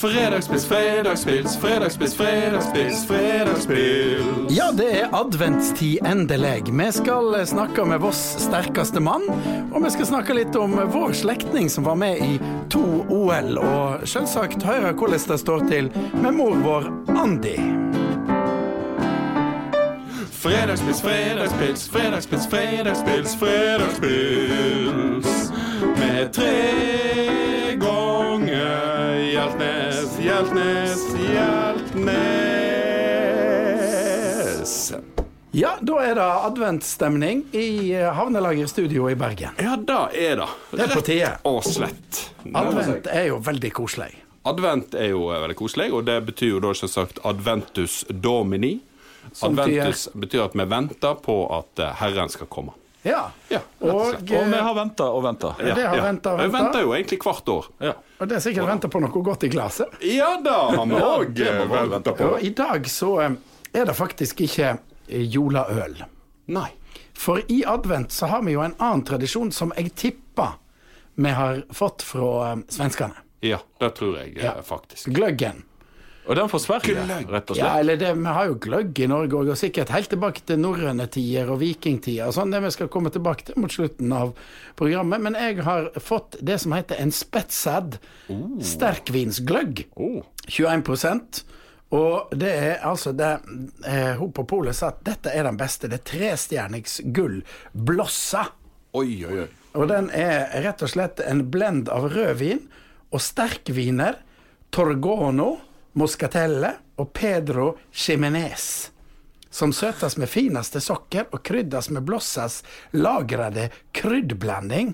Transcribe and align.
Fredagspils, 0.00 0.66
fredagspils, 0.66 1.56
fredagspils, 1.56 2.16
fredagspils, 2.16 3.06
fredagspils. 3.06 4.56
Ja, 4.56 4.72
det 4.72 5.00
er 5.00 5.08
adventstid 5.12 5.98
endelig. 6.06 6.62
Vi 6.72 6.92
skal 6.92 7.46
snakke 7.46 7.84
med 7.84 8.00
Voss 8.00 8.36
sterkeste 8.40 9.00
mann, 9.00 9.28
og 9.72 9.84
vi 9.84 9.90
skal 9.92 10.06
snakke 10.08 10.34
litt 10.38 10.56
om 10.56 10.72
vår 10.94 11.12
slektning 11.12 11.68
som 11.68 11.84
var 11.84 11.94
med 12.00 12.16
i 12.16 12.40
to 12.72 13.04
OL, 13.12 13.58
og 13.60 14.08
selvsagt 14.08 14.64
høre 14.64 14.94
hvordan 14.96 15.20
det 15.34 15.38
står 15.42 15.68
til 15.68 15.92
med 16.16 16.32
mor 16.32 16.56
vår 16.64 16.88
Andi. 17.20 17.58
Fredagspils, 20.40 21.04
fredagspils, 21.04 21.88
fredagspils, 21.92 22.48
fredagspils, 22.48 23.36
fredagspils. 23.36 25.52
Med 26.00 26.32
tre 26.32 27.39
Hjeltnes, 30.40 31.02
Hjeltnes. 31.20 32.22
Ja, 35.52 35.74
da 35.84 35.98
er 36.00 36.14
det 36.16 36.24
adventsstemning 36.46 37.42
i 37.52 37.92
Havnelagerstudio 37.92 39.10
i 39.12 39.14
Bergen. 39.20 39.52
Ja, 39.60 39.76
da 39.76 40.08
er 40.16 40.40
det. 40.40 40.46
Det 40.72 40.80
er 40.86 40.94
på 40.96 41.02
tide. 41.04 41.36
Og 41.44 41.60
slett. 41.68 42.32
Advent 42.56 43.06
er 43.12 43.28
jo 43.28 43.36
veldig 43.44 43.72
koselig. 43.82 44.16
Advent 44.48 44.96
er 44.96 45.12
jo 45.12 45.28
veldig 45.28 45.58
koselig, 45.60 45.92
og 45.92 46.08
det 46.08 46.16
betyr 46.30 46.54
jo 46.54 46.64
da 46.64 46.72
selvsagt 46.72 47.20
adventus 47.28 48.08
domini. 48.08 48.80
Adventus 49.44 50.08
betyr 50.16 50.46
at 50.46 50.56
vi 50.56 50.64
venter 50.72 51.20
på 51.20 51.36
at 51.52 51.84
eh, 51.84 51.92
Herren 52.00 52.32
skal 52.32 52.48
komme. 52.48 52.72
Ja. 53.02 53.30
Ja, 53.48 53.60
og 53.80 53.88
Og. 53.88 54.14
Og 54.14 54.22
vi 54.28 54.36
eh, 54.36 54.62
har 54.62 54.74
venta 54.76 55.06
og 55.10 55.22
venta. 55.24 55.54
Ja. 55.58 55.74
det 55.74 55.86
har 55.88 56.02
ventet 56.04 56.32
og 56.32 56.40
Vi 56.42 56.48
venter 56.52 56.82
jo 56.84 56.92
egentlig 56.94 57.18
hvert 57.22 57.48
år. 57.48 57.68
Ja. 57.80 57.94
og 58.20 58.28
det 58.28 58.36
er 58.36 58.40
sikkert 58.44 58.68
venta 58.68 58.88
på 58.92 59.00
noe 59.00 59.22
godt 59.24 59.44
i 59.44 59.48
glasset. 59.48 59.88
Ja 60.04 60.34
da, 60.44 60.58
har 60.76 60.86
vi 60.86 61.00
òg 61.00 61.32
vi 61.32 61.88
venta 61.94 62.12
på. 62.12 62.24
Og 62.34 62.42
i 62.44 62.50
dag 62.50 62.86
så 62.88 63.20
eh, 63.24 63.30
er 63.72 63.86
det 63.88 63.96
faktisk 63.96 64.40
ikke 64.44 64.74
eh, 65.08 65.22
jolaøl. 65.24 66.02
Nei. 66.52 66.68
For 67.14 67.40
i 67.48 67.62
advent 67.68 68.12
så 68.12 68.26
har 68.26 68.42
vi 68.42 68.52
jo 68.56 68.60
en 68.64 68.74
annen 68.78 69.04
tradisjon 69.04 69.52
som 69.52 69.72
jeg 69.76 69.94
tipper 69.94 70.56
vi 71.20 71.28
har 71.36 71.64
fått 71.72 72.02
fra 72.02 72.52
eh, 72.52 72.62
svenskene. 72.68 73.16
Ja, 73.40 73.58
det 73.80 73.94
tror 73.96 74.18
jeg 74.20 74.36
eh, 74.38 74.44
Ja. 74.44 74.54
faktisk. 74.62 75.08
Gløggen. 75.16 75.64
Og 76.30 76.36
den 76.38 76.50
fra 76.52 76.60
Sverige, 76.62 76.94
Gløgg. 76.94 77.26
rett 77.26 77.48
og 77.50 77.56
slett? 77.56 77.64
Ja, 77.64 77.70
eller 77.82 77.96
det, 77.98 78.12
Vi 78.14 78.34
har 78.36 78.46
jo 78.46 78.58
gløgg 78.62 78.98
i 79.02 79.08
Norge 79.10 79.34
òg, 79.34 79.48
og 79.50 79.58
sikkert 79.58 79.90
helt 79.90 80.12
tilbake 80.12 80.44
til 80.46 80.60
norrøne 80.62 81.08
tider 81.10 81.50
og 81.50 81.58
vikingtider. 81.58 82.28
og 82.28 82.36
Sånn, 82.36 82.54
det 82.54 82.62
vi 82.62 82.70
skal 82.70 82.90
komme 82.92 83.10
tilbake 83.10 83.48
til 83.48 83.58
mot 83.58 83.74
slutten 83.74 84.14
av 84.14 84.30
programmet. 84.78 85.24
Men 85.26 85.34
jeg 85.34 85.64
har 85.66 85.90
fått 85.98 86.38
det 86.38 86.60
som 86.62 86.76
heter 86.76 87.02
en 87.02 87.10
spetsad 87.10 87.98
sterkvinsgløgg. 88.62 89.88
Oh. 89.98 90.22
21% 90.46 91.42
og 91.90 92.30
det 92.38 92.50
er 92.54 92.84
altså 92.86 93.10
det 93.18 93.30
eh, 93.82 94.12
Hun 94.18 94.30
på 94.34 94.44
polet 94.46 94.76
sa 94.78 94.92
at 94.92 95.00
dette 95.06 95.32
er 95.34 95.48
den 95.48 95.58
beste. 95.58 95.90
Det 95.90 95.98
er 95.98 96.06
trestjernigs 96.06 97.00
gull 97.10 97.40
blossa. 97.74 98.44
Oi, 98.94 99.24
oi, 99.26 99.40
oi. 99.42 99.48
Og 99.74 99.88
den 99.90 100.10
er 100.14 100.48
rett 100.64 100.82
og 100.82 100.90
slett 100.90 101.22
en 101.22 101.44
blend 101.50 101.90
av 101.90 102.08
rødvin 102.10 102.62
og 103.10 103.22
sterkviner, 103.22 104.18
Torgono, 104.70 105.56
Moscatelle 105.92 106.74
og 107.00 107.12
Pedro 107.12 107.74
Chimenez, 107.92 108.90
Som 109.50 109.72
søtes 109.72 110.14
med 110.16 110.28
fineste 110.30 110.78
sokker 110.80 111.26
og 111.34 111.42
kryddes 111.42 111.88
med 111.90 112.04
blossas 112.06 112.60
lagrede 112.94 113.70
kryddblanding. 113.92 114.92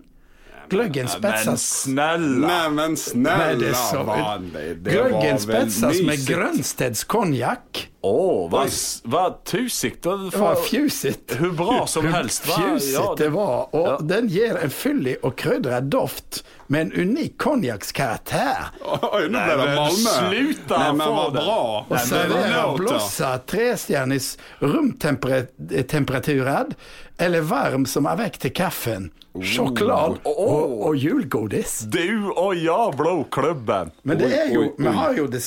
Gløggen 0.73 1.09
spetses 1.09 1.87
Neimen, 1.93 2.97
snella 2.97 3.75
vanlig. 4.09 4.65
Gløggen 4.83 5.39
spetses 5.39 6.01
med. 6.03 6.25
Grønsteds 6.27 7.05
konjakk. 7.05 7.85
Åh, 8.07 8.51
vad, 8.51 8.71
vad 9.05 9.45
tusigt. 9.45 10.03
Det 10.03 10.39
var 10.39 10.55
fjusigt. 10.69 11.37
Hur 11.41 11.51
bra 11.53 11.87
som 11.87 12.07
helst. 12.07 12.47
Va? 12.49 12.55
Fjusigt 12.55 12.95
Ja, 12.95 13.15
det 13.19 13.29
var, 13.35 13.69
og 13.75 13.87
Ja. 13.87 13.97
den 14.01 14.29
gir 14.29 14.57
en 14.63 14.71
fyldig 14.71 15.17
og 15.23 15.37
krydret 15.37 15.91
doft 15.91 16.45
med 16.69 16.81
en 16.81 16.93
unik 17.09 17.39
konjakkskarakter. 17.39 18.71
Oi, 18.87 19.29
nå 19.31 19.39
ble 19.47 19.57
det 19.63 19.77
Malmö. 19.79 20.11
sluta 20.19 20.79
Nei, 20.79 20.93
men 20.93 21.07
få 21.07 21.15
var 21.15 21.31
det. 21.31 21.41
bra. 21.45 21.87
Og 21.91 21.99
serverer 22.01 22.77
blossa 22.79 23.39
trestjernis 23.47 24.37
romtemperatured 24.61 26.75
eller 27.19 27.41
varm 27.41 27.87
som 27.87 28.07
er 28.07 28.17
vekk 28.21 28.39
til 28.43 28.51
kaffen. 28.57 29.11
Sjokolade 29.37 30.17
og, 30.25 30.81
og 30.89 30.95
julegodis. 30.97 31.83
Du 31.93 32.31
og 32.33 32.55
jeg, 32.57 32.93
blåklubben. 32.97 33.91
Men 34.03 34.19
det 34.21 34.31
er 34.33 34.53
jo 34.55 34.71
Vi 34.79 34.87
har 34.97 35.13
jo 35.19 35.27
det 35.29 35.43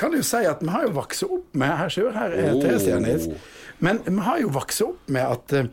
Kan 0.00 0.14
jo 0.16 0.22
si 0.24 0.40
at 0.48 0.62
vi 0.64 0.70
har 0.72 0.86
jo 0.88 0.92
vokst 0.96 1.22
opp 1.28 1.54
med 1.60 1.74
Her 1.82 1.88
ser 1.92 2.10
her 2.16 2.32
er 2.32 2.54
Oh. 2.54 2.60
trestjernis. 2.62 3.28
Men 3.80 4.00
vi 4.06 4.16
har 4.26 4.40
jo 4.42 4.48
vokst 4.56 4.80
opp 4.86 5.08
med 5.12 5.26
at 5.36 5.52
eh, 5.52 5.68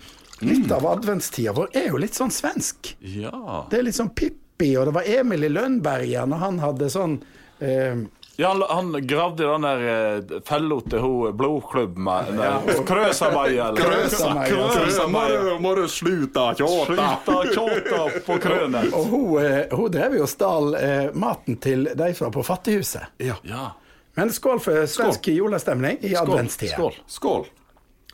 litt 0.48 0.72
av 0.72 0.86
adventstida 0.86 1.54
vår 1.58 1.72
er 1.76 1.88
jo 1.90 1.98
litt 2.04 2.14
sånn 2.16 2.32
svensk. 2.32 2.94
Ja. 3.02 3.66
Det 3.72 3.80
er 3.80 3.88
litt 3.88 3.96
sånn 3.98 4.12
Pippi, 4.16 4.76
og 4.78 4.86
det 4.90 4.94
var 5.00 5.08
Emil 5.08 5.44
i 5.48 5.50
Lønberget 5.50 6.24
og 6.28 6.40
han 6.44 6.60
hadde 6.64 6.88
sånn 6.94 7.18
eh, 7.60 7.96
Ja, 8.38 8.52
han, 8.54 8.62
han 8.70 8.92
gravde 9.10 9.48
den 9.50 9.64
der 9.66 9.80
eh, 9.92 10.42
fella 10.46 10.76
til 10.92 11.00
hun 11.02 11.32
blodklubben. 11.40 12.06
Ja. 12.38 12.60
Krøsa-Maja. 12.86 13.72
eller- 13.72 13.82
Krøsa-Maja. 13.82 14.56
Må 14.60 14.68
Krøsa-Maja. 14.76 15.40
du- 15.42 15.60
Må 15.66 15.72
du 15.76 15.88
sluta 15.90 16.54
tjåta? 16.60 17.08
Sluta 17.26 18.04
på 18.28 18.38
krønet. 18.44 18.94
Og 18.94 19.06
hun, 19.10 19.44
eh, 19.44 19.66
hun 19.76 19.90
drev 19.92 20.16
jo 20.20 20.22
og 20.28 20.30
stal 20.30 20.76
eh, 20.76 21.10
maten 21.18 21.58
til 21.60 21.90
de 21.96 22.14
fra 22.14 22.30
på 22.30 22.46
Fattighuset. 22.46 23.10
Ja. 23.20 23.36
Ja. 23.44 23.72
Men 24.18 24.34
skål 24.34 24.60
for 24.64 24.86
svensk 24.90 25.28
julestemning 25.30 25.98
i 26.02 26.16
adventstida. 26.18 26.74
Skål. 26.76 26.94
Skål. 27.08 27.48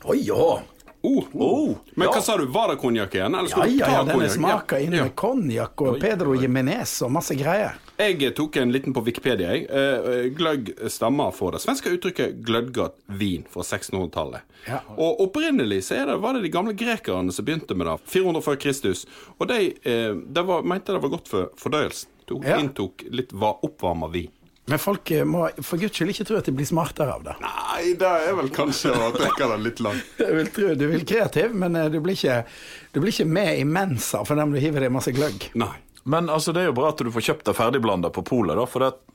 Oi, 0.04 0.20
ja. 0.28 0.60
Oh, 1.04 1.24
Oh, 1.34 1.74
Men 1.94 2.06
ja. 2.08 2.12
hva 2.14 2.20
sa 2.24 2.32
du, 2.40 2.46
var 2.48 2.70
det 2.72 2.78
konjakk 2.80 3.12
igjen? 3.14 3.34
Eller 3.36 3.50
Ja, 3.52 3.64
ja, 3.68 3.88
ja, 3.92 4.04
denne 4.08 4.28
smaker 4.32 4.80
inn 4.80 4.94
med 4.94 5.10
konjakk 5.20 5.82
og 5.84 5.98
Pedro 6.00 6.32
Jimenez 6.40 6.94
og 7.04 7.10
masse 7.12 7.36
greier. 7.36 7.74
Jeg 8.00 8.30
tok 8.38 8.56
en 8.56 8.72
liten 8.72 8.94
på 8.96 9.02
Wikipedia. 9.04 9.50
Jeg. 9.52 9.66
Eh, 9.68 10.30
Gløgg 10.34 10.70
stammer 10.90 11.28
fra 11.36 11.50
det 11.52 11.60
svenske 11.60 11.92
uttrykket 11.92 12.40
'glødgat 12.40 12.96
vin' 13.20 13.44
fra 13.52 13.60
1600-tallet. 13.62 14.40
Ja. 14.66 14.80
Og 14.96 15.20
Opprinnelig 15.26 15.82
så 15.84 16.00
det, 16.08 16.16
var 16.24 16.32
det 16.38 16.42
de 16.42 16.48
gamle 16.56 16.72
grekerne 16.72 17.32
som 17.32 17.44
begynte 17.44 17.76
med 17.76 17.86
det. 17.86 17.98
400 18.08 18.42
før 18.42 18.56
Kristus. 18.64 19.04
Og 19.38 19.46
de, 19.48 19.74
eh, 19.84 20.14
de 20.14 20.42
var, 20.46 20.62
mente 20.62 20.92
det 20.92 21.02
var 21.02 21.08
godt 21.18 21.28
for 21.28 21.50
fordøyelsen. 21.60 22.08
De 22.26 22.40
Inntok 22.58 23.04
litt 23.10 23.30
va- 23.32 23.58
oppvarma 23.62 24.08
vin. 24.08 24.30
Men 24.66 24.80
folk 24.80 25.10
eh, 25.10 25.24
må 25.28 25.44
for 25.60 25.80
guds 25.80 25.96
skyld 25.98 26.14
ikke 26.14 26.24
tro 26.28 26.38
at 26.40 26.48
de 26.48 26.54
blir 26.56 26.68
smartere 26.68 27.12
av 27.12 27.24
det. 27.26 27.34
Nei, 27.44 27.92
det 28.00 28.10
er 28.28 28.36
vel 28.38 28.48
kanskje 28.54 28.94
å 28.96 29.10
trekke 29.12 29.48
det 29.50 29.58
litt 29.60 29.82
langt. 29.84 30.12
Jeg 30.22 30.38
vil 30.38 30.52
tro 30.56 30.74
Du 30.80 30.86
vil 30.88 31.04
kreativ, 31.08 31.56
men 31.64 31.76
eh, 31.76 31.90
du 31.92 31.98
blir 32.04 32.16
ikke, 32.16 32.38
du 32.94 33.00
blir 33.02 33.12
ikke 33.12 33.28
med 33.28 33.60
i 33.60 33.66
mensa 33.68 34.24
for 34.24 34.40
dem 34.40 34.54
du 34.54 34.60
hiver 34.62 34.86
i 34.86 34.92
masse 34.92 35.12
gløgg. 35.14 35.50
Nei. 35.60 35.74
Men 36.04 36.28
altså, 36.28 36.52
det 36.52 36.64
er 36.64 36.68
jo 36.68 36.76
bra 36.76 36.90
at 36.92 37.00
du 37.00 37.08
får 37.12 37.28
kjøpt 37.30 37.46
deg 37.48 37.56
ferdigblanda 37.56 38.10
på 38.12 38.24
polet, 38.28 38.56
da. 38.58 38.64
For 38.68 38.84
det, 38.84 39.13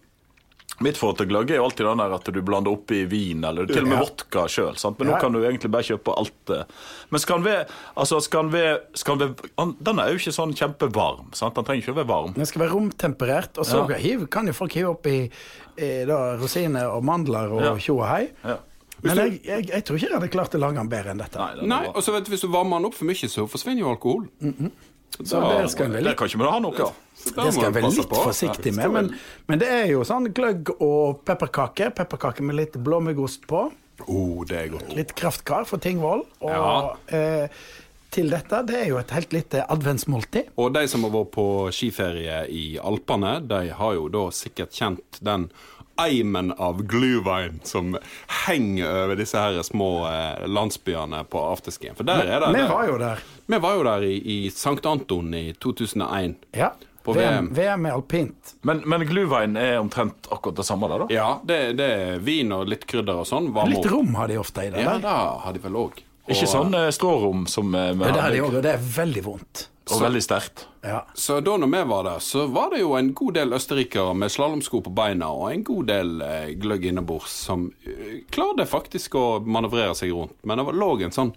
mitt 0.81 0.97
forhold 0.97 1.17
til 1.17 1.27
gløgg 1.27 1.51
er 1.51 1.55
jo 1.59 1.65
alltid 1.65 1.85
den 1.85 1.97
der 2.01 2.13
at 2.15 2.23
du 2.33 2.41
blander 2.41 2.71
oppi 2.71 3.01
vin, 3.11 3.43
eller 3.43 3.65
til 3.67 3.81
og 3.83 3.87
med 3.89 3.97
Ja. 3.97 4.03
vodka 4.05 4.45
sjøl. 4.47 4.75
Men 4.99 5.07
Ja. 5.07 5.13
nå 5.15 5.19
kan 5.21 5.31
du 5.33 5.39
egentlig 5.43 5.71
bare 5.71 5.83
kjøpe 5.83 6.17
alt. 6.17 6.49
eh. 6.49 6.63
Men 7.11 7.19
skal 7.19 7.35
den 7.41 7.45
være 7.45 7.65
altså, 7.97 8.21
skal 8.21 8.49
den 8.49 8.77
skal 8.95 9.17
den 9.17 9.35
Den 9.83 9.99
er 9.99 10.09
jo 10.11 10.15
ikke 10.15 10.31
sånn 10.35 10.53
kjempevarm. 10.55 11.33
sant? 11.35 11.55
Den 11.55 11.63
trenger 11.65 11.83
ikke 11.83 11.93
å 11.93 11.99
være 12.03 12.07
varm. 12.07 12.33
Den 12.33 12.45
skal 12.45 12.61
være 12.61 12.71
romtemperert, 12.73 13.57
og 13.57 13.65
så 13.65 13.89
Ja. 13.89 13.95
hiv, 13.97 14.27
kan 14.29 14.47
jo 14.47 14.53
folk 14.53 14.71
hive 14.73 14.89
oppi 14.89 15.29
eh, 15.77 16.05
rosiner 16.05 16.89
og 16.95 17.03
mandler 17.03 17.51
og 17.51 17.79
tjo 17.79 17.99
og 17.99 18.07
hei. 18.07 18.29
Ja. 18.45 18.57
Men 19.01 19.15
jeg, 19.17 19.43
jeg, 19.45 19.67
jeg 19.69 19.83
tror 19.85 19.95
ikke 19.95 20.09
jeg 20.09 20.19
hadde 20.19 20.29
klart 20.29 20.51
å 20.55 20.59
lage 20.59 20.75
den 20.75 20.89
bedre 20.89 21.11
enn 21.11 21.17
dette. 21.19 21.37
Nei, 21.39 21.65
Nei, 21.65 21.85
og 21.87 22.03
så 22.03 22.11
vet 22.11 22.25
du, 22.25 22.31
Hvis 22.31 22.41
du 22.41 22.47
varmer 22.49 22.77
den 22.79 22.85
opp 22.87 22.93
for 22.95 23.05
mye, 23.05 23.15
så 23.31 23.47
forsvinner 23.47 23.79
jo 23.79 23.89
alkohol. 23.95 24.27
Så 25.23 25.39
det 25.39 25.69
skal 25.71 25.85
en 25.87 25.93
være 25.93 26.03
det 26.03 26.17
kan 26.17 26.27
ikke 26.27 26.37
vi 26.37 26.43
ha 26.49 26.59
noe 26.59 26.79
av. 26.83 26.93
Det 27.23 27.51
skal 27.53 27.67
en 27.69 27.75
være 27.75 27.91
litt 27.91 28.09
på. 28.09 28.21
forsiktig 28.29 28.73
med. 28.77 28.91
Men, 28.95 29.11
men 29.49 29.61
det 29.61 29.69
er 29.73 29.85
jo 29.91 30.05
sånn 30.07 30.29
gløgg 30.35 30.71
og 30.77 31.21
pepperkake. 31.27 31.91
Pepperkake 31.95 32.45
med 32.45 32.57
litt 32.59 32.79
blåmuggost 32.79 33.47
på. 33.49 33.67
Oh, 34.07 34.45
det 34.47 34.57
er 34.57 34.71
godt. 34.73 34.93
Litt 34.95 35.13
kraftkar 35.19 35.67
for 35.67 35.81
Tingvoll. 35.83 36.23
Og 36.39 37.13
eh, 37.13 37.51
til 38.09 38.31
dette, 38.31 38.61
det 38.65 38.77
er 38.83 38.87
jo 38.89 39.01
et 39.01 39.11
helt 39.13 39.35
lite 39.35 39.65
adventsmåltid. 39.69 40.53
Og 40.57 40.71
de 40.73 40.85
som 40.89 41.03
har 41.05 41.13
vært 41.13 41.33
på 41.35 41.47
skiferie 41.75 42.45
i 42.49 42.63
Alpene, 42.81 43.35
de 43.45 43.67
har 43.75 43.97
jo 43.99 44.07
da 44.13 44.29
sikkert 44.33 44.73
kjent 44.73 45.19
den 45.25 45.49
eimen 45.99 46.53
av 46.55 46.79
glühwein 46.87 47.59
som 47.67 47.97
henger 48.47 48.87
over 49.03 49.19
disse 49.19 49.39
her 49.39 49.59
små 49.67 50.07
eh, 50.07 50.45
landsbyene 50.47 51.25
på 51.29 51.41
afterskien. 51.51 51.97
For 51.97 52.07
der 52.07 52.23
er 52.23 52.45
det 52.45 52.53
Vi 52.55 52.67
var 52.71 52.85
jo 52.87 52.99
der. 53.01 53.23
Vi 53.51 53.59
var 53.59 53.75
jo 53.75 53.83
der 53.87 54.05
i, 54.07 54.15
i 54.15 54.37
Sankt 54.53 54.87
Anton 54.87 55.33
i 55.35 55.49
2001. 55.59 56.37
Ja. 56.55 56.71
På 57.03 57.13
VM, 57.15 57.49
VM. 57.55 57.85
Er 57.89 57.95
alpint. 57.97 58.53
Men, 58.67 58.81
men 58.89 59.05
gluvein 59.07 59.55
er 59.59 59.77
omtrent 59.79 60.27
akkurat 60.31 60.59
det 60.59 60.65
samme 60.67 60.89
der, 60.91 61.05
da? 61.05 61.07
Ja, 61.13 61.29
det, 61.43 61.59
det 61.79 61.89
er 61.95 62.21
vin 62.23 62.51
og 62.55 62.67
litt 62.69 62.85
krydder 62.89 63.23
og 63.23 63.27
sånn. 63.29 63.51
varme 63.55 63.73
Litt 63.73 63.85
opp. 63.85 63.91
rom 63.95 64.13
har 64.19 64.31
de 64.31 64.37
ofte 64.41 64.67
i 64.67 64.71
det. 64.73 64.83
Ja, 64.83 64.97
der. 64.97 65.03
det 65.07 65.17
har 65.45 65.57
de 65.57 65.63
vel 65.63 65.79
òg. 65.79 66.03
Ikke 66.29 66.45
sånn 66.51 66.75
eh, 66.77 66.91
strårom 66.93 67.47
som 67.49 67.73
eh, 67.73 67.91
med 67.97 68.11
Ja, 68.11 68.13
det 68.13 68.21
har 68.25 68.35
de 68.35 68.41
og 68.45 68.57
det 68.61 68.73
er 68.75 68.87
veldig 68.99 69.23
vondt. 69.25 69.67
Og 69.89 70.03
veldig 70.03 70.19
sterkt. 70.21 70.67
Ja. 70.85 70.99
Så 71.17 71.39
da 71.41 71.55
når 71.57 71.71
vi 71.73 71.79
var 71.89 72.03
der, 72.05 72.19
så 72.21 72.43
var 72.53 72.69
det 72.73 72.83
jo 72.83 72.91
en 72.93 73.09
god 73.17 73.33
del 73.39 73.55
østerrikere 73.57 74.13
med 74.13 74.29
slalåmsko 74.31 74.83
på 74.85 74.91
beina 74.93 75.31
og 75.33 75.47
en 75.49 75.63
god 75.65 75.89
del 75.89 76.11
eh, 76.21 76.51
gløgg 76.61 76.85
innebords 76.91 77.33
som 77.47 77.71
eh, 77.81 78.19
klarte 78.29 78.67
faktisk 78.69 79.17
å 79.17 79.25
manøvrere 79.41 79.95
seg 79.97 80.13
rundt. 80.13 80.37
Men 80.45 80.61
det 80.61 80.67
var, 80.69 80.77
lå 80.77 80.91
en 81.07 81.15
sånn 81.15 81.33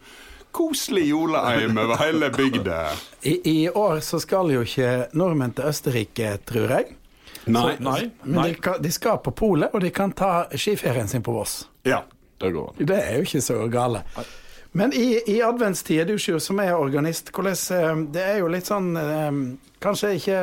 koselig 0.52 1.06
juleeim 1.08 1.78
over 1.78 1.96
hele 2.02 2.30
bygda. 2.30 2.80
I, 3.22 3.38
I 3.44 3.70
år 3.70 4.00
så 4.04 4.20
skal 4.20 4.52
jo 4.52 4.64
ikke 4.66 5.08
nordmenn 5.16 5.54
til 5.56 5.70
Østerrike, 5.70 6.36
tror 6.48 6.76
jeg. 6.76 6.96
Nei. 7.44 7.72
Nei. 7.82 8.10
Men 8.22 8.44
de, 8.44 8.54
kan, 8.54 8.78
de 8.82 8.92
skal 8.92 9.18
på 9.24 9.32
polet, 9.34 9.72
og 9.74 9.82
de 9.82 9.90
kan 9.90 10.12
ta 10.14 10.46
skiferien 10.54 11.08
sin 11.10 11.24
på 11.24 11.34
Voss. 11.34 11.64
Ja, 11.88 12.04
det 12.38 12.52
går 12.54 12.70
an. 12.70 12.86
Det 12.86 13.00
er 13.00 13.18
jo 13.18 13.26
ikke 13.26 13.42
så 13.42 13.58
gale. 13.72 14.04
Men 14.72 14.92
i, 14.96 15.20
i 15.26 15.42
adventstida, 15.42 16.04
du 16.08 16.16
Sjur, 16.18 16.38
som 16.40 16.60
er 16.62 16.72
organist, 16.76 17.28
hvordan 17.34 17.58
eh, 17.76 18.04
Det 18.14 18.22
er 18.24 18.38
jo 18.40 18.48
litt 18.48 18.68
sånn 18.68 18.94
eh, 18.96 19.32
Kanskje 19.84 20.14
ikke 20.16 20.38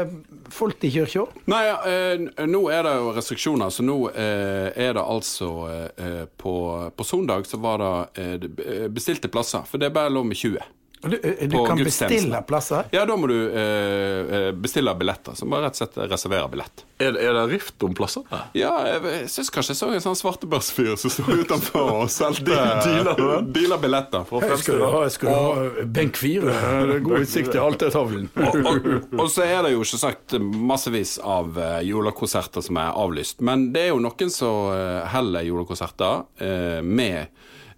fullt 0.54 0.84
i 0.84 0.92
kirka? 0.94 1.26
Nei, 1.52 1.64
eh, 1.68 2.46
nå 2.48 2.62
er 2.74 2.84
det 2.86 2.96
jo 2.98 3.14
restriksjoner, 3.16 3.70
så 3.74 3.86
nå 3.86 3.98
eh, 4.10 4.70
er 4.74 4.96
det 4.98 5.04
altså 5.04 5.52
eh, 5.98 6.26
på, 6.38 6.56
på 6.96 7.08
søndag 7.08 7.48
så 7.50 7.62
var 7.62 7.82
det 7.84 8.24
eh, 8.24 8.88
bestilte 8.92 9.32
plasser, 9.32 9.66
for 9.70 9.82
det 9.82 9.90
er 9.90 9.98
bare 9.98 10.14
lov 10.14 10.28
med 10.30 10.40
20. 10.40 10.60
Du, 11.02 11.20
eh, 11.24 11.48
du 11.48 11.58
På 11.58 11.66
kan 11.66 11.78
bestille 11.84 12.42
plasser. 12.42 12.84
Ja, 12.92 13.06
da 13.06 13.16
må 13.16 13.28
du 13.32 13.36
eh, 13.56 14.36
eh, 14.36 14.52
bestille 14.52 14.92
billetter, 15.00 15.36
så 15.36 15.48
må 15.48 15.56
du 15.56 15.64
rett 15.64 15.78
og 15.78 15.80
slett 15.80 15.98
reservere 16.12 16.50
billett. 16.52 16.84
Er, 17.00 17.16
er 17.16 17.38
det 17.38 17.44
rift 17.54 17.84
om 17.88 17.94
plasser? 17.96 18.26
Ja, 18.58 18.74
jeg 18.84 19.30
syns 19.32 19.52
kanskje 19.56 19.72
jeg 19.72 19.80
så 19.80 19.92
en 19.96 20.04
sånn 20.04 20.18
svartebørsfyr 20.20 20.98
som 21.00 21.14
sto 21.14 21.24
utenfor 21.32 21.94
og 22.02 22.12
solgte 22.12 22.58
Dealer 22.84 23.46
dealer 23.48 23.80
billetter. 23.80 24.28
Skal 24.60 24.82
du 24.82 24.86
ha, 24.92 25.04
skal 25.14 25.32
du 25.32 25.36
ha 25.38 25.86
benk 25.88 26.20
fire? 26.20 26.52
Det 26.52 26.98
er 26.98 27.06
god 27.06 27.24
utsikt 27.24 27.54
til 27.56 27.64
altertavlen. 27.64 28.28
og, 28.50 28.60
og, 28.60 28.90
og 29.24 29.32
så 29.32 29.48
er 29.48 29.64
det 29.64 29.74
jo 29.78 29.86
ikke 29.86 30.02
sagt 30.02 30.36
massevis 30.44 31.16
av 31.24 31.56
uh, 31.56 31.78
julekonserter 31.86 32.66
som 32.66 32.80
er 32.82 32.92
avlyst. 33.00 33.40
Men 33.46 33.70
det 33.76 33.86
er 33.86 33.94
jo 33.94 34.04
noen 34.04 34.34
som 34.34 34.74
uh, 34.74 35.08
holder 35.14 35.48
julekonserter 35.48 36.26
uh, 36.44 36.82
med 36.84 37.32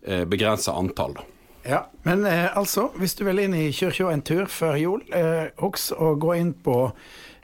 uh, 0.08 0.26
begrensa 0.26 0.74
antall. 0.74 1.20
da. 1.20 1.31
Ja, 1.66 1.80
Men 2.04 2.26
eh, 2.26 2.58
altså, 2.58 2.88
hvis 2.98 3.14
du 3.14 3.26
vil 3.26 3.40
inn 3.44 3.54
i 3.54 3.72
kirka 3.72 4.10
en 4.10 4.24
tur 4.26 4.48
før 4.50 4.78
jul, 4.82 5.02
eh, 5.14 5.52
husk 5.62 5.94
å 5.94 6.16
gå 6.18 6.34
inn 6.40 6.56
på 6.66 6.78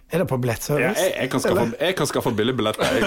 Er 0.09 0.21
det 0.21 0.27
på 0.27 0.37
Ja, 0.39 0.93
jeg, 0.95 1.13
jeg, 1.19 1.29
kan 1.29 1.39
skaffe, 1.43 1.63
jeg 1.81 1.95
kan 1.95 2.07
skaffe 2.07 2.31
billigbilletter. 2.31 2.83
jeg. 2.83 3.01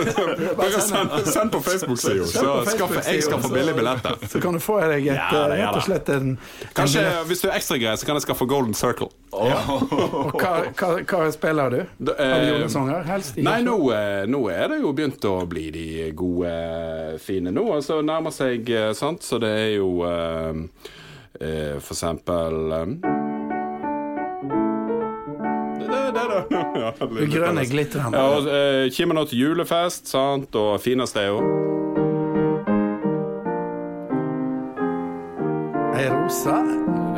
Bare 0.58 0.80
send, 0.84 1.14
send 1.32 1.52
på 1.52 1.60
Facebook-sida, 1.64 2.26
så 2.26 2.42
på 2.64 2.74
skaffer 2.74 3.00
jeg 3.08 3.22
skaffer 3.24 3.48
så- 3.48 3.54
billigbilletter. 3.54 4.18
Så 4.28 4.40
kan 4.40 4.52
du 4.52 4.60
få 4.60 4.76
deg 4.80 5.06
et, 5.06 5.14
Ja, 5.14 5.30
det 5.48 5.56
ja, 5.58 5.70
rett 5.70 5.78
og 5.80 5.86
slett 5.86 6.08
en, 6.12 6.28
en 6.36 6.68
Kanskje 6.76 7.00
billett. 7.00 7.26
hvis 7.30 7.40
du 7.40 7.48
er 7.48 7.56
ekstra 7.56 7.78
grei, 7.80 7.96
så 7.96 8.06
kan 8.06 8.20
jeg 8.20 8.26
skaffe 8.26 8.46
Golden 8.46 8.74
Circle. 8.76 9.08
Og 9.32 10.36
hva, 10.36 10.52
hva, 10.76 10.92
hva 11.00 11.32
spiller 11.32 11.70
du? 11.72 11.80
Har 11.80 12.12
du 12.12 12.12
eh, 12.12 12.48
julesanger? 12.52 13.08
Helst 13.08 13.40
Nei, 13.40 13.58
nå, 13.64 13.78
eh, 13.96 14.26
nå 14.28 14.44
er 14.52 14.68
det 14.74 14.82
jo 14.84 14.92
begynt 14.92 15.24
å 15.24 15.38
bli 15.48 15.70
de 15.72 15.88
gode, 16.12 16.52
eh, 16.52 17.18
fine 17.24 17.56
nå. 17.56 17.70
Altså 17.78 18.02
nærmer 18.04 18.36
seg, 18.36 18.68
eh, 18.68 18.92
sant. 18.92 19.24
Så 19.24 19.40
det 19.40 19.48
er 19.48 19.70
jo 19.78 20.02
uh, 20.04 20.52
uh, 21.40 21.76
for 21.80 21.96
eksempel 21.96 22.76
eh, 22.82 23.23
det, 25.94 26.02
det, 26.16 26.24
det, 26.30 26.40
det. 26.50 26.62
Ja, 26.84 26.90
Det 27.18 27.28
grønne 27.32 27.66
glitrende. 27.70 28.18
Ja, 28.18 28.24
og 28.36 28.50
eh, 28.50 28.88
kommer 28.96 29.20
nå 29.20 29.26
til 29.30 29.44
julefest, 29.46 30.10
sant, 30.10 30.58
og 30.58 30.76
fineste 30.84 31.22
er 31.22 31.32
jo 31.32 31.38
Ei 35.94 36.08
rosa? 36.10 36.58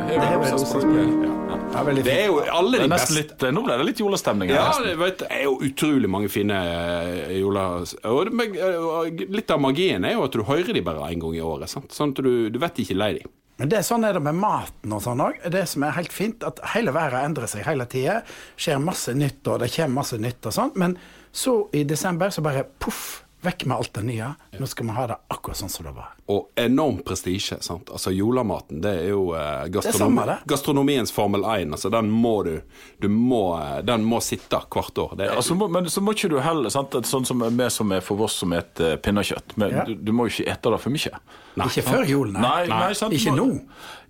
Det 0.07 0.15
er 0.21 0.37
vel. 0.39 1.37
Ja, 1.73 1.83
veldig 1.83 2.03
Det 2.05 2.13
er 2.13 2.27
jo 2.29 2.37
alle 2.39 2.77
Det 2.77 2.83
de 2.83 2.85
er 2.85 2.93
beste 2.93 3.15
litt, 3.15 3.45
nå 3.53 3.63
ble 3.65 3.77
det 3.79 3.87
litt 3.89 4.01
julestemning 4.01 4.51
her. 4.53 4.59
Ja, 4.61 4.83
det 4.85 4.93
vet, 5.01 5.23
er 5.33 5.43
jo 5.47 5.57
utrolig 5.67 6.09
mange 6.09 6.29
fine 6.31 6.57
eh, 6.57 7.33
juler... 7.41 7.83
Eh, 8.03 8.13
og 8.13 9.25
litt 9.33 9.51
av 9.53 9.61
magien 9.63 10.05
er 10.07 10.15
jo 10.15 10.23
at 10.27 10.37
du 10.37 10.45
hører 10.47 10.71
de 10.77 10.83
bare 10.85 11.09
en 11.11 11.25
gang 11.25 11.35
i 11.35 11.43
året. 11.43 11.69
Sant? 11.71 11.91
Sånn 11.95 12.15
at 12.15 12.23
du, 12.23 12.31
du 12.53 12.61
vet 12.61 12.83
ikke 12.83 12.97
lei 12.97 13.11
de. 13.19 13.25
Men 13.57 13.71
det 13.73 13.83
sånn 13.87 14.05
er 14.05 14.13
det 14.13 14.21
med 14.21 14.37
maten 14.37 14.93
og 14.93 15.01
sånn 15.01 15.21
òg. 15.23 15.39
Det 15.53 15.63
som 15.69 15.85
er 15.85 15.95
helt 15.97 16.13
fint, 16.13 16.43
at 16.45 16.61
hele 16.75 16.93
verden 16.93 17.31
endrer 17.31 17.49
seg 17.49 17.65
hele 17.65 17.87
tida. 17.89 18.19
Skjer 18.59 18.81
masse 18.83 19.15
nytt, 19.17 19.41
og 19.49 19.63
det 19.63 19.71
kommer 19.73 20.03
masse 20.03 20.19
nytt 20.21 20.45
og 20.45 20.53
sånt. 20.53 20.77
Men 20.77 20.93
så 21.33 21.59
i 21.75 21.81
desember 21.87 22.33
så 22.33 22.43
bare 22.45 22.67
poff, 22.81 23.23
vekk 23.47 23.65
med 23.71 23.77
alt 23.77 23.93
det 23.97 24.03
nye. 24.07 24.27
Nå 24.59 24.67
skal 24.69 24.85
vi 24.89 24.95
ha 24.97 25.05
det 25.11 25.17
akkurat 25.33 25.57
sånn 25.59 25.71
som 25.73 25.87
det 25.87 25.93
var. 25.95 26.11
Og 26.29 26.49
enorm 26.59 26.99
prestisje. 27.07 27.57
sant? 27.63 27.89
Altså 27.93 28.11
Julematen 28.11 28.81
det 28.83 28.91
er 29.05 29.09
jo 29.13 29.31
eh, 29.37 29.65
Det 29.71 29.85
er 29.87 29.95
samme 29.95 30.25
det. 30.27 30.37
gastronomiens 30.51 31.11
Formel 31.15 31.45
1. 31.47 31.71
altså 31.77 31.89
Den 31.93 32.09
må 32.11 32.33
du, 32.43 32.57
du 32.99 33.07
må, 33.09 33.41
eh, 33.61 33.81
Den 33.87 34.03
må 34.03 34.19
sitte 34.21 34.59
hvert 34.59 34.97
år. 35.03 35.15
Det 35.17 35.27
er, 35.29 35.35
Altså, 35.39 35.55
må, 35.55 35.67
men 35.71 35.87
så 35.89 36.03
må 36.03 36.13
ikke 36.17 36.29
du 36.35 36.39
heller, 36.43 36.69
sant? 36.73 36.91
sånn 37.07 37.25
som 37.25 37.39
vi 37.47 37.69
som 37.73 37.91
er 37.95 38.01
for 38.03 38.19
oss 38.27 38.35
som 38.43 38.51
spiser 38.53 39.01
pinnekjøtt. 39.05 39.55
Men 39.57 39.71
Ja. 39.77 39.83
du, 39.87 39.95
du 39.95 40.11
må 40.11 40.27
jo 40.27 40.35
ikke 40.35 40.51
ete 40.51 40.71
det 40.75 40.79
for 40.83 40.89
mye. 40.93 41.19
Ikke 41.57 41.83
før 41.87 42.03
jul, 42.05 42.31
nei. 42.35 42.41
Nei, 42.43 42.67
nei, 42.69 42.91
sant? 42.93 43.13
Ikke 43.15 43.33
nå. 43.33 43.47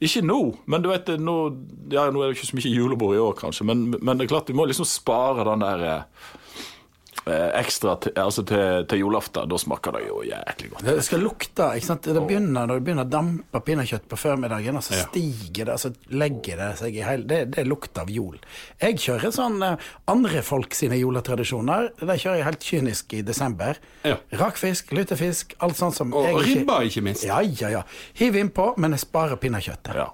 Ikke 0.04 0.22
nå, 0.25 0.39
men 0.69 0.81
du 0.84 0.89
vet, 0.92 1.07
nå, 1.22 1.36
ja, 1.94 2.10
nå 2.13 2.22
er 2.22 2.31
det 2.34 2.38
ikke 2.38 2.50
så 2.51 2.57
mye 2.60 2.74
julebord 2.74 3.16
i 3.16 3.22
år, 3.24 3.34
kanskje. 3.39 3.66
Men, 3.66 3.86
men 4.01 4.18
det 4.19 4.25
er 4.28 4.34
klart, 4.34 4.50
du 4.50 4.57
må 4.57 4.66
liksom 4.69 4.86
spare 4.89 5.45
den 5.48 5.63
der 5.63 5.86
eh, 5.88 6.04
ekstra 7.29 7.95
til, 8.03 8.13
altså 8.21 8.44
til, 8.47 8.85
til 8.89 9.01
julaften. 9.03 9.47
Da 9.50 9.59
smaker 9.59 9.97
det 9.97 10.03
jo 10.07 10.21
jæklig 10.25 10.71
godt. 10.74 10.85
Det 10.88 11.06
skal 11.06 11.24
lukte. 11.24 11.69
ikke 11.75 11.89
sant? 11.89 12.07
Det 12.07 12.24
begynner 12.24 12.68
Når 12.68 12.79
det 12.79 12.85
begynner 12.88 13.07
å 13.07 13.12
dampe 13.12 13.62
pinnekjøtt 13.68 14.07
på 14.09 14.19
formiddagen, 14.19 14.79
og 14.79 14.85
så 14.85 15.01
stiger 15.01 15.69
det, 15.69 15.75
og 15.75 15.81
så 15.81 15.91
legger 16.13 16.62
det 16.62 16.69
seg 16.81 17.00
i 17.00 17.03
hele 17.06 17.27
Det, 17.27 17.39
det 17.56 17.65
lukter 17.68 18.06
av 18.06 18.12
jul. 18.13 18.38
Jeg 18.81 19.00
kjører 19.03 19.33
sånn 19.35 19.57
eh, 19.65 19.89
andre 20.12 20.44
folk 20.45 20.77
sine 20.77 21.00
juletradisjoner. 21.00 21.91
Det 22.00 22.19
kjører 22.21 22.41
jeg 22.41 22.47
helt 22.47 22.69
kynisk 22.69 23.18
i 23.18 23.24
desember. 23.25 23.81
Ja. 24.07 24.19
Rakfisk, 24.39 24.94
lutefisk, 24.95 25.57
alt 25.63 25.79
sånt 25.79 25.97
som 25.97 26.13
og, 26.15 26.29
og 26.38 26.45
ribba, 26.45 26.81
ikke 26.88 27.03
minst. 27.06 27.25
Ja, 27.27 27.41
ja, 27.41 27.74
ja. 27.79 27.83
Hiv 28.19 28.38
innpå, 28.39 28.74
men 28.77 28.95
jeg 28.95 29.06
sparer 29.07 29.39
pinnekjøttet. 29.41 29.97
Ja. 29.97 30.12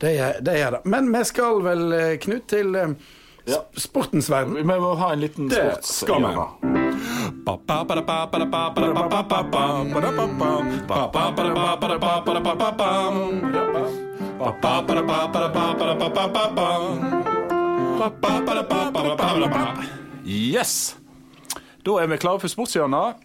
Det 0.00 0.12
gjør 0.12 0.40
det. 0.44 0.56
det. 0.70 0.80
Men 0.84 1.12
vi 1.12 1.22
skal 1.24 1.62
vel, 1.64 1.86
eh, 1.96 2.16
Knut, 2.20 2.46
til 2.52 2.74
eh, 2.76 2.92
Ja. 3.46 3.60
sportens 3.78 4.30
verden. 4.30 4.56
Vi 4.56 4.64
må 4.64 4.94
ha 4.98 5.12
en 5.12 5.20
liten 5.22 5.48
Det 5.48 5.78
skal 5.86 6.24
vi. 6.24 6.32
ha. 6.34 6.46
Yes! 20.26 20.96
Da 21.86 22.00
er 22.02 22.10
vi 22.10 22.18
klare 22.18 22.42
for 22.42 22.50
sportshjørnet. 22.50 23.22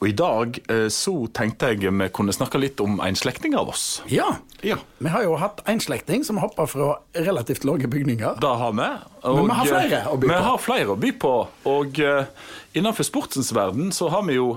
Og 0.00 0.08
i 0.08 0.14
dag 0.16 0.56
eh, 0.72 0.86
så 0.88 1.12
tenkte 1.36 1.74
jeg 1.74 1.90
vi 1.92 2.06
kunne 2.16 2.32
snakke 2.32 2.60
litt 2.60 2.80
om 2.80 3.02
en 3.04 3.18
slektning 3.18 3.52
av 3.58 3.68
oss. 3.68 4.00
Ja. 4.08 4.30
Ja. 4.64 4.78
Vi 4.98 5.12
har 5.12 5.26
jo 5.26 5.34
hatt 5.40 5.60
en 5.68 5.80
slektning 5.80 6.24
som 6.24 6.40
hopper 6.40 6.68
fra 6.72 6.94
relativt 7.12 7.66
lave 7.68 7.88
bygninger. 7.88 8.38
Det 8.40 8.52
har 8.62 8.72
vi. 8.72 8.88
Men 9.28 9.50
vi 9.50 9.58
har 9.58 9.66
eh, 9.66 9.72
flere 9.74 10.00
å 10.08 10.16
by 10.16 10.26
på. 10.26 10.32
Vi 10.32 10.42
har 10.46 10.62
flere 10.64 10.94
å 10.94 10.98
by 11.00 11.10
på. 11.20 11.34
Og 11.68 12.00
eh, 12.00 12.48
innenfor 12.72 13.04
sportens 13.04 13.52
verden 13.56 13.92
så 13.92 14.08
har 14.12 14.24
vi 14.28 14.38
jo 14.38 14.54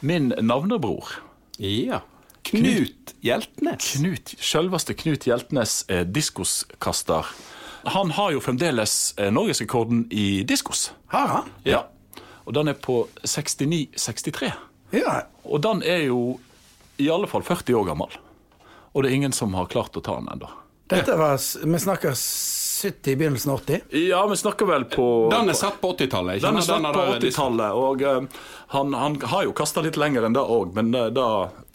min 0.00 0.32
navnebror. 0.40 1.18
Ja. 1.60 2.00
Knut 2.46 3.12
Hjeltnes. 3.26 3.90
Knut, 3.96 4.32
selveste 4.40 4.94
Knut 4.96 5.26
Hjeltnes 5.28 5.82
er 5.92 6.06
diskoskaster. 6.08 7.28
Han 7.92 8.14
har 8.16 8.32
jo 8.32 8.40
fremdeles 8.40 9.12
eh, 9.20 9.28
norgesrekorden 9.34 10.06
i 10.08 10.40
diskos. 10.48 10.88
Har 11.12 11.28
han? 11.34 11.52
Ja. 11.68 11.84
Og 12.46 12.54
den 12.54 12.70
er 12.70 12.78
på 12.78 13.02
69,63. 13.26 14.54
Ja. 14.94 15.22
Og 15.44 15.62
den 15.64 15.82
er 15.82 16.06
jo 16.06 16.20
i 16.96 17.10
alle 17.12 17.28
fall 17.30 17.44
40 17.44 17.74
år 17.80 17.90
gammel. 17.90 18.14
Og 18.92 19.04
det 19.04 19.10
er 19.10 19.18
ingen 19.18 19.34
som 19.36 19.54
har 19.54 19.68
klart 19.72 19.96
å 19.96 20.02
ta 20.04 20.16
den 20.20 20.30
ennå. 20.32 20.48
Dette 20.86 21.16
var 21.18 21.40
Vi 21.66 21.78
snakker 21.82 22.14
70 22.14 23.10
i 23.10 23.16
begynnelsen 23.16 23.52
av 23.52 23.56
80. 23.58 23.80
Ja, 23.90 24.26
vi 24.26 24.36
snakker 24.36 24.66
vel 24.66 24.84
på 24.84 25.28
Den 25.32 25.48
er 25.48 25.56
satt 25.58 25.80
på 25.80 25.92
80-tallet. 25.92 26.36
ikke 26.38 26.46
Den 26.46 26.60
er 26.60 26.66
satt 26.66 26.86
på 26.94 27.06
80-tallet, 27.16 27.72
og 27.72 28.02
uh, 28.02 28.44
han, 28.76 28.94
han 28.94 29.18
har 29.32 29.46
jo 29.48 29.54
kasta 29.56 29.82
litt 29.84 29.98
lenger 30.00 30.28
enn 30.28 30.36
det 30.36 30.44
òg, 30.44 30.74
men 30.76 30.92
uh, 30.94 31.08
det 31.12 31.26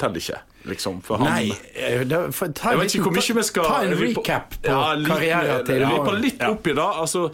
teller 0.01 0.21
ikke, 0.21 0.39
liksom. 0.69 1.01
For 1.05 1.21
han, 1.21 1.29
Nei, 1.33 1.57
eh, 1.73 2.05
det, 2.07 2.21
for, 2.37 2.53
ta, 2.55 2.75
Jeg 2.75 2.83
vet 2.83 2.95
ikke 2.95 3.09
hvor 3.09 3.17
mye 3.17 3.37
vi 3.41 3.45
skal 3.49 3.67
Ta 3.67 3.79
en 3.87 3.95
recap 3.99 4.55
på 4.61 4.71
Ja, 4.71 4.83
karrieren 5.09 5.65
til 5.67 5.85
Vi 5.87 6.03
på 6.05 6.17
litt 6.19 6.45
oppi 6.47 6.77
det. 6.77 6.89
Altså, 7.05 7.27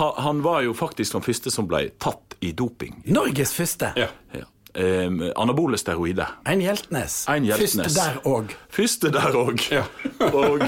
han, 0.00 0.16
han 0.26 0.44
var 0.46 0.64
jo 0.66 0.74
faktisk 0.76 1.18
den 1.18 1.26
første 1.28 1.52
som 1.54 1.68
ble 1.70 1.86
tatt 2.02 2.38
i 2.40 2.54
doping. 2.56 3.02
Norges 3.12 3.52
første. 3.54 3.92
Ja. 4.00 4.08
Ja. 4.34 4.48
Um, 4.70 5.32
anabole 5.34 5.78
steroider. 5.80 6.28
En 6.46 6.60
Hjeltnes. 6.62 7.24
En 7.28 7.42
Hjeltnes. 7.42 7.90
Første 7.90 7.96
der 7.96 8.20
òg. 8.30 8.52
Første 8.70 9.10
der 9.10 9.34
òg. 9.34 9.64
Ja. 9.74 9.82
Og 10.30 10.62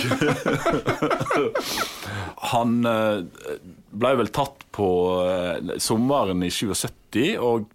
han 2.53 2.81
eh, 2.89 3.21
ble 3.95 4.15
vel 4.19 4.31
tatt 4.35 4.65
på 4.75 4.89
eh, 5.23 5.77
sommeren 5.83 6.43
i 6.43 6.51
77 6.51 7.37
og 7.39 7.69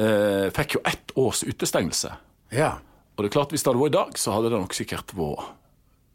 eh, 0.00 0.48
fikk 0.54 0.78
jo 0.78 0.82
ett 0.88 1.14
års 1.20 1.44
utestengelse. 1.46 2.10
Ja. 2.52 2.74
Og 3.14 3.22
det 3.22 3.30
er 3.30 3.36
klart, 3.36 3.54
hvis 3.54 3.62
det 3.62 3.70
hadde 3.70 3.82
vært 3.84 3.94
i 3.94 3.98
dag, 4.00 4.18
så 4.18 4.34
hadde 4.34 4.50
det 4.50 4.60
nok 4.64 4.76
sikkert 4.76 5.14
vært 5.16 5.52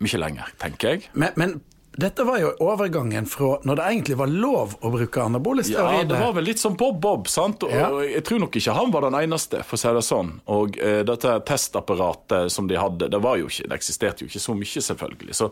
mye 0.04 0.22
lenger, 0.22 0.52
tenker 0.62 0.94
jeg. 0.94 1.08
Men, 1.18 1.34
men 1.40 1.58
Dette 1.98 2.22
var 2.24 2.38
jo 2.38 2.52
overgangen 2.62 3.26
fra 3.26 3.56
når 3.66 3.80
det 3.80 3.86
egentlig 3.90 4.16
var 4.20 4.30
lov 4.30 4.76
å 4.86 4.90
bruke 4.94 5.22
anabole 5.24 5.64
Ja, 5.66 6.04
det 6.06 6.20
var 6.22 6.36
vel 6.36 6.46
litt 6.46 6.60
som 6.62 6.76
Bob 6.78 7.00
Bob, 7.02 7.26
sant? 7.28 7.64
Og, 7.66 7.72
Ja. 7.74 7.88
jeg 8.06 8.22
tror 8.24 8.44
nok 8.44 8.54
ikke 8.54 8.76
han 8.78 8.92
var 8.94 9.02
den 9.08 9.18
eneste, 9.18 9.64
for 9.66 9.78
å 9.78 9.82
si 9.82 9.94
det 9.96 10.04
sånn. 10.06 10.30
Og 10.46 10.78
eh, 10.78 11.02
dette 11.02 11.40
testapparatet 11.50 12.52
som 12.54 12.68
de 12.70 12.78
hadde, 12.78 13.10
det, 13.10 13.22
var 13.24 13.40
jo 13.42 13.48
ikke, 13.50 13.66
det 13.72 13.80
eksisterte 13.80 14.22
jo 14.22 14.30
ikke 14.30 14.44
så 14.44 14.54
mye, 14.54 14.84
selvfølgelig. 14.90 15.34
Så 15.40 15.50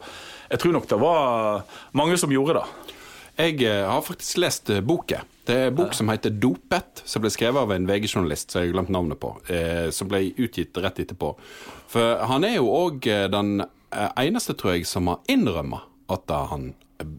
jeg 0.52 0.62
tror 0.62 0.76
nok 0.78 0.86
det 0.88 1.00
var 1.02 1.64
mange 1.98 2.20
som 2.22 2.30
gjorde 2.30 2.60
det. 2.60 2.94
Jeg 3.42 3.66
eh, 3.66 3.82
har 3.90 4.06
faktisk 4.06 4.38
lest 4.46 4.70
eh, 4.70 4.84
boka. 4.86 5.24
Det 5.50 5.58
er 5.58 5.68
en 5.72 5.76
bok 5.82 5.98
som 5.98 6.14
heter 6.14 6.30
'Dopet', 6.30 7.02
som 7.06 7.26
ble 7.26 7.34
skrevet 7.34 7.58
av 7.58 7.72
en 7.74 7.90
VG-journalist 7.90 8.52
som 8.52 8.62
jeg 8.62 8.70
har 8.70 8.78
glemt 8.78 8.94
navnet 8.94 9.18
på. 9.20 9.34
Eh, 9.50 9.90
som 9.90 10.08
ble 10.08 10.30
utgitt 10.38 10.78
rett 10.78 11.02
etterpå. 11.02 11.34
For 11.90 12.22
han 12.22 12.46
er 12.46 12.60
jo 12.62 12.70
òg 12.70 13.02
den 13.34 13.66
eh, 13.66 14.10
eneste, 14.28 14.54
tror 14.54 14.78
jeg, 14.78 14.86
som 14.86 15.08
har 15.10 15.26
innrømma 15.26 15.82
at 16.10 16.30
han 16.52 16.74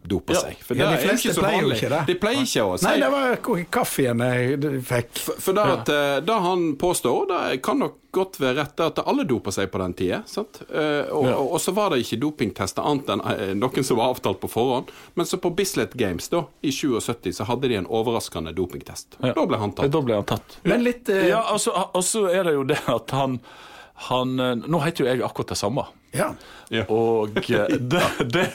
doper 0.08 0.32
Ja. 0.34 0.40
seg. 0.40 0.56
For 0.64 0.74
Ja, 0.74 0.86
det 0.90 1.02
de 1.02 1.08
fleste 1.08 1.40
pleier 1.42 1.62
jo 1.62 1.70
ikke 1.74 1.88
det. 1.92 1.98
De 2.08 2.14
pleier 2.16 2.38
ikke 2.46 2.62
å 2.64 2.78
si 2.80 2.86
Nei, 2.86 2.94
det 3.02 3.10
var 3.12 3.36
kaffen 3.70 4.22
jeg 4.24 4.60
fikk. 4.88 5.18
For 5.42 5.52
det, 5.52 5.64
at, 5.74 5.88
eh, 5.92 6.20
det 6.24 6.36
han 6.46 6.62
påstår, 6.80 7.26
det 7.28 7.62
kan 7.62 7.78
nok 7.82 7.98
godt 8.10 8.38
være 8.40 8.56
rett, 8.56 8.80
at 8.80 9.02
alle 9.06 9.26
doper 9.28 9.52
seg 9.52 9.68
på 9.70 9.78
den 9.82 9.92
tida. 9.92 10.22
sant? 10.26 10.62
Eh, 10.72 11.12
og, 11.12 11.26
Ja. 11.26 11.34
og, 11.36 11.52
og 11.52 11.60
så 11.60 11.74
var 11.76 11.90
det 11.90 11.98
ikke 12.06 12.18
dopingtester 12.22 12.82
annet 12.88 13.06
enn 13.12 13.20
eh, 13.20 13.52
noen 13.54 13.84
som 13.84 13.98
var 13.98 14.14
avtalt 14.14 14.40
på 14.40 14.48
forhånd. 14.48 14.88
Men 15.14 15.26
så 15.26 15.36
på 15.36 15.54
Bislett 15.54 15.92
Games 15.92 16.28
da, 16.32 16.46
i 16.62 16.70
77 16.72 17.32
så 17.36 17.44
hadde 17.44 17.68
de 17.68 17.74
en 17.76 17.86
overraskende 17.86 18.54
dopingtest. 18.56 19.18
Ja. 19.22 19.34
Da 19.34 19.44
ble 19.44 19.58
han 19.58 19.72
tatt. 19.76 19.90
Da 19.92 20.00
ble 20.00 20.14
han 20.14 20.24
tatt. 20.24 20.56
Men 20.64 20.84
litt 20.84 21.08
eh, 21.10 21.28
Ja, 21.28 21.42
altså, 21.52 21.76
og 21.92 22.02
så 22.02 22.30
er 22.32 22.44
det 22.44 22.54
jo 22.54 22.64
det 22.64 22.80
at 22.88 23.10
han, 23.10 23.40
han 24.08 24.36
Nå 24.36 24.80
heter 24.84 25.04
jo 25.04 25.10
jeg 25.12 25.20
akkurat 25.22 25.48
det 25.52 25.58
samme. 25.60 25.84
Ja. 26.12 26.30
Ja. 26.68 26.84
Og 26.90 27.38
eh, 27.50 27.66
det, 27.92 28.02
det, 28.32 28.46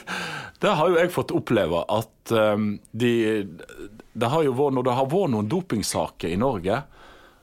det 0.60 0.72
har 0.78 0.88
jo 0.88 0.98
jeg 1.00 1.12
fått 1.14 1.32
oppleve 1.34 1.84
at 1.88 2.32
um, 2.32 2.74
de 2.92 3.12
Det 4.12 4.28
har 4.28 4.42
jo 4.44 4.52
vært 4.56 4.76
Når 4.76 4.88
det 4.88 4.96
har 4.98 5.08
vært 5.10 5.32
noen 5.32 5.48
dopingsaker 5.48 6.28
i 6.28 6.36
Norge, 6.36 6.82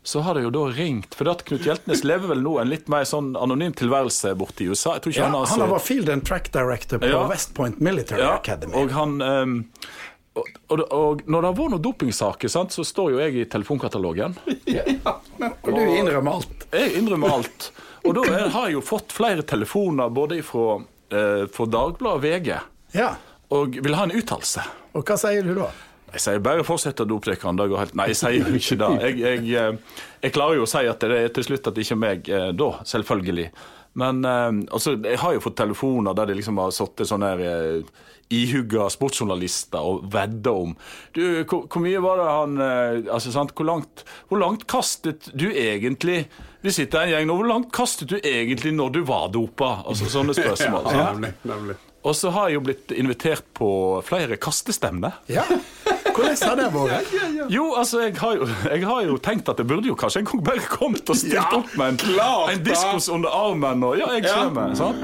så 0.03 0.21
har 0.25 0.37
det 0.37 0.45
jo 0.45 0.51
da 0.53 0.67
ringt 0.71 1.17
For 1.17 1.29
at 1.31 1.41
Knut 1.47 1.65
Hjeltnes 1.67 2.05
lever 2.07 2.31
vel 2.31 2.43
nå 2.45 2.59
en 2.61 2.69
litt 2.71 2.87
mer 2.91 3.07
sånn 3.09 3.33
anonym 3.35 3.73
tilværelse 3.77 4.35
borte 4.39 4.63
i 4.63 4.69
USA. 4.69 4.95
Jeg 4.95 5.05
tror 5.05 5.15
ikke 5.15 5.23
Ja, 5.25 5.31
han 5.31 5.39
har 5.41 5.65
han 5.65 5.73
var 5.73 5.83
field 5.83 6.13
and 6.13 6.25
track 6.25 6.51
director 6.55 7.01
på 7.01 7.09
Ja. 7.09 7.25
West 7.29 7.55
Point 7.57 7.81
Military 7.83 8.23
ja, 8.23 8.35
Academy. 8.37 8.77
Og 8.79 8.93
han 8.95 9.19
Um, 9.19 9.57
og, 10.39 10.47
og, 10.69 10.81
og 10.93 11.21
når 11.25 11.41
det 11.41 11.49
har 11.49 11.55
vært 11.57 11.73
noen 11.73 11.83
dopingsaker, 11.83 12.51
sant, 12.51 12.71
så 12.71 12.85
står 12.85 13.15
jo 13.15 13.21
jeg 13.21 13.35
i 13.41 13.45
telefonkatalogen. 13.49 14.37
Og 14.45 15.71
du 15.73 15.81
innrømmer 15.81 16.37
alt. 16.37 16.67
Jeg 16.71 16.93
innrømmer 16.99 17.39
alt. 17.39 17.71
Og 18.09 18.15
da 18.17 18.23
er- 18.33 18.49
har 18.49 18.67
jeg 18.69 18.73
jo 18.79 18.81
fått 18.85 19.13
flere 19.15 19.43
telefoner 19.45 20.09
både 20.13 20.41
fra, 20.43 20.79
eh, 21.11 21.45
Dagbladet 21.69 22.15
og 22.15 22.21
VG, 22.23 22.59
Ja. 22.97 23.15
og 23.51 23.77
vil 23.81 23.95
ha 23.95 24.03
en 24.03 24.11
uttalelse. 24.11 24.63
Og 24.95 25.05
hva 25.05 25.17
sier 25.17 25.43
du 25.45 25.53
da? 25.55 25.69
Jeg 26.11 26.21
sier 26.21 26.39
bare 26.41 26.63
fortsett 26.65 26.97
å 27.03 27.05
dope 27.07 27.35
han 27.43 27.55
Det 27.55 27.69
går 27.69 27.77
helt 27.77 27.93
Nei, 27.95 28.07
jeg 28.07 28.15
sier 28.17 28.39
jo 28.41 28.55
ikke 28.57 28.77
det. 28.79 29.01
Jeg, 29.01 29.19
jeg, 29.19 29.51
eh, 29.53 29.77
jeg 30.23 30.33
klarer 30.33 30.55
jo 30.55 30.63
å 30.65 30.67
si 30.67 30.81
at 30.89 30.99
det 30.99 31.11
er 31.11 31.27
til 31.29 31.43
slutt 31.43 31.67
at 31.67 31.75
det 31.75 31.83
ikke 31.85 31.91
er 31.91 32.01
meg 32.01 32.29
eh, 32.29 32.51
da, 32.51 32.71
selvfølgelig. 32.83 33.51
Men 33.99 34.23
eh, 34.25 34.51
altså, 34.71 34.95
jeg 34.97 35.19
har 35.21 35.35
jo 35.35 35.43
fått 35.43 35.59
telefoner 35.59 36.15
der 36.17 36.29
det 36.29 36.39
liksom 36.39 36.61
har 36.61 36.71
sittet 36.75 37.09
sånne 37.09 37.33
her 37.33 37.43
eh, 37.49 38.05
ihugga 38.29 38.85
sportsjournalister 38.93 39.81
og 39.81 40.03
vedda 40.13 40.51
om 40.53 40.75
Du, 41.15 41.23
hvor, 41.49 41.63
hvor 41.65 41.81
mye 41.81 42.01
var 42.03 42.19
det 42.21 42.27
han 42.29 42.61
eh, 42.61 43.09
Altså, 43.15 43.33
sant, 43.33 43.55
hvor 43.57 43.65
langt, 43.65 44.05
hvor 44.29 44.41
langt 44.41 44.67
kastet 44.69 45.31
du 45.33 45.47
egentlig 45.49 46.27
Vi 46.61 46.73
sitter 46.75 47.03
en 47.03 47.13
gjeng 47.15 47.29
nå. 47.29 47.37
Hvor 47.39 47.49
langt 47.49 47.71
kastet 47.75 48.11
du 48.11 48.17
egentlig 48.19 48.75
når 48.77 48.95
du 48.99 49.03
var 49.07 49.29
dopa? 49.33 49.79
Altså 49.87 50.09
sånne 50.11 50.35
spørsmål. 50.37 50.89
ja, 50.93 51.05
nemlig, 51.13 51.33
nemlig. 51.47 51.77
Og 52.03 52.15
så 52.15 52.31
har 52.35 52.49
jeg 52.49 52.59
jo 52.59 52.65
blitt 52.67 52.93
invitert 52.95 53.47
på 53.55 53.69
flere 54.07 54.37
kastestemner. 54.39 55.19
Ja. 55.31 55.43
Hvordan 56.19 56.49
har 56.49 56.55
det 56.59 56.67
vært? 56.73 57.13
Jo, 57.55 57.65
altså, 57.79 58.01
jeg 58.05 58.15
har 58.19 58.35
jo, 58.35 58.47
jeg 58.69 58.83
har 58.85 59.01
jo 59.07 59.17
tenkt 59.17 59.49
at 59.49 59.57
jeg 59.63 59.67
burde 59.71 59.87
jo 59.87 59.95
kanskje 59.95 60.19
en 60.23 60.29
gang 60.31 60.43
bare 60.51 60.65
kommet 60.69 61.09
og 61.09 61.15
stilt 61.15 61.33
Ja, 61.39 61.47
opp 61.57 61.71
med 61.79 61.93
en, 61.95 61.97
klart 62.03 62.53
en 62.53 62.63
diskos 62.63 62.85
diskus 62.89 63.09
under 63.15 63.29
armen 63.29 63.83
og 63.83 63.97
Ja, 63.99 64.11
jeg 64.17 64.23
Ja. 64.27 64.35
kommer. 64.43 64.75
Sånn. 64.75 65.01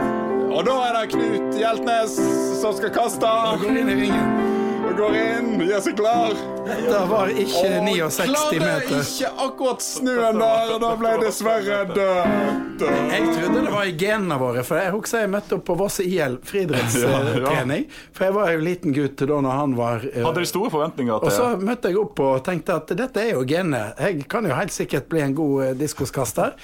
Og 0.55 0.63
da 0.65 0.75
er 0.88 0.93
det 1.00 1.05
Knut 1.12 1.55
Hjeltnes 1.60 2.13
som 2.62 2.75
skal 2.77 2.89
kaste. 2.95 3.31
Går 3.62 3.77
inn 3.81 3.89
i 3.89 3.95
ringen. 4.05 4.54
Går 4.95 5.15
inn, 5.19 5.47
gjør 5.59 5.81
seg 5.83 5.97
klar. 5.99 6.35
Det 6.65 6.99
var 7.09 7.31
ikke 7.31 7.71
69 7.83 8.59
meter. 8.61 9.01
ikke 9.01 9.31
akkurat 9.45 9.83
snøen 9.83 10.39
der, 10.39 10.71
og 10.75 10.79
da 10.83 10.91
ble 10.99 11.11
jeg 11.15 11.21
dessverre 11.25 11.79
død. 11.91 12.85
Jeg 13.11 13.27
trodde 13.35 13.63
det 13.65 13.73
var 13.75 13.89
i 13.89 13.93
genene 13.99 14.37
våre, 14.39 14.63
for 14.67 14.79
jeg 14.79 14.93
husker 14.95 15.25
jeg 15.25 15.31
møtte 15.35 15.57
opp 15.59 15.65
på 15.67 15.75
Voss 15.79 15.99
IL 16.03 16.37
friidrettstrening. 16.47 17.85
For 18.15 18.27
jeg 18.29 18.35
var 18.37 18.51
jo 18.55 18.63
liten 18.63 18.95
gutt 18.95 19.19
da 19.27 19.39
når 19.43 19.59
han 19.59 19.75
var 19.77 20.03
eh, 20.07 20.23
Hadde 20.23 20.43
de 20.43 20.49
store 20.49 20.71
forventninger 20.73 21.23
Og 21.27 21.31
så 21.33 21.51
møtte 21.59 21.91
jeg 21.91 21.99
opp 21.99 22.19
og 22.23 22.43
tenkte 22.47 22.77
at 22.79 22.91
dette 22.97 23.21
er 23.23 23.33
jo 23.35 23.43
genet. 23.47 23.99
Jeg 23.99 24.27
kan 24.31 24.47
jo 24.47 24.55
helt 24.55 24.73
sikkert 24.75 25.09
bli 25.11 25.23
en 25.25 25.35
god 25.37 25.65
eh, 25.69 25.73
diskoskaster. 25.79 26.55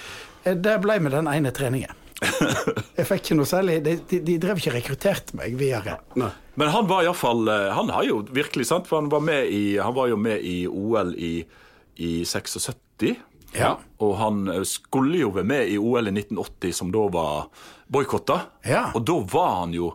Eh, 0.43 0.55
Det 0.55 0.77
ble 0.83 0.99
med 1.03 1.15
den 1.15 1.27
ene 1.31 1.51
treningen. 1.55 1.97
Jeg 2.99 3.07
fikk 3.09 3.23
ikke 3.23 3.35
noe 3.39 3.49
særlig 3.49 3.79
De, 3.81 3.95
de, 4.05 4.19
de 4.21 4.35
drev 4.41 4.59
ikke 4.61 4.75
rekruttert 4.75 5.31
meg 5.37 5.55
videre. 5.57 5.97
Men 6.59 6.69
han 6.69 6.85
var 6.85 7.01
iallfall 7.05 7.49
Han 7.73 7.89
har 7.89 8.05
jo 8.05 8.19
virkelig, 8.29 8.67
sant, 8.69 8.85
for 8.89 9.01
han 9.01 9.09
var, 9.09 9.23
med 9.25 9.49
i, 9.49 9.79
han 9.81 9.95
var 9.97 10.11
jo 10.11 10.19
med 10.21 10.45
i 10.45 10.63
OL 10.69 11.15
i, 11.17 11.33
i 11.97 12.11
76. 12.27 12.77
Ja. 13.57 13.75
Og 13.99 14.15
han 14.19 14.47
eh, 14.51 14.63
skulle 14.67 15.21
jo 15.21 15.31
være 15.35 15.47
med 15.47 15.73
i 15.73 15.77
OL 15.81 16.07
i 16.07 16.15
1980, 16.15 16.73
som 16.75 16.91
da 16.93 17.05
var 17.11 17.47
boikotta. 17.91 18.39
Ja. 18.67 18.89
Og 18.95 19.05
da 19.07 19.17
var 19.31 19.55
han 19.61 19.75
jo 19.75 19.91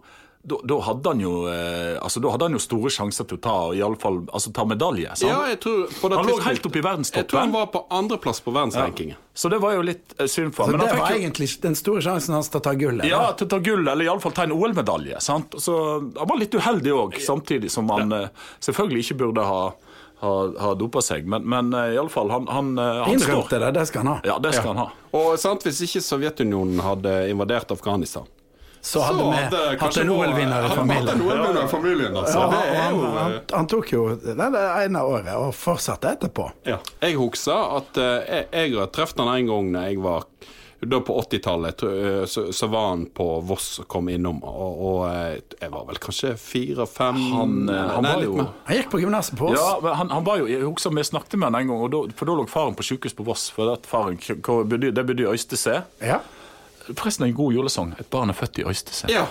da, 0.46 0.56
da, 0.62 0.76
hadde 0.80 1.08
han 1.08 1.20
jo, 1.20 1.32
eh, 1.50 1.96
altså, 2.02 2.20
da 2.22 2.30
hadde 2.30 2.46
han 2.46 2.54
jo 2.54 2.60
store 2.62 2.90
sjanser 2.94 3.26
til 3.26 3.38
å 3.38 3.42
ta, 3.42 3.54
i 3.74 3.80
alle 3.82 3.98
fall, 3.98 4.20
altså, 4.30 4.52
ta 4.54 4.62
medalje. 4.68 5.10
sant? 5.18 5.32
Ja, 5.32 5.40
jeg 5.50 5.58
tror 5.64 5.88
på 5.90 6.10
det 6.12 6.20
Han 6.20 6.28
lå 6.30 6.36
helt 6.44 6.68
oppe 6.68 6.78
i 6.78 6.84
verdenstoppen. 6.86 7.24
Jeg 7.24 7.30
tror 7.32 7.42
han 7.42 7.54
var 7.54 7.70
på 7.74 7.82
andreplass 7.98 8.40
på 8.44 8.54
verdensrankingen. 8.54 9.18
Så 9.34 9.50
det 9.52 9.58
var 9.64 9.74
jo 9.74 9.82
litt 9.84 10.14
eh, 10.20 10.28
synd 10.30 10.54
for 10.54 10.64
Så 10.64 10.70
ham. 10.70 10.78
Men 10.78 10.84
det 10.84 10.92
han 10.92 11.00
var 11.00 11.10
fikk 11.10 11.18
jo 11.18 11.24
egentlig 11.24 11.48
den 11.64 11.78
store 11.78 12.04
sjansen 12.06 12.36
hans 12.38 12.52
til 12.52 12.62
å 12.62 12.66
ta 12.68 12.76
gullet. 12.78 13.08
ja, 13.10 13.24
da. 13.26 13.32
til 13.40 13.48
å 13.48 13.52
ta 13.56 13.58
gull, 13.66 13.82
eller 13.82 14.06
iallfall 14.06 14.36
ta 14.36 14.46
en 14.46 14.54
OL-medalje. 14.54 15.18
sant? 15.24 15.58
Så 15.58 15.74
Han 16.06 16.30
var 16.30 16.38
litt 16.38 16.54
uheldig 16.54 16.94
òg, 16.94 17.18
samtidig 17.26 17.72
som 17.74 17.90
han 17.90 18.14
eh, 18.14 18.30
selvfølgelig 18.68 19.02
ikke 19.08 19.18
burde 19.24 19.48
ha, 19.50 19.60
ha, 20.22 20.32
ha 20.62 20.72
dopa 20.78 21.02
seg. 21.02 21.26
Men, 21.26 21.42
men 21.42 21.74
uh, 21.74 21.90
iallfall, 21.90 22.30
han, 22.30 22.46
han, 22.46 22.72
eh, 22.78 23.02
han 23.02 23.18
står. 23.18 23.18
Innrømte 23.18 23.60
det, 23.66 23.74
det 23.80 23.88
skal 23.90 24.06
han 24.06 24.14
ha. 24.14 24.16
Ja, 24.30 24.38
det 24.38 24.54
skal 24.54 24.76
han 24.76 24.84
ha. 24.86 24.88
Og 25.16 25.34
sant, 25.42 25.66
Hvis 25.66 25.82
ikke 25.88 26.06
Sovjetunionen 26.06 26.86
hadde 26.86 27.18
invadert 27.32 27.74
Afghanistan 27.74 28.30
Så 28.86 29.02
hadde 29.02 29.24
vi 29.26 29.78
hatt 29.80 29.96
en 29.98 30.10
OL-vinner 30.14 30.66
i 30.68 30.74
familien. 30.76 31.22
OL-vinner 31.26 31.70
familien, 31.70 32.16
altså. 32.16 32.44
Ja, 32.44 32.60
er 32.62 32.82
han, 32.84 32.98
jo 33.00 33.14
han, 33.16 33.38
han 33.52 33.70
tok 33.72 33.92
jo 33.92 34.04
det, 34.14 34.36
det 34.38 34.66
ene 34.84 35.02
året 35.02 35.32
og 35.34 35.50
fortsatte 35.58 36.14
etterpå. 36.16 36.50
ja. 36.70 36.78
Jeg 37.02 37.18
husker 37.18 37.78
at 37.80 37.98
eh, 37.98 38.20
jeg, 38.30 38.46
jeg 38.52 38.76
har 38.78 38.92
truffet 38.94 39.24
han 39.24 39.32
en 39.34 39.50
gang 39.50 39.74
da 39.74 39.88
jeg 39.90 39.98
var 40.04 40.28
da 40.86 41.00
på 41.00 41.14
80-tallet 41.22 41.82
eh, 41.82 42.24
så, 42.28 42.52
så 42.52 42.66
var 42.66 42.88
han 42.92 43.06
på 43.16 43.24
Voss 43.48 43.78
og 43.80 43.88
kom 43.88 44.10
innom, 44.12 44.42
og, 44.44 44.82
og 44.88 44.98
eh, 45.08 45.38
jeg 45.60 45.72
var 45.72 45.86
vel 45.88 45.98
kanskje 46.02 46.34
fire-fem 46.40 47.20
Han, 47.32 47.54
eh, 47.72 47.92
han 47.96 48.06
Han 48.06 48.76
gikk 48.76 48.90
på 48.92 49.00
gymnaset 49.00 49.38
på 49.38 49.48
Voss. 49.48 49.56
ja, 49.58 49.78
men 49.82 49.96
han, 49.96 50.12
han 50.12 50.26
var 50.26 50.42
jo, 50.42 50.48
jeg 50.50 50.62
husker 50.66 50.94
Vi 50.94 51.06
snakket 51.08 51.38
med 51.40 51.48
han 51.48 51.62
en 51.62 51.72
gang, 51.72 51.84
og 51.88 51.92
da, 51.94 52.02
for 52.18 52.28
da 52.28 52.36
lå 52.38 52.46
faren 52.52 52.76
på 52.76 52.84
sykehus 52.86 53.16
på 53.16 53.26
Voss. 53.26 53.48
For 53.56 53.72
at 53.72 53.88
faren, 53.88 54.20
Det 54.20 55.06
betyr 55.06 55.32
Øystese. 55.32 55.80
Ja. 56.04 56.20
Forresten 56.94 57.26
en 57.26 57.34
god 57.34 57.52
julesang. 57.52 57.94
Et 58.00 58.06
barn 58.06 58.28
er 58.28 58.32
født 58.32 58.58
i 58.58 58.62
Øystese. 58.62 59.06
Ja. 59.08 59.26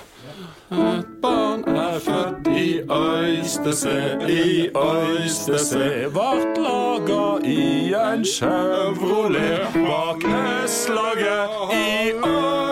Et 0.72 1.06
barn 1.22 1.64
er 1.64 2.00
født 2.00 2.48
i 2.48 2.80
Øystese, 2.92 4.18
i 4.30 4.70
Øystese 4.76 6.14
Vart 6.14 6.58
laga 6.58 7.48
i 7.48 7.94
en 7.94 8.26
Chevrolet 8.26 9.68
bak 9.74 10.24
S-laget 10.68 11.50
i 11.74 12.12
Øystese. 12.12 12.65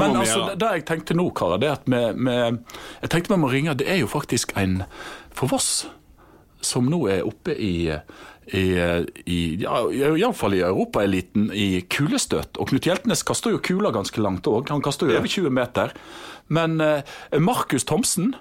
Men 0.00 0.16
vi 0.16 0.24
altså, 0.24 0.46
det, 0.48 0.56
det 0.62 0.70
jeg 0.78 0.84
tenkte 0.88 1.16
nå, 1.18 1.28
karer, 1.36 1.60
det 1.62 1.70
at 1.74 1.86
vi, 1.90 2.00
vi, 2.16 2.36
Jeg 3.02 3.10
tenkte 3.12 3.34
vi 3.34 3.40
må 3.42 3.50
ringe 3.52 3.74
Det 3.78 3.86
er 3.90 4.00
jo 4.02 4.08
faktisk 4.10 4.54
en 4.60 4.82
for 5.34 5.50
Voss 5.52 5.86
som 6.64 6.88
nå 6.90 7.04
er 7.06 7.20
oppe 7.22 7.54
i, 7.54 7.86
i, 8.50 8.62
i 9.30 9.36
ja, 9.62 9.76
iallfall 9.94 10.56
i 10.56 10.62
europaeliten 10.66 11.52
i 11.54 11.84
kulestøt. 11.86 12.58
Og 12.58 12.72
Knut 12.72 12.88
Hjeltnes 12.88 13.22
kaster 13.22 13.54
jo 13.54 13.60
kula 13.62 13.92
ganske 13.94 14.18
langt 14.24 14.48
òg. 14.50 14.72
Han 14.74 14.82
kaster 14.82 15.06
jo 15.06 15.20
over 15.20 15.30
20 15.30 15.54
meter. 15.54 15.94
Men 16.50 16.80
eh, 16.82 17.04
Markus 17.38 17.86
Thomsen 17.86 18.32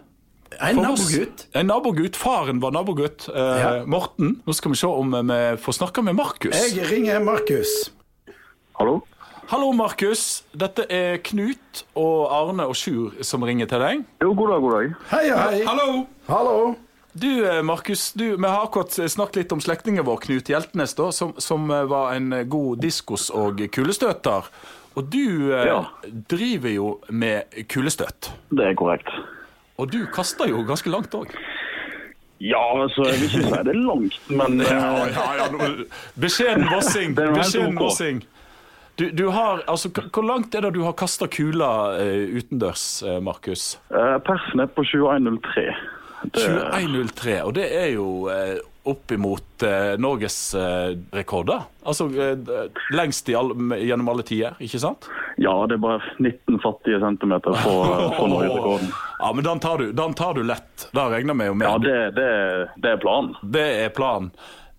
En 0.64 0.80
nabogutt. 0.82 1.44
En 1.54 1.68
nabogutt. 1.70 2.18
Faren 2.18 2.58
var 2.64 2.74
nabogutt. 2.74 3.28
Eh, 3.30 3.60
Ja. 3.62 3.72
Morten. 3.86 4.40
Nå 4.48 4.56
skal 4.58 4.74
vi 4.74 4.80
se 4.82 4.88
om 4.90 5.14
vi 5.30 5.40
får 5.62 5.78
snakke 5.78 6.02
med 6.08 6.18
Markus. 6.18 6.56
Jeg 6.74 6.90
ringer 6.90 7.22
Markus. 7.22 7.92
Hallo? 8.80 9.02
Hallo, 9.48 9.72
Markus. 9.72 10.44
Dette 10.52 10.84
er 10.92 11.18
Knut 11.24 11.84
og 11.98 12.28
Arne 12.36 12.66
og 12.68 12.76
Sjur 12.76 13.14
som 13.26 13.46
ringer 13.48 13.70
til 13.72 13.80
deg. 13.84 14.02
Jo, 14.24 14.34
god 14.36 14.52
dag, 14.54 14.64
god 14.66 14.76
dag. 14.76 14.98
Hei, 15.14 15.24
hei. 15.32 15.62
Hallo! 15.68 16.02
Hallo. 16.28 16.58
Du, 17.18 17.30
eh, 17.48 17.62
Markus, 17.66 18.12
du, 18.14 18.26
vi 18.36 18.44
har 18.46 18.66
akkurat 18.68 18.94
snakket 19.10 19.40
litt 19.40 19.54
om 19.56 19.62
slektningen 19.64 20.06
vår, 20.06 20.20
Knut 20.28 20.52
Hjeltnes, 20.52 20.94
da, 21.00 21.08
som, 21.16 21.32
som 21.42 21.64
eh, 21.74 21.86
var 21.90 22.12
en 22.18 22.30
god 22.52 22.84
diskos- 22.84 23.32
og 23.34 23.64
kulestøter. 23.74 24.52
Og 25.00 25.08
du 25.14 25.24
eh, 25.56 25.64
Ja. 25.72 25.80
driver 26.30 26.70
jo 26.76 26.92
med 27.10 27.56
kulestøt. 27.72 28.30
Det 28.52 28.68
er 28.68 28.76
korrekt. 28.78 29.10
Og 29.80 29.90
du 29.94 30.04
kaster 30.14 30.52
jo 30.52 30.62
ganske 30.68 30.92
langt 30.94 31.16
òg. 31.18 31.32
Ja, 32.44 32.62
altså, 32.84 33.08
jeg 33.10 33.18
vil 33.24 33.32
ikke 33.32 33.48
si 33.48 33.64
det 33.66 33.74
er 33.74 33.80
langt, 33.82 34.20
men 34.30 34.60
Ja, 34.68 34.82
eh, 35.08 35.16
ja, 35.16 35.30
ja. 35.40 35.76
Beskjeden 36.22 36.68
vossing. 36.70 37.16
Beskjeden 37.40 37.80
vossing. 37.82 38.22
Du, 38.98 39.10
du 39.14 39.28
har, 39.30 39.62
altså, 39.70 39.92
Hvor 39.94 40.26
langt 40.26 40.56
er 40.56 40.66
det 40.66 40.74
du 40.74 40.82
har 40.82 40.96
kasta 40.98 41.28
kula 41.30 41.70
uh, 42.00 42.38
utendørs, 42.40 43.04
eh, 43.06 43.20
Markus? 43.22 43.76
Uh, 43.94 44.18
persen 44.26 44.64
er 44.64 44.72
på 44.74 44.86
2103. 44.90 45.68
Det, 46.34 46.48
21.03, 46.74 47.36
og 47.46 47.54
det 47.54 47.68
er 47.78 47.92
jo 47.94 48.08
uh, 48.26 48.58
oppimot 48.88 49.64
eh, 49.64 50.00
Norges 50.00 50.56
eh, 50.56 50.98
rekorder. 51.12 51.62
Altså 51.84 52.08
uh, 52.08 52.68
lengst 52.96 53.30
i 53.30 53.36
all, 53.36 53.52
gjennom 53.76 54.10
alle 54.14 54.24
tider, 54.28 54.56
ikke 54.64 54.80
sant? 54.82 55.10
ja, 55.38 55.54
det 55.70 55.78
er 55.78 55.82
bare 55.84 56.00
19 56.18 56.60
fattige 56.64 57.00
centimeter 57.04 57.58
på, 57.64 57.74
på 58.18 58.28
norgesrekorden. 58.34 58.94
Ja, 59.20 59.34
men 59.36 59.44
den 59.46 59.60
tar 59.60 59.84
du, 59.84 59.92
den 59.92 60.16
tar 60.18 60.34
du 60.34 60.44
lett. 60.48 60.88
Da 60.96 61.10
regner 61.12 61.38
vi 61.38 61.50
jo 61.50 61.58
med. 61.58 61.68
Ja, 61.68 61.78
det, 61.84 62.00
det, 62.18 62.30
det 62.82 62.96
er 62.96 63.04
planen. 63.04 63.36
Det 63.44 63.68
er 63.84 63.94
planen. 63.94 64.32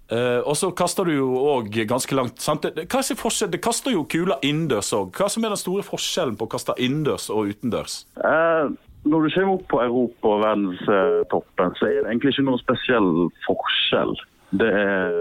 Eh, 0.09 0.41
og 0.41 0.57
så 0.57 0.71
kaster 0.73 1.05
du 1.05 1.13
jo 1.19 1.29
òg 1.51 1.75
ganske 1.89 2.17
langt. 2.17 2.41
Sant? 2.41 2.65
Hva 2.65 3.01
er 3.03 3.19
forskjell? 3.19 3.51
det 3.53 3.61
kaster 3.65 3.93
jo 3.93 4.07
kula 4.09 4.39
innendørs 4.41 4.93
òg. 4.97 5.13
Hva 5.13 5.29
som 5.29 5.45
er 5.45 5.53
den 5.53 5.61
store 5.61 5.85
forskjellen 5.85 6.39
på 6.41 6.49
å 6.49 6.53
kaste 6.55 6.77
innendørs 6.81 7.29
og 7.35 7.53
utendørs? 7.53 8.01
Uh, 8.17 8.73
når 9.05 9.29
du 9.29 9.35
kommer 9.35 9.55
opp 9.59 9.67
på 9.69 9.83
Europa- 9.85 10.33
og 10.33 10.45
verdenstoppen, 10.47 11.77
så 11.77 11.91
er 11.91 12.01
det 12.01 12.09
egentlig 12.09 12.35
ikke 12.35 12.47
noen 12.49 12.63
spesiell 12.63 13.13
forskjell. 13.45 14.17
Det 14.57 14.71
er 14.73 15.19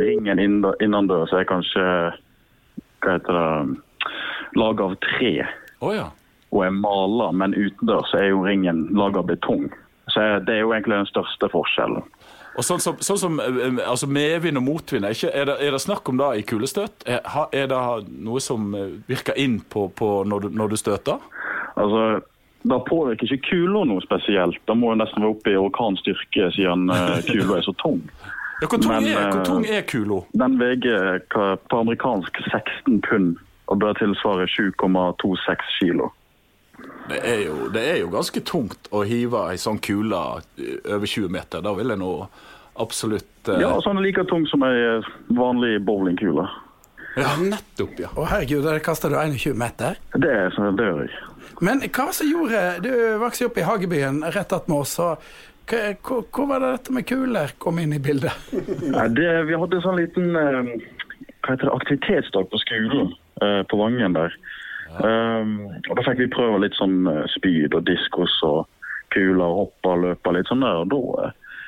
ringen 0.00 0.40
inne- 0.40 0.76
innendørs 0.80 1.32
er 1.36 1.44
kanskje 1.48 1.84
hva 3.04 3.18
heter 3.18 3.36
det, 3.36 3.80
laget 4.56 4.80
av 4.80 4.94
tre 5.04 5.32
oh, 5.84 5.92
ja. 5.92 6.08
og 6.54 6.64
er 6.64 6.72
maler, 6.72 7.34
men 7.36 7.56
utendørs 7.56 8.14
er 8.16 8.30
jo 8.30 8.44
ringen 8.46 8.86
laget 8.96 9.20
av 9.20 9.28
betong. 9.28 9.68
Så 10.08 10.24
det 10.46 10.56
er 10.56 10.64
jo 10.64 10.72
egentlig 10.72 11.02
den 11.02 11.12
største 11.12 11.48
forskjellen. 11.52 12.04
Og 12.54 12.62
sånn 12.62 12.82
som, 12.82 12.98
sånn 13.02 13.18
som 13.18 13.40
eh, 13.42 13.80
altså 13.82 14.06
medvind 14.10 14.60
og 14.60 14.66
motvind, 14.68 15.06
er, 15.08 15.16
er, 15.30 15.48
det, 15.48 15.56
er 15.58 15.74
det 15.74 15.80
snakk 15.82 16.08
om 16.10 16.20
da 16.20 16.30
i 16.38 16.44
kulestøt? 16.46 17.06
Er, 17.10 17.24
er 17.50 17.66
det 17.70 17.80
noe 18.22 18.42
som 18.42 18.70
eh, 18.78 18.94
virker 19.10 19.38
inn 19.40 19.58
på, 19.60 19.88
på 19.98 20.12
når, 20.28 20.46
du, 20.46 20.56
når 20.60 20.74
du 20.74 20.78
støter? 20.78 21.26
Altså, 21.74 22.22
Da 22.64 22.78
påvirker 22.86 23.28
ikke 23.28 23.50
kula 23.50 23.82
noe 23.90 24.00
spesielt. 24.04 24.60
Da 24.68 24.76
må 24.78 24.92
jo 24.92 25.00
nesten 25.02 25.24
være 25.24 25.34
oppe 25.34 25.52
i 25.52 25.58
orkanstyrke 25.58 26.52
siden 26.54 26.86
eh, 26.94 27.18
kula 27.26 27.58
er 27.58 27.68
så 27.68 27.76
tung. 27.82 28.02
Ja, 28.62 28.68
hvor, 28.70 28.78
tung 28.78 28.92
Men, 28.94 29.06
er, 29.10 29.32
hvor 29.32 29.40
eh, 29.40 29.46
tung 29.48 29.64
er 29.66 29.80
kulo? 29.82 30.16
Den 30.38 30.54
veier 30.60 31.18
på 31.26 31.80
amerikansk 31.82 32.38
16 32.46 33.00
pund 33.02 33.34
og 33.66 33.80
bør 33.82 33.96
tilsvare 33.98 34.46
7,26 34.46 35.64
kilo. 35.80 36.06
Det 37.08 37.20
er, 37.20 37.40
jo, 37.46 37.68
det 37.74 37.82
er 37.84 37.98
jo 38.00 38.10
ganske 38.12 38.40
tungt 38.48 38.88
å 38.94 39.02
hive 39.04 39.42
ei 39.50 39.58
sånn 39.60 39.80
kule 39.84 40.20
eh, 40.56 40.78
over 40.94 41.06
20 41.06 41.32
meter. 41.32 41.64
Da 41.64 41.74
vil 41.76 41.92
jeg 41.92 42.00
nå 42.00 42.12
absolutt 42.80 43.50
eh, 43.52 43.60
Ja, 43.60 43.74
sånn 43.84 44.00
like 44.04 44.24
tung 44.30 44.46
som 44.50 44.64
ei 44.66 45.00
vanlig 45.36 45.78
bowlingkule. 45.84 46.46
Ja, 47.14 47.36
nettopp, 47.38 47.98
ja. 48.00 48.10
Å 48.18 48.26
herregud, 48.26 48.64
der 48.66 48.80
kaster 48.82 49.12
du 49.12 49.18
21 49.20 49.54
meter. 49.58 50.00
Det, 50.16 50.32
er 50.32 50.72
det 50.74 50.88
gjør 50.88 51.04
jeg. 51.04 51.20
Men 51.62 51.84
hva 51.86 52.08
som 52.16 52.26
gjorde 52.26 52.62
Du 52.82 52.90
vokste 53.22 53.46
opp 53.46 53.58
i 53.60 53.66
Hagebyen 53.66 54.24
rett 54.34 54.52
attmed 54.52 54.80
oss. 54.80 54.96
hvor, 54.98 56.24
hvor 56.30 56.48
var 56.50 56.60
det 56.60 56.72
dette 56.72 56.92
med 56.92 57.06
kuler 57.06 57.54
kom 57.58 57.78
inn 57.78 57.92
i 57.92 58.02
bildet? 58.02 58.32
Nei, 58.96 59.08
det, 59.14 59.30
vi 59.48 59.60
hadde 59.60 59.78
en 59.78 59.86
sånn 59.86 60.00
liten 60.00 60.34
eh, 60.34 60.74
hva 61.44 61.54
heter 61.54 61.68
det, 61.68 61.76
aktivitetsdag 61.76 62.50
på 62.50 62.60
skolen 62.64 63.14
eh, 63.44 63.62
på 63.70 63.78
Vangen 63.78 64.16
der. 64.16 64.34
Um, 65.00 65.54
og 65.88 65.96
Da 65.98 66.04
fikk 66.06 66.24
vi 66.24 66.32
prøve 66.32 66.60
litt 66.62 66.76
sånn 66.78 67.06
eh, 67.10 67.24
spyd 67.34 67.74
og 67.74 67.86
diskos 67.88 68.34
og 68.46 68.66
kuler 69.14 69.46
og 69.46 69.64
hoppe 69.64 69.94
og 69.94 70.04
løpe 70.04 70.34
litt 70.36 70.50
sånn 70.50 70.64
der. 70.64 70.82
Og 70.82 70.92
da 70.92 71.30
uh, 71.30 71.64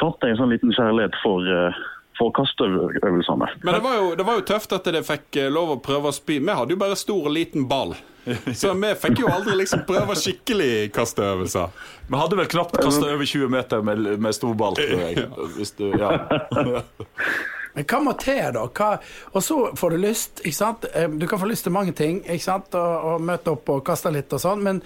fant 0.00 0.24
jeg 0.24 0.34
en 0.34 0.40
sånn 0.42 0.54
liten 0.54 0.72
kjærlighet 0.76 1.18
for, 1.24 1.44
uh, 1.48 1.82
for 2.18 2.32
kasteøvelsene. 2.38 3.50
Men 3.64 3.76
det 3.76 3.82
var, 3.84 3.98
jo, 3.98 4.14
det 4.18 4.28
var 4.28 4.40
jo 4.40 4.46
tøft 4.52 4.76
at 4.76 4.88
dere 4.88 5.04
fikk 5.06 5.42
lov 5.52 5.76
å 5.76 5.82
prøve 5.84 6.12
å 6.12 6.16
spy. 6.16 6.40
Vi 6.40 6.58
hadde 6.60 6.76
jo 6.76 6.80
bare 6.80 6.98
stor 7.00 7.28
og 7.28 7.36
liten 7.36 7.68
ball. 7.70 7.96
Så 8.54 8.72
vi 8.78 8.92
fikk 9.02 9.24
jo 9.24 9.30
aldri 9.32 9.56
liksom 9.58 9.82
prøve 9.88 10.14
skikkelig 10.18 10.92
kasteøvelser. 10.94 11.72
Vi 12.08 12.20
hadde 12.20 12.38
vel 12.38 12.50
knapt 12.52 12.78
kasta 12.78 13.08
over 13.10 13.26
20 13.26 13.50
meter 13.50 13.82
med, 13.86 14.06
med 14.22 14.36
stor 14.36 14.54
ball, 14.58 14.78
tror 14.78 15.02
jeg. 15.08 15.26
Hvis 15.56 15.74
du, 15.78 15.88
ja. 15.98 16.14
Men 17.74 17.86
hva 17.88 18.00
må 18.04 18.12
til, 18.20 18.42
da? 18.56 18.66
Hva, 18.68 18.90
og 19.32 19.44
så 19.44 19.58
får 19.78 19.94
du 19.94 20.02
lyst, 20.02 20.42
ikke 20.44 20.58
sant? 20.58 20.86
Eh, 20.94 21.08
Du 21.08 21.26
kan 21.26 21.40
få 21.40 21.48
lyst 21.48 21.64
til 21.64 21.72
mange 21.72 21.92
ting, 21.96 22.20
ikke 22.26 22.44
sant? 22.44 22.74
Og, 22.74 23.08
og 23.14 23.24
møte 23.24 23.54
opp 23.54 23.68
og 23.72 23.84
kaste 23.86 24.12
litt 24.12 24.32
og 24.32 24.42
sånn, 24.42 24.62
men 24.64 24.82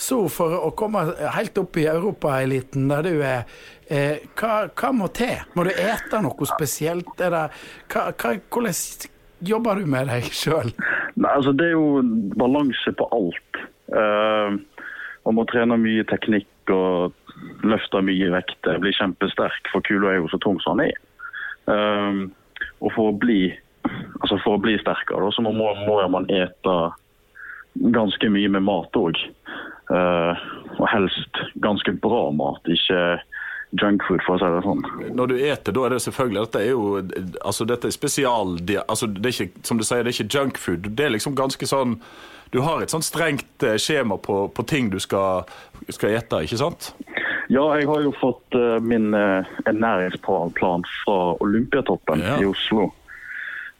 så 0.00 0.22
for 0.32 0.54
å 0.64 0.70
komme 0.72 1.02
helt 1.36 1.58
opp 1.60 1.76
i 1.76 1.84
europaeliten 1.90 2.88
der 2.88 3.04
du 3.04 3.20
er, 3.20 3.44
eh, 3.92 4.22
hva, 4.40 4.70
hva 4.72 4.92
må 4.96 5.10
til? 5.12 5.36
Må 5.54 5.66
du 5.68 5.74
ete 5.74 6.22
noe 6.24 6.48
spesielt? 6.48 7.10
Det, 7.18 7.28
hva, 7.28 8.06
hva, 8.16 8.32
hvordan 8.48 9.10
jobber 9.44 9.80
du 9.80 9.90
med 9.92 10.08
deg 10.08 10.30
sjøl? 10.32 10.72
Altså 11.20 11.52
Det 11.52 11.68
er 11.68 11.76
jo 11.76 12.00
balanse 12.40 12.92
på 12.96 13.08
alt. 13.12 13.60
Uh, 13.90 14.56
man 15.26 15.36
må 15.36 15.44
trene 15.50 15.76
mye 15.80 16.04
teknikk 16.08 16.72
og 16.72 17.12
løfte 17.66 18.00
mye 18.04 18.30
vekter. 18.32 18.80
Bli 18.80 18.92
kjempesterk, 18.96 19.68
for 19.72 19.84
kula 19.84 20.14
er 20.14 20.20
jo 20.22 20.30
så 20.32 20.40
tung 20.40 20.60
som 20.64 20.80
den 20.80 20.94
er. 20.94 21.00
Um, 21.70 22.22
og 22.80 22.94
for 22.96 23.10
å 23.10 23.18
bli 23.20 23.42
altså 24.20 24.36
for 24.44 24.58
å 24.58 24.62
bli 24.62 24.76
sterkere, 24.80 25.30
så 25.32 25.42
må, 25.44 25.52
må 25.56 25.96
man 26.12 26.28
ete 26.28 26.76
ganske 27.94 28.28
mye 28.32 28.50
med 28.52 28.66
mat 28.66 28.96
òg. 28.98 29.18
og 29.90 30.86
helst 30.86 31.40
ganske 31.64 31.92
bra 32.02 32.28
mat, 32.30 32.68
ikke 32.70 33.00
junkfood, 33.78 34.22
for 34.26 34.36
å 34.36 34.40
si 34.40 34.50
det 34.50 34.62
sånn. 34.64 34.82
Når 35.16 35.30
du 35.30 35.36
eter, 35.38 35.74
da 35.74 35.86
er 35.86 35.94
det 35.94 36.02
selvfølgelig 36.02 36.42
Dette 36.46 36.62
er 36.64 36.70
jo 36.72 36.84
altså 37.46 37.66
dette 37.68 37.88
er 37.90 37.94
spesial... 37.94 38.56
Altså 38.82 39.08
det 39.10 39.30
er 39.30 39.36
ikke, 39.36 39.64
som 39.66 39.78
du 39.78 39.86
sier, 39.86 40.02
det 40.02 40.12
er 40.12 40.18
ikke 40.18 40.38
junkfood. 40.38 40.90
Det 40.98 41.06
er 41.06 41.14
liksom 41.14 41.38
ganske 41.38 41.70
sånn 41.70 41.98
Du 42.50 42.60
har 42.66 42.82
et 42.82 42.90
sånn 42.90 43.04
strengt 43.06 43.62
eh, 43.62 43.78
skjema 43.78 44.18
på, 44.18 44.48
på 44.50 44.66
ting 44.66 44.90
du 44.90 44.98
skal, 45.02 45.46
skal 45.86 46.16
ete, 46.18 46.42
ikke 46.46 46.58
sant? 46.58 46.90
Ja, 47.50 47.64
jeg 47.80 47.88
har 47.90 48.04
jo 48.04 48.12
fått 48.20 48.54
uh, 48.54 48.78
min 48.78 49.10
uh, 49.14 49.42
ernæringsplan 49.66 50.84
fra 51.02 51.18
Olympiatoppen 51.42 52.22
Ja. 52.22 52.36
i 52.38 52.46
Oslo. 52.46 52.92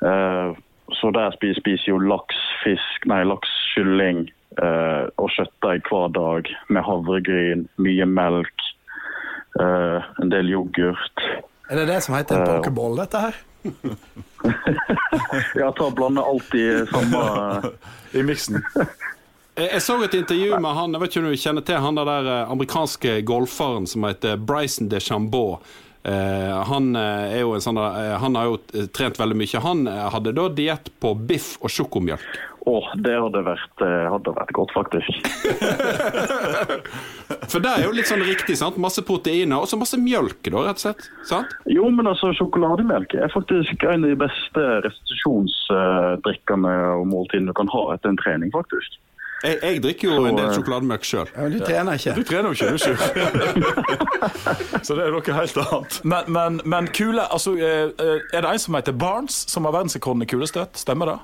Uh, 0.03 0.57
så 0.99 1.13
der 1.15 1.31
spiser, 1.37 1.61
spiser 1.61 1.93
jo 1.93 1.99
laks, 2.03 2.35
fisk, 2.65 3.07
nei, 3.07 3.21
laks, 3.23 3.51
kylling 3.75 4.25
uh, 4.59 5.07
og 5.23 5.31
kjøttdeig 5.37 5.87
hver 5.87 6.11
dag 6.17 6.51
med 6.69 6.83
havregryn, 6.83 7.69
mye 7.79 8.07
melk, 8.11 8.67
eh, 9.61 10.09
en 10.23 10.33
del 10.33 10.51
yoghurt. 10.51 11.23
Er 11.71 11.81
det 11.81 11.87
det 11.91 12.01
som 12.03 12.17
heter 12.19 12.41
en 12.41 12.49
pokerboll, 12.49 12.99
dette 12.99 13.23
her? 13.23 13.39
Jeg 15.61 15.73
tar 15.77 15.91
blander 15.95 16.27
i 16.57 16.67
samme 16.91 17.23
I 18.19 18.23
miksen. 18.27 18.59
Jeg 19.61 19.75
jeg 19.75 19.83
så 19.85 19.95
et 20.01 20.15
intervju 20.17 20.57
med 20.65 20.73
han 20.73 20.95
jeg 20.97 21.01
vet 21.03 21.13
ikke 21.13 21.21
om 21.21 21.27
du 21.29 21.37
kjenner 21.43 21.65
til 21.69 21.83
han 21.85 21.99
der 21.99 22.29
eh, 22.33 22.53
amerikanske 22.55 23.19
golferen 23.29 23.85
som 23.91 24.07
heter 24.09 24.39
Bryson 24.41 24.89
DeChambeau. 24.89 25.59
Eh, 26.01 26.61
han, 26.65 26.95
eh, 26.97 27.35
er 27.37 27.43
jo 27.43 27.53
en 27.53 27.61
sånn, 27.61 27.77
eh, 27.77 28.15
han 28.23 28.39
har 28.39 28.47
jo 28.49 28.55
eh, 28.73 28.87
trent 28.89 29.21
veldig 29.21 29.37
mye. 29.37 29.61
Han 29.61 29.83
eh, 29.91 30.07
hadde 30.15 30.33
da 30.39 30.47
diett 30.49 30.89
på 31.03 31.13
biff 31.29 31.59
og 31.61 31.69
sjokomjølk. 31.75 32.25
Å, 32.71 32.75
det 33.05 33.13
hadde 33.21 33.43
vært, 33.45 33.85
eh, 33.85 34.07
hadde 34.15 34.33
vært 34.39 34.55
godt, 34.57 34.73
faktisk. 34.77 35.29
For 37.53 37.61
det 37.61 37.71
er 37.75 37.85
jo 37.85 37.93
litt 37.97 38.09
sånn 38.09 38.25
riktig. 38.25 38.57
sant? 38.61 38.81
Masse 38.81 39.05
proteiner 39.05 39.61
og 39.61 39.69
så 39.69 39.77
masse 39.81 40.01
mjølk, 40.01 40.41
da, 40.49 40.65
rett 40.71 40.81
og 40.81 40.85
slett. 40.87 41.05
sant? 41.29 41.53
Jo, 41.69 41.85
men 41.93 42.09
altså, 42.09 42.33
sjokolademelk 42.41 43.13
er 43.21 43.29
faktisk 43.37 43.85
en 43.85 44.09
av 44.09 44.09
de 44.09 44.17
beste 44.25 44.67
restitusjonsdrikkene 44.89 46.75
og 46.97 47.05
måltidene 47.13 47.53
du 47.53 47.57
kan 47.61 47.69
ha 47.77 47.83
etter 47.93 48.09
en 48.15 48.21
trening, 48.25 48.53
faktisk. 48.57 48.97
Jeg, 49.41 49.57
jeg 49.63 49.81
drikker 49.83 50.11
jo 50.11 50.25
en 50.29 50.37
del 50.37 50.47
eh, 50.51 50.55
sjokolademelk 50.59 51.07
sjøl. 51.09 51.31
Ja, 51.33 51.47
du 51.49 51.59
trener 51.65 51.97
ikke. 51.97 52.13
Du 52.19 52.25
trener 52.29 52.51
jo 52.51 52.55
ikke, 52.59 52.71
du, 52.71 52.79
Sjur. 52.79 52.97
Så 54.87 54.97
det 54.99 55.07
er 55.07 55.15
noe 55.15 55.37
helt 55.39 55.61
annet. 55.63 56.01
Men, 56.05 56.29
men, 56.37 56.61
men 56.69 56.91
kule 56.97 57.25
altså, 57.25 57.55
eh, 57.57 57.89
eh, 57.97 58.37
Er 58.37 58.45
det 58.45 58.51
en 58.53 58.61
som 58.61 58.77
heter 58.77 58.93
Barnes, 58.93 59.39
som 59.49 59.65
har 59.69 59.73
verdensrekorden 59.79 60.27
i 60.27 60.29
kulestøt? 60.29 60.77
Stemmer 60.81 61.15
det? 61.15 61.19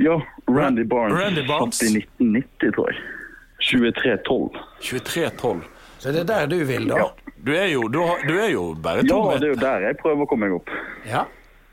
Ja, 0.00 0.16
Randy 0.48 0.86
Barnes, 0.88 1.20
Randy 1.20 1.44
Barnes. 1.48 1.76
satt 1.76 1.90
i 1.90 2.00
1990, 2.00 2.72
tror 2.78 2.88
jeg. 2.88 3.02
2312. 3.60 4.56
23-12. 4.80 5.60
Så 6.00 6.14
det 6.16 6.22
er 6.22 6.30
der 6.30 6.46
du 6.48 6.56
vil, 6.64 6.88
da? 6.88 7.02
Ja. 7.02 7.34
Du 7.44 7.52
er 7.52 7.66
jo, 7.68 7.82
du 7.92 8.00
har, 8.06 8.24
du 8.24 8.38
er 8.40 8.48
jo 8.54 8.62
bare 8.82 9.04
to 9.04 9.18
Ja, 9.32 9.36
det 9.40 9.50
er 9.50 9.52
jo 9.52 9.60
der 9.60 9.84
jeg 9.90 10.00
prøver 10.00 10.24
å 10.24 10.28
komme 10.28 10.48
meg 10.48 10.56
opp. 10.56 10.72
Ja. 11.08 11.26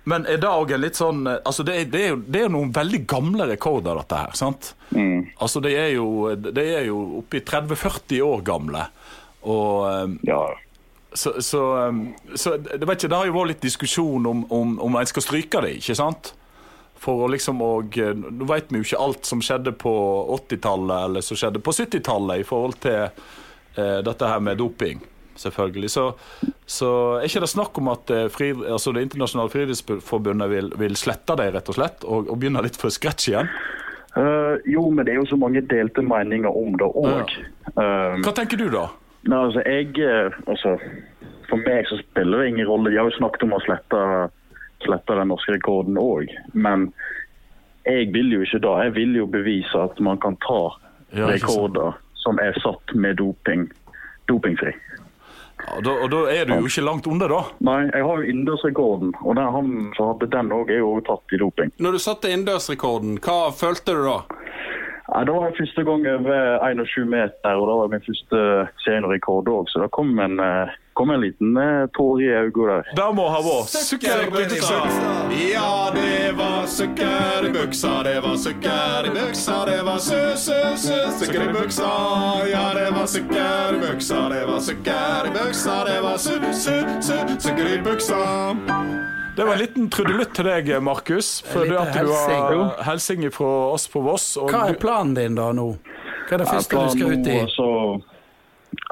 Men 0.08 0.24
er 0.30 0.38
det 0.40 0.48
òg 0.48 0.72
en 0.72 0.82
litt 0.86 0.96
sånn 0.96 1.26
eh, 1.28 1.40
Altså, 1.46 1.66
det 1.68 1.74
er, 1.76 1.88
det 1.92 2.02
er, 2.06 2.08
jo, 2.14 2.20
det 2.24 2.40
er 2.40 2.46
jo 2.48 2.54
noen 2.56 2.72
veldig 2.76 3.02
gamle 3.12 3.48
rekorder, 3.50 3.98
dette 4.00 4.22
her. 4.22 4.36
sant? 4.40 4.70
Mm. 4.96 5.26
Altså, 5.44 5.60
det 5.66 5.74
er 5.76 5.90
jo, 5.98 6.08
det 6.36 6.64
er 6.78 6.86
jo 6.88 7.02
oppi 7.20 7.42
30-40 7.44 8.22
år 8.24 8.46
gamle. 8.48 8.86
Og 9.44 9.84
eh, 9.92 10.16
Ja. 10.32 10.42
så, 11.14 11.36
så, 11.44 11.62
um, 11.90 12.02
så 12.36 12.56
det, 12.58 12.80
vet 12.86 12.98
ikke, 13.02 13.12
det 13.12 13.18
har 13.20 13.30
jo 13.30 13.36
vært 13.38 13.52
litt 13.56 13.66
diskusjon 13.68 14.26
om, 14.32 14.46
om, 14.54 14.76
om 14.88 14.96
en 15.00 15.10
skal 15.10 15.26
stryke 15.26 15.62
det, 15.66 15.76
ikke 15.82 15.96
sant? 16.00 16.32
For 16.98 17.28
å 17.28 17.30
liksom 17.30 17.60
og, 17.62 17.98
eh, 18.02 18.16
Nå 18.16 18.48
vet 18.50 18.72
vi 18.74 18.80
jo 18.82 18.88
ikke 18.88 19.04
alt 19.04 19.28
som 19.30 19.44
skjedde 19.44 19.76
på 19.78 19.92
80-tallet 20.40 21.04
eller 21.10 21.22
som 21.26 21.38
skjedde 21.38 21.62
på 21.62 21.76
70-tallet 21.78 22.42
i 22.42 22.48
forhold 22.48 22.80
til 22.82 23.04
eh, 23.78 24.00
dette 24.08 24.32
her 24.32 24.40
med 24.42 24.58
doping, 24.64 25.04
selvfølgelig. 25.42 25.92
Så, 25.94 26.06
så 26.66 26.92
er 27.18 27.28
ikke 27.30 27.44
det 27.46 27.52
snakk 27.54 27.82
om 27.82 27.92
at 27.94 28.14
eh, 28.14 28.28
fri, 28.34 28.52
altså 28.56 28.94
Det 28.96 29.06
internasjonale 29.08 29.54
friidrettsforbundet 29.54 30.54
vil, 30.54 30.72
vil 30.80 31.00
slette 31.00 31.38
det, 31.40 31.52
rett 31.56 31.74
og 31.74 31.80
slett, 31.80 32.06
og, 32.06 32.32
og 32.32 32.40
begynne 32.40 32.64
litt 32.66 32.80
fra 32.80 32.92
scratch 32.94 33.32
igjen? 33.32 33.52
Uh, 34.18 34.58
jo, 34.66 34.88
men 34.90 35.06
det 35.06 35.14
er 35.14 35.20
jo 35.20 35.28
så 35.30 35.38
mange 35.38 35.62
delte 35.70 36.02
meninger 36.02 36.50
om 36.50 36.74
det 36.80 36.88
òg. 36.88 37.36
Hva 37.78 38.34
tenker 38.34 38.58
du, 38.58 38.72
da? 38.74 38.88
Nei, 39.28 39.38
altså, 39.38 39.62
jeg, 39.66 39.92
eh, 40.00 40.34
altså, 40.48 40.78
for 41.50 41.64
meg 41.64 41.88
så 41.90 42.00
spiller 42.00 42.44
det 42.44 42.52
ingen 42.54 42.68
rolle. 42.70 42.92
De 42.92 43.00
har 43.00 43.10
jo 43.10 43.18
snakket 43.18 43.44
om 43.48 43.56
å 43.58 43.62
slette, 43.66 44.02
slette 44.86 45.18
den 45.20 45.32
norske 45.34 45.56
rekorden 45.56 46.00
òg. 46.00 46.32
Men 46.54 46.90
jeg 47.88 48.12
vil 48.16 48.32
jo 48.36 48.44
ikke 48.46 48.62
da. 48.64 48.76
Jeg 48.86 48.96
vil 48.98 49.16
jo 49.20 49.28
bevise 49.32 49.84
at 49.84 50.00
man 50.04 50.20
kan 50.24 50.40
ta 50.46 50.62
Ja, 51.16 51.28
rekorder 51.30 51.96
som 52.20 52.40
er 52.44 52.58
satt 52.60 52.92
med 52.96 53.20
doping, 53.22 53.68
dopingfri. 54.28 54.74
Ja, 55.58 55.78
og, 55.78 55.84
da, 55.88 55.94
og 56.06 56.12
da 56.14 56.20
er 56.30 56.46
du 56.46 56.54
jo 56.54 56.70
ikke 56.70 56.84
langt 56.86 57.08
under, 57.10 57.32
da. 57.34 57.40
Nei, 57.66 57.80
jeg 57.90 58.06
har 58.06 58.20
jo 58.22 58.30
innendørsrekorden, 58.30 59.14
og 59.24 59.38
den, 59.40 59.48
han 59.56 59.72
som 59.98 60.12
hadde 60.12 60.30
den 60.36 60.52
òg, 60.54 60.70
er 60.70 60.84
jo 60.84 60.92
tatt 61.08 61.34
i 61.34 61.40
doping. 61.42 61.72
Når 61.82 61.98
du 61.98 62.02
satte 62.04 62.30
innendørsrekorden, 62.30 63.18
hva 63.26 63.38
følte 63.58 63.96
du 63.98 64.04
da? 64.06 64.18
Ja, 65.14 65.24
det 65.24 65.32
var 65.32 65.54
første 65.60 65.84
gang 65.88 66.08
over 66.08 66.60
21 66.68 67.06
meter, 67.10 67.54
og 67.56 67.68
det 67.70 67.76
var 67.80 67.88
min 67.94 68.04
første 68.08 68.40
seniorrekord 68.84 69.48
òg, 69.48 69.70
så 69.72 69.80
det 69.84 69.92
kom 69.96 70.10
en, 70.20 70.36
eh, 70.44 70.74
kom 71.00 71.14
en 71.14 71.22
liten 71.24 71.56
eh, 71.58 71.88
tåre 71.96 72.26
i 72.26 72.34
øynene 72.42 72.68
der. 72.74 72.90
Det 73.00 73.08
må 73.16 73.28
ha 73.32 73.40
vært 73.46 73.72
sukker 73.88 74.26
i 74.26 74.30
buksa. 74.36 74.82
Ja, 75.54 75.72
det 75.96 76.36
var 76.42 76.68
sukker 76.78 77.48
i 77.48 77.52
buksa, 77.56 77.94
det 78.04 78.18
var 78.26 78.36
sukker 78.46 79.08
i 79.08 79.14
buksa, 79.16 79.58
det 79.72 79.80
var 79.88 80.00
su-su-su, 80.08 80.98
sukker 81.20 81.44
i 81.50 81.52
buksa. 81.56 81.92
Ja, 82.52 82.66
det 82.80 82.90
var 82.98 83.08
sukker 83.16 83.78
i 83.78 83.80
buksa, 83.88 84.20
det 84.36 84.44
var 84.52 84.60
sukker 84.60 85.32
i 85.32 85.36
buksa, 85.40 85.78
det 85.88 86.02
var 86.04 86.18
su-su-su, 86.26 87.40
sukker 87.40 87.68
i 87.78 87.80
buksa. 87.88 89.17
Det 89.38 89.46
var 89.46 89.54
en 89.54 89.60
liten 89.62 89.90
trudelutt 89.94 90.32
til 90.34 90.48
deg, 90.50 90.70
Markus. 90.82 91.28
For 91.46 91.68
det 91.70 91.78
at 91.78 91.94
du 91.94 92.10
har 92.10 92.32
helsing. 92.82 93.22
hilsing 93.22 93.34
fra 93.36 93.50
oss 93.76 93.86
på 93.94 94.02
Voss. 94.02 94.32
Og 94.42 94.50
Hva 94.50 94.64
er 94.72 94.80
planen 94.82 95.14
din 95.14 95.38
da 95.38 95.52
nå? 95.54 95.68
Hva 96.26 96.40
er 96.40 96.42
det 96.42 96.48
første 96.50 96.80
du 96.82 96.96
skal 96.96 97.14
ut 97.14 97.30
i? 97.30 97.36
så, 97.54 97.68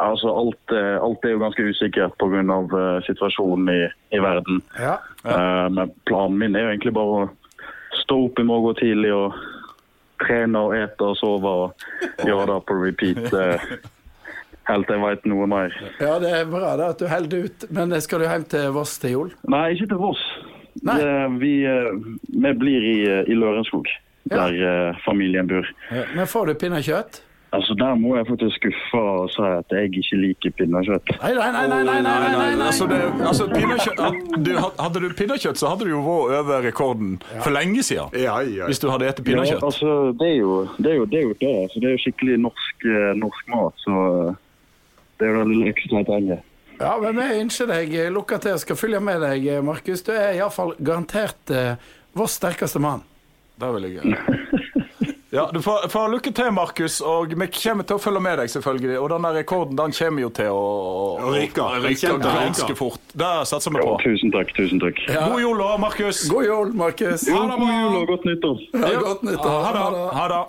altså, 0.06 0.36
alt, 0.44 0.76
eh, 0.78 1.02
alt 1.02 1.26
er 1.26 1.34
jo 1.34 1.42
ganske 1.42 1.66
usikkert 1.66 2.14
pga. 2.22 2.44
Uh, 2.46 3.02
situasjonen 3.08 3.74
i, 3.74 3.82
i 4.14 4.22
verden. 4.22 4.62
Ja. 4.78 5.00
Eh, 5.26 5.66
men 5.74 5.96
planen 6.06 6.38
min 6.38 6.56
er 6.56 6.68
jo 6.68 6.76
egentlig 6.76 6.94
bare 6.94 7.18
å 7.24 7.28
stå 8.04 8.22
opp 8.28 8.40
i 8.40 8.46
morgen 8.46 8.78
tidlig 8.78 9.16
og 9.18 9.34
trene 10.22 10.62
og 10.62 10.78
ete 10.78 11.10
og 11.10 11.18
sove 11.18 11.58
og 11.66 11.90
gjøre 12.30 12.46
det 12.54 12.62
på 12.70 12.78
repeat. 12.86 13.34
eh, 13.34 13.70
Helt 14.68 14.88
til 14.88 14.96
jeg 14.98 15.04
veit 15.04 15.26
noe 15.30 15.46
mer. 15.48 15.74
ja, 16.02 16.16
det 16.20 16.32
er 16.40 16.46
bra 16.50 16.76
da 16.80 16.90
at 16.96 17.00
du 17.00 17.08
holder 17.08 17.46
ut. 17.46 17.66
Men 17.70 17.94
skal 18.02 18.20
du 18.24 18.26
hjem 18.26 18.48
til 18.50 18.72
Voss 18.74 18.98
til 19.02 19.12
jul? 19.18 19.34
Nei, 19.48 19.68
ikke 19.76 19.88
til 19.94 20.02
Voss. 20.02 20.24
Nei. 20.86 20.98
Vi, 21.40 21.54
eh, 21.66 21.92
vi 22.36 22.52
blir 22.60 22.84
i, 22.84 22.98
eh, 23.10 23.30
i 23.32 23.38
Lørenskog, 23.38 23.88
Ja. 24.32 24.48
der 24.50 24.90
eh, 24.90 24.98
familien 25.06 25.48
bor. 25.48 25.66
Men 26.16 26.26
får 26.28 26.46
du 26.48 26.54
pinnekjøtt? 26.66 27.22
Altså, 27.54 27.74
Der 27.78 27.96
må 27.96 28.18
jeg 28.18 28.26
faktisk 28.28 28.58
skuffe 28.60 29.00
og 29.00 29.30
si 29.32 29.42
at 29.42 29.66
jeg 29.72 29.94
ikke 29.94 30.18
liker 30.20 30.52
pinnekjøtt. 30.60 31.14
Nei, 31.22 31.32
nei, 31.38 31.52
nei, 31.54 31.68
nei, 31.68 31.84
nei, 31.84 32.02
nei, 32.02 32.32
nei, 32.36 32.56
nei. 32.58 32.66
Altså, 32.68 32.88
det, 32.90 32.98
altså 33.24 33.48
pinnekjøtt, 33.48 34.44
du, 34.44 34.52
hadde 34.82 35.00
du 35.00 35.10
pinnekjøtt, 35.16 35.58
så 35.62 35.70
hadde 35.72 35.86
du 35.88 35.92
jo 35.94 36.02
vært 36.04 36.40
over 36.42 36.66
rekorden 36.68 37.14
for 37.40 37.52
lenge 37.56 37.80
siden. 37.86 38.10
Ja, 38.20 38.42
ja. 38.42 38.66
Hvis 38.68 38.82
du 38.84 38.90
hadde 38.92 39.08
spist 39.14 39.22
Ja, 39.24 39.32
pinnekjøtt. 39.32 39.64
altså, 39.64 40.12
det 40.20 40.28
er 40.34 40.38
jo 40.42 40.68
det. 40.78 40.92
Er 40.92 40.96
jo, 41.00 41.06
det, 41.06 41.20
er 41.22 41.24
jo 41.30 41.36
det. 41.40 41.54
Altså, 41.64 41.80
det 41.80 41.88
er 41.88 41.96
jo 41.96 42.04
skikkelig 42.04 42.40
norsk, 42.44 42.90
norsk 43.24 43.48
mat, 43.56 43.74
så 43.86 44.36
det 45.20 45.28
er 45.30 45.38
det 45.40 45.48
lille 45.52 45.72
ekstra 45.72 46.04
jeg. 46.04 46.40
Ja, 46.80 46.94
men 47.00 47.16
vi 47.16 47.40
ønsker 47.40 47.70
deg 47.72 47.94
lukka 48.12 48.40
til 48.44 48.58
og 48.58 48.64
skal 48.64 48.80
følge 48.80 49.00
med 49.00 49.22
deg, 49.24 49.48
Markus. 49.64 50.04
Du 50.04 50.12
er 50.12 50.36
iallfall 50.36 50.76
garantert 50.80 51.54
eh, 51.56 51.76
vår 52.16 52.32
sterkeste 52.32 52.82
mann. 52.84 53.06
Det 53.56 53.72
vil 53.78 53.88
jeg 53.88 54.00
gjøre. 54.02 54.40
Ja, 55.36 55.50
Du 55.54 55.62
får, 55.62 55.90
får 55.92 56.12
lykke 56.14 56.32
til, 56.32 56.52
Markus. 56.56 57.02
Og 57.04 57.34
vi 57.36 57.48
kommer 57.52 57.84
til 57.84 57.98
å 57.98 58.00
følge 58.00 58.22
med 58.24 58.38
deg, 58.40 58.52
selvfølgelig. 58.54 58.94
Og 59.02 59.10
denne 59.12 59.32
rekorden 59.36 59.76
den 59.76 59.96
kommer 59.98 60.24
jo 60.24 60.30
til 60.38 60.52
å, 60.54 60.62
å, 61.20 61.32
ryke. 61.36 61.66
Den 61.84 62.24
ganske 62.24 62.76
fort. 62.80 63.02
Det 63.12 63.32
satser 63.50 63.76
vi 63.76 63.82
Ja, 63.82 63.88
på. 63.90 63.98
tusen 64.06 64.32
takk. 64.32 64.54
tusen 64.56 64.80
takk. 64.80 65.02
Ja. 65.12 65.26
God 65.28 65.44
jul, 65.44 65.60
da, 65.60 65.74
Markus. 65.82 66.22
God 66.32 66.48
jul, 66.48 66.72
Markus. 66.80 67.28
God 67.28 67.68
jul 67.68 67.98
og 68.00 68.14
godt 68.14 68.30
nyttår. 68.30 68.64
Ja, 68.80 68.94
godt 69.02 69.28
nyttår. 69.28 69.58
Ha 69.66 69.74
det. 69.76 70.06
Ha 70.22 70.30
det. 70.32 70.44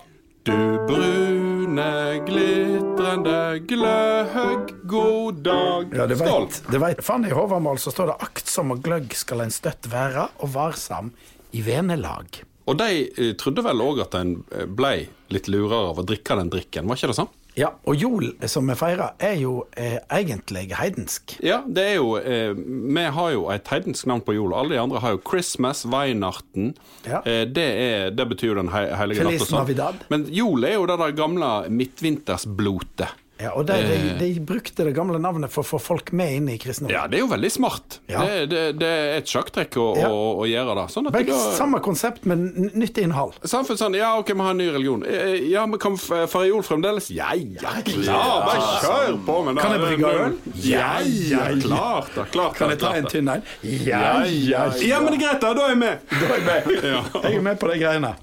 Du 0.47 0.53
brune, 0.87 1.87
glitrende 2.23 3.39
gløgg, 3.67 4.69
god 4.87 5.41
dag. 5.43 5.89
Ja, 5.91 6.05
det 6.07 6.21
vet, 6.21 6.61
det 6.71 6.79
vet. 6.79 7.01
Fann 7.03 7.27
i 7.27 7.33
Håvamål 7.35 7.81
så 7.83 7.91
står 7.91 8.13
det 8.13 8.15
'aktsom 8.23 8.71
og 8.71 8.85
gløgg 8.85 9.11
skal 9.19 9.43
en 9.43 9.51
støtt 9.51 9.89
være, 9.91 10.29
og 10.39 10.53
varsam 10.55 11.11
i 11.51 11.65
venelag'. 11.67 12.45
Og 12.71 12.79
de 12.79 13.11
eh, 13.11 13.33
trodde 13.35 13.65
vel 13.67 13.83
òg 13.83 14.05
at 14.07 14.15
en 14.15 14.45
eh, 14.55 14.71
blei 14.71 15.09
litt 15.35 15.51
lurere 15.51 15.91
av 15.91 15.99
å 15.99 16.07
drikke 16.07 16.39
den 16.39 16.55
drikken, 16.55 16.87
var 16.87 16.95
ikke 16.95 17.11
det 17.11 17.19
sånn? 17.19 17.35
Ja, 17.57 17.71
og 17.89 17.97
jol 17.97 18.27
som 18.53 18.69
vi 18.69 18.77
feirer, 18.77 19.15
er 19.17 19.39
jo 19.41 19.63
eh, 19.81 19.97
egentlig 20.13 20.67
heidensk. 20.77 21.39
Ja, 21.45 21.63
det 21.65 21.87
er 21.93 21.95
jo 21.97 22.11
eh, 22.21 22.53
Vi 22.53 23.05
har 23.17 23.31
jo 23.33 23.47
et 23.53 23.69
heidensk 23.73 24.09
navn 24.11 24.21
på 24.27 24.37
jul. 24.37 24.53
Alle 24.53 24.77
de 24.77 24.81
andre 24.83 25.01
har 25.01 25.17
jo 25.17 25.23
Christmas, 25.25 25.87
Weihnachten. 25.89 26.75
Ja. 27.07 27.23
Eh, 27.25 27.47
det, 27.49 27.67
er, 27.87 28.11
det 28.13 28.29
betyr 28.35 28.53
jo 28.53 28.59
den 28.61 28.73
he 28.75 28.83
hellige 29.01 29.25
natt 29.25 29.47
og 29.47 29.49
sånn. 29.49 30.03
Men 30.13 30.29
jol 30.29 30.69
er 30.69 30.77
jo 30.77 30.89
det 30.91 30.99
der 31.01 31.17
gamle 31.17 31.53
midtvintersblotet. 31.73 33.23
Ja, 33.37 33.51
og 33.53 33.67
de, 33.69 33.75
de, 33.85 33.97
de 34.17 34.29
brukte 34.49 34.85
det 34.87 34.95
gamle 34.97 35.19
navnet 35.21 35.53
for 35.53 35.61
å 35.61 35.69
få 35.69 35.79
folk 35.83 36.09
med 36.17 36.31
inn 36.39 36.47
i 36.49 36.55
kristendommen. 36.57 36.95
Ja, 36.97 37.03
det 37.13 37.19
er 37.19 37.21
jo 37.21 37.29
veldig 37.29 37.51
smart. 37.53 37.99
Ja. 38.09 38.23
Det, 38.25 38.47
det, 38.49 38.63
det 38.81 38.89
er 38.89 39.11
et 39.19 39.29
sjakktrekk 39.29 39.77
å, 39.83 39.85
Ja. 40.01 40.09
å, 40.09 40.23
å 40.41 40.47
gjøre 40.49 40.77
det. 40.79 40.85
Sånn 40.95 41.11
da, 41.11 41.23
Samme 41.59 41.83
konsept, 41.85 42.25
men 42.25 42.47
nytt 42.73 42.97
innhold. 43.03 43.37
Samfunn 43.45 43.77
sånn, 43.77 43.99
ja, 44.01 44.15
ok, 44.23 44.33
vi 44.33 44.47
har 44.47 44.57
en 44.57 44.63
ny 44.65 44.71
religion. 44.73 45.05
Eh, 45.05 45.37
Ja, 45.53 45.67
men 45.69 45.77
kan 45.83 45.99
Fariol 46.01 46.65
fremdeles? 46.65 47.11
Ja, 47.13 47.35
ja, 47.37 47.77
klart! 47.85 48.49
Bare 48.49 48.67
kjør 48.87 49.21
på 49.29 49.39
med 49.45 49.61
det. 49.61 49.67
Kan 49.67 49.77
jeg 49.77 49.85
brygge 49.85 50.17
øl? 50.25 50.39
Ja, 50.65 50.91
ja, 51.05 51.45
klart 51.61 52.15
da, 52.17 52.25
klart 52.33 52.57
Kan 52.57 52.73
jeg 52.73 52.81
ta 52.81 52.95
en 52.97 53.11
tynn 53.13 53.29
en? 53.37 53.45
Ja, 53.63 54.23
ja, 54.25 54.71
Ja, 54.81 55.03
men 55.05 55.13
det 55.13 55.21
er 55.21 55.27
greit, 55.27 55.43
da. 55.45 55.53
Da 55.61 55.69
er 55.69 55.75
jeg 55.77 55.83
med. 55.85 56.09
Da 56.09 56.25
er 56.25 56.39
jeg 56.41 56.47
med. 56.49 56.73
Ja. 56.97 57.03
Jeg 57.27 57.37
er 57.37 57.45
med 57.53 57.61
på 57.61 57.69
de 57.69 57.77
greiene. 57.85 58.17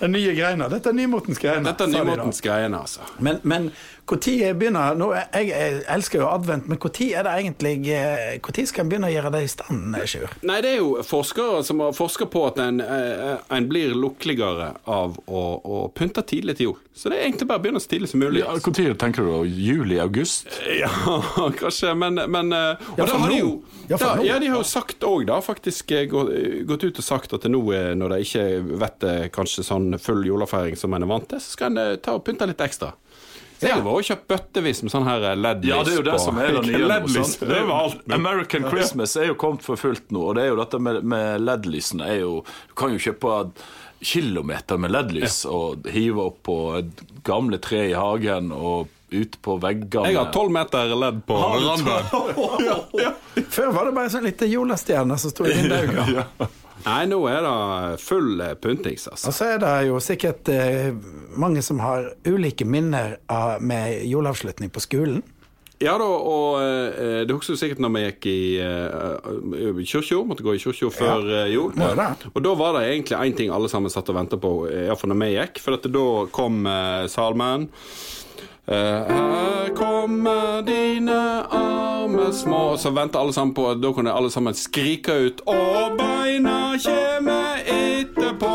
Den 0.00 0.10
nye 0.12 0.32
greiene. 0.36 0.66
Dette 0.68 0.90
er 0.90 0.96
nymotens 0.98 1.38
greiene. 1.40 1.64
Dette 1.68 1.86
er 1.86 1.92
nymotens 1.94 2.40
greiene, 2.44 2.80
altså. 2.82 3.04
Men, 3.24 3.38
men 3.46 3.68
når 4.10 4.52
begynner 4.60 4.96
nå, 5.00 5.06
jeg, 5.16 5.46
jeg 5.48 5.78
elsker 5.94 6.20
jo 6.20 6.26
advent, 6.28 6.66
men 6.68 6.76
når 6.76 6.90
er 7.16 7.24
det 7.24 7.32
egentlig 7.40 7.72
eh, 7.94 8.34
Når 8.44 8.66
skal 8.68 8.84
en 8.84 8.90
begynne 8.92 9.08
å 9.08 9.14
gjøre 9.14 9.30
det 9.32 9.40
i 9.46 9.48
stand, 9.48 9.96
Sjur? 10.10 10.34
Nei, 10.44 10.58
det 10.64 10.74
er 10.74 10.80
jo 10.82 10.90
forskere 11.08 11.62
som 11.64 11.80
har 11.80 11.94
forska 11.96 12.26
på 12.28 12.42
at 12.50 12.60
en, 12.60 12.82
eh, 12.84 13.38
en 13.56 13.68
blir 13.70 13.94
lukkeligere 13.96 14.74
av 14.84 15.16
å, 15.24 15.44
å 15.64 15.80
pynte 15.96 16.20
tidlig 16.28 16.58
til 16.58 16.68
jul. 16.72 16.76
Så 16.94 17.10
det 17.10 17.16
er 17.18 17.24
egentlig 17.30 17.48
bare 17.50 17.58
å 17.58 17.64
begynne 17.64 17.80
så 17.82 17.90
tidlig 17.90 18.10
som 18.12 18.20
mulig. 18.22 18.42
Ja, 18.44 18.52
Når 18.62 18.92
tenker 19.00 19.24
du? 19.24 19.30
da? 19.32 19.40
Juli-august? 19.48 20.52
Ja, 20.84 20.90
kanskje, 21.58 21.94
men, 21.98 22.20
men 22.30 22.52
eh, 22.52 22.84
Og 22.92 22.98
Ja, 23.00 23.06
da 23.08 23.18
har 23.24 23.30
de 23.32 23.38
jo 23.40 23.52
Ja, 23.88 23.96
for 23.98 24.04
da, 24.04 24.14
nå. 24.20 24.24
ja, 24.28 24.36
de 24.42 24.48
har 24.52 24.60
jo 24.60 24.66
sagt 24.68 25.04
òg, 25.06 25.24
da, 25.28 25.40
faktisk 25.44 25.90
eh, 25.96 26.04
gått 26.10 26.84
ut 26.86 27.00
og 27.00 27.04
sagt 27.06 27.34
at 27.36 27.46
nå, 27.50 27.60
eh, 27.74 27.92
når 27.98 28.14
de 28.14 28.20
ikke 28.28 28.44
vet 28.84 29.08
eh, 29.08 29.24
kanskje 29.34 29.64
sånn 29.66 29.96
full 30.02 30.22
julefeiring 30.28 30.76
som 30.78 30.94
en 30.96 31.04
er 31.06 31.10
vant 31.10 31.26
til, 31.30 31.40
så 31.42 31.56
skal 31.56 31.72
en 31.72 31.82
eh, 31.82 31.96
ta 32.04 32.14
og 32.18 32.24
pynte 32.26 32.48
litt 32.50 32.62
ekstra. 32.64 32.92
Så 33.60 33.68
jeg 33.68 33.72
har 33.76 33.82
vært 33.86 34.00
og 34.00 34.06
kjøpt 34.08 34.26
bøttevis 34.32 34.82
med 34.84 34.92
sånn 34.92 35.04
her 35.08 35.22
eh, 35.30 35.36
LED-lys 35.38 35.70
Ja, 35.70 35.82
det 35.86 35.92
er 35.92 35.96
jo 36.00 36.02
det 36.08 36.14
på- 36.16 36.24
som 36.24 36.38
er 36.42 36.48
det 36.56 36.62
nye. 36.68 36.78
nå, 36.82 36.88
LED-lys 36.90 37.30
sant? 37.34 37.44
Det 37.48 37.54
er 37.56 37.60
jo- 37.62 37.68
overalt. 37.70 38.02
American 38.18 38.66
Christmas 38.70 39.16
er 39.16 39.26
jo 39.30 39.34
kommet 39.40 39.62
for 39.62 39.76
fullt 39.80 40.10
nå, 40.12 40.24
og 40.30 40.34
det 40.36 40.42
er 40.44 40.48
jo 40.52 40.58
dette 40.60 40.80
med, 40.82 41.00
med 41.14 41.40
LED-lysene 41.46 42.08
er 42.10 42.20
jo 42.24 42.34
Du 42.68 42.74
kan 42.82 42.92
jo 42.92 42.98
kjøpe 42.98 43.38
kilometer 44.04 44.76
med 44.82 44.90
LED-lys 44.92 45.44
og 45.48 45.86
hive 45.94 46.26
opp 46.28 46.42
på 46.44 46.56
et 46.82 47.04
gamle 47.24 47.56
tre 47.62 47.86
i 47.88 47.94
hagen 47.96 48.50
og 48.52 48.90
ute 49.14 49.38
på 49.40 49.54
veggene. 49.62 50.10
Jeg 50.10 50.18
har 50.18 50.32
tolv 50.34 50.50
meter 50.52 50.90
LED 50.98 51.22
på 51.28 51.36
verandaen. 51.38 52.10
ja, 52.66 52.76
ja. 52.98 53.12
Før 53.54 53.70
var 53.76 53.86
det 53.88 53.94
bare 53.94 54.10
sånn 54.10 54.26
liten 54.26 54.50
julestjerne 54.50 55.16
som 55.22 55.30
sto 55.32 55.46
i 55.46 55.54
vinduet. 55.54 56.50
Nei, 56.84 57.04
nå 57.08 57.18
er 57.30 57.44
det 57.44 58.00
full 58.04 58.42
puntings 58.60 58.60
pyntings, 58.60 59.06
altså. 59.08 59.30
Og 59.30 59.36
så 59.36 59.52
er 59.54 59.62
det 59.62 59.74
jo 59.88 60.00
sikkert 60.02 60.48
eh, 60.52 60.90
mange 61.40 61.62
som 61.64 61.80
har 61.80 62.12
ulike 62.28 62.66
minner 62.68 63.18
av, 63.32 63.62
med 63.62 64.04
juleavslutning 64.04 64.72
på 64.72 64.82
skolen. 64.84 65.22
Ja 65.82 65.96
da, 65.98 66.06
og 66.06 66.60
eh, 66.62 67.24
det 67.26 67.34
husker 67.34 67.56
du 67.56 67.60
sikkert 67.60 67.80
når 67.82 67.92
vi 67.96 68.02
gikk 68.04 68.26
i 68.30 68.40
uh, 68.62 69.80
kirka, 69.82 70.20
måtte 70.24 70.44
gå 70.46 70.54
i 70.54 70.60
kirka 70.62 70.90
før 70.94 71.26
ja. 71.28 71.44
jul. 71.50 71.74
Ja. 71.76 72.12
Og 72.30 72.44
da 72.44 72.54
var 72.58 72.78
det 72.78 72.84
egentlig 72.92 73.18
én 73.18 73.36
ting 73.36 73.52
alle 73.52 73.68
sammen 73.72 73.92
satt 73.92 74.08
og 74.12 74.16
venta 74.20 74.38
på, 74.40 74.52
iallfall 74.70 75.12
når 75.12 75.20
vi 75.24 75.32
gikk. 75.34 75.60
For 75.64 75.90
da 75.96 76.06
kom 76.34 76.62
eh, 76.70 77.06
salmen. 77.12 77.68
Eh, 78.66 78.74
her 79.14 79.74
kommer 79.76 80.62
dine 80.64 81.18
arme 81.52 82.32
små. 82.32 82.56
Og 82.74 82.78
så 82.80 82.90
venter 82.96 83.20
alle 83.20 83.32
sammen 83.36 83.54
på 83.54 83.66
at 83.70 83.80
Da 83.82 83.90
kunne 83.92 84.12
alle 84.12 84.30
sammen 84.32 84.54
skrike 84.56 85.12
ut 85.26 85.42
Og 85.46 85.98
beina 85.98 86.72
kommer 86.80 87.60
etterpå. 87.68 88.52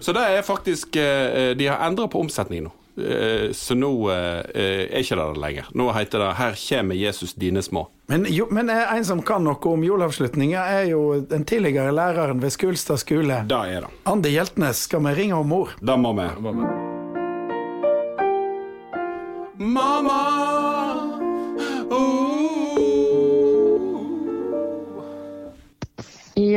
Så 0.00 0.12
det 0.16 0.24
er 0.38 0.42
faktisk 0.42 0.96
eh, 0.96 1.52
De 1.54 1.68
har 1.70 1.84
endret 1.86 2.10
på 2.10 2.20
omsetningen 2.24 2.66
nå. 2.70 2.72
Eh, 2.98 3.52
Så 3.54 3.74
nå 3.78 3.90
eh, 4.10 4.42
er 4.90 4.98
ikke 5.02 5.18
det 5.18 5.26
det 5.34 5.42
lenger. 5.42 5.70
Nå 5.74 5.90
heter 5.94 6.24
det 6.24 6.32
Her 6.40 6.58
kommer 6.68 6.98
Jesus 6.98 7.34
dine 7.34 7.62
små. 7.62 7.86
Men, 8.10 8.26
jo, 8.28 8.48
men 8.50 8.70
eh, 8.70 8.96
en 8.96 9.04
som 9.06 9.22
kan 9.22 9.44
noe 9.46 9.58
om 9.70 9.84
juleavslutninger, 9.86 10.58
er 10.60 10.90
jo 10.90 11.20
den 11.30 11.46
tidligere 11.48 11.94
læreren 11.94 12.42
ved 12.42 12.50
Skulstad 12.52 12.98
skole. 13.00 13.44
Det 13.48 13.60
er 13.76 13.86
det. 13.86 13.92
Andi 14.10 14.34
Hjeltnes, 14.34 14.84
skal 14.88 15.06
vi 15.06 15.14
ringe 15.22 15.38
om 15.38 15.48
mor? 15.54 15.72
Det 15.80 15.96
må 15.98 16.12
vi 16.18 16.28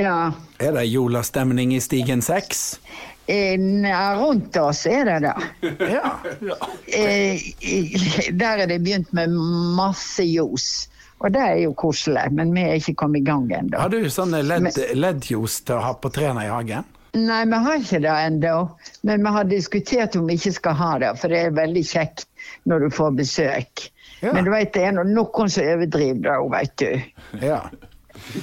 Ja, 0.07 0.31
Er 0.63 0.73
det 0.79 0.87
julestemning 0.89 1.75
i 1.75 1.81
Stigen 1.83 2.21
6? 2.23 2.79
eh, 3.27 3.59
rundt 4.19 4.55
oss 4.57 4.85
er 4.87 5.05
det 5.05 5.19
det. 5.27 5.35
Ja. 5.97 6.13
Eh, 6.87 7.41
der 8.31 8.63
er 8.63 8.67
det 8.71 8.79
begynt 8.85 9.11
med 9.13 9.33
masse 9.77 10.23
ljos. 10.23 10.87
Og 11.19 11.33
det 11.33 11.41
er 11.41 11.55
jo 11.63 11.73
koselig, 11.73 12.27
men 12.37 12.51
vi 12.53 12.61
er 12.61 12.77
ikke 12.77 12.93
kommet 13.01 13.23
i 13.23 13.25
gang 13.25 13.47
ennå. 13.49 13.79
Har 13.81 13.89
du 13.89 14.05
sånne 14.13 14.43
leddljos 14.45 15.61
til 15.65 15.79
å 15.79 15.83
ha 15.87 15.95
på 15.97 16.11
trærne 16.13 16.45
i 16.45 16.51
hagen? 16.51 16.85
Nei, 17.17 17.39
vi 17.49 17.59
har 17.65 17.79
ikke 17.81 18.01
det 18.03 18.13
ennå. 18.27 18.55
Men 19.07 19.25
vi 19.25 19.33
har 19.33 19.49
diskutert 19.49 20.15
om 20.19 20.27
vi 20.29 20.37
ikke 20.37 20.53
skal 20.59 20.77
ha 20.77 20.91
det, 21.01 21.11
for 21.17 21.33
det 21.33 21.39
er 21.47 21.55
veldig 21.57 21.83
kjekt 21.89 22.27
når 22.69 22.85
du 22.85 22.89
får 22.93 23.15
besøk. 23.17 23.87
Ja. 24.21 24.33
Men 24.33 24.45
du 24.45 24.51
vet, 24.53 24.73
det 24.77 24.85
er 24.85 24.97
noen 24.97 25.49
som 25.49 25.65
overdriver 25.73 26.21
det, 26.27 26.37
vet 26.53 26.75
du. 26.83 27.41
Ja. 27.41 27.59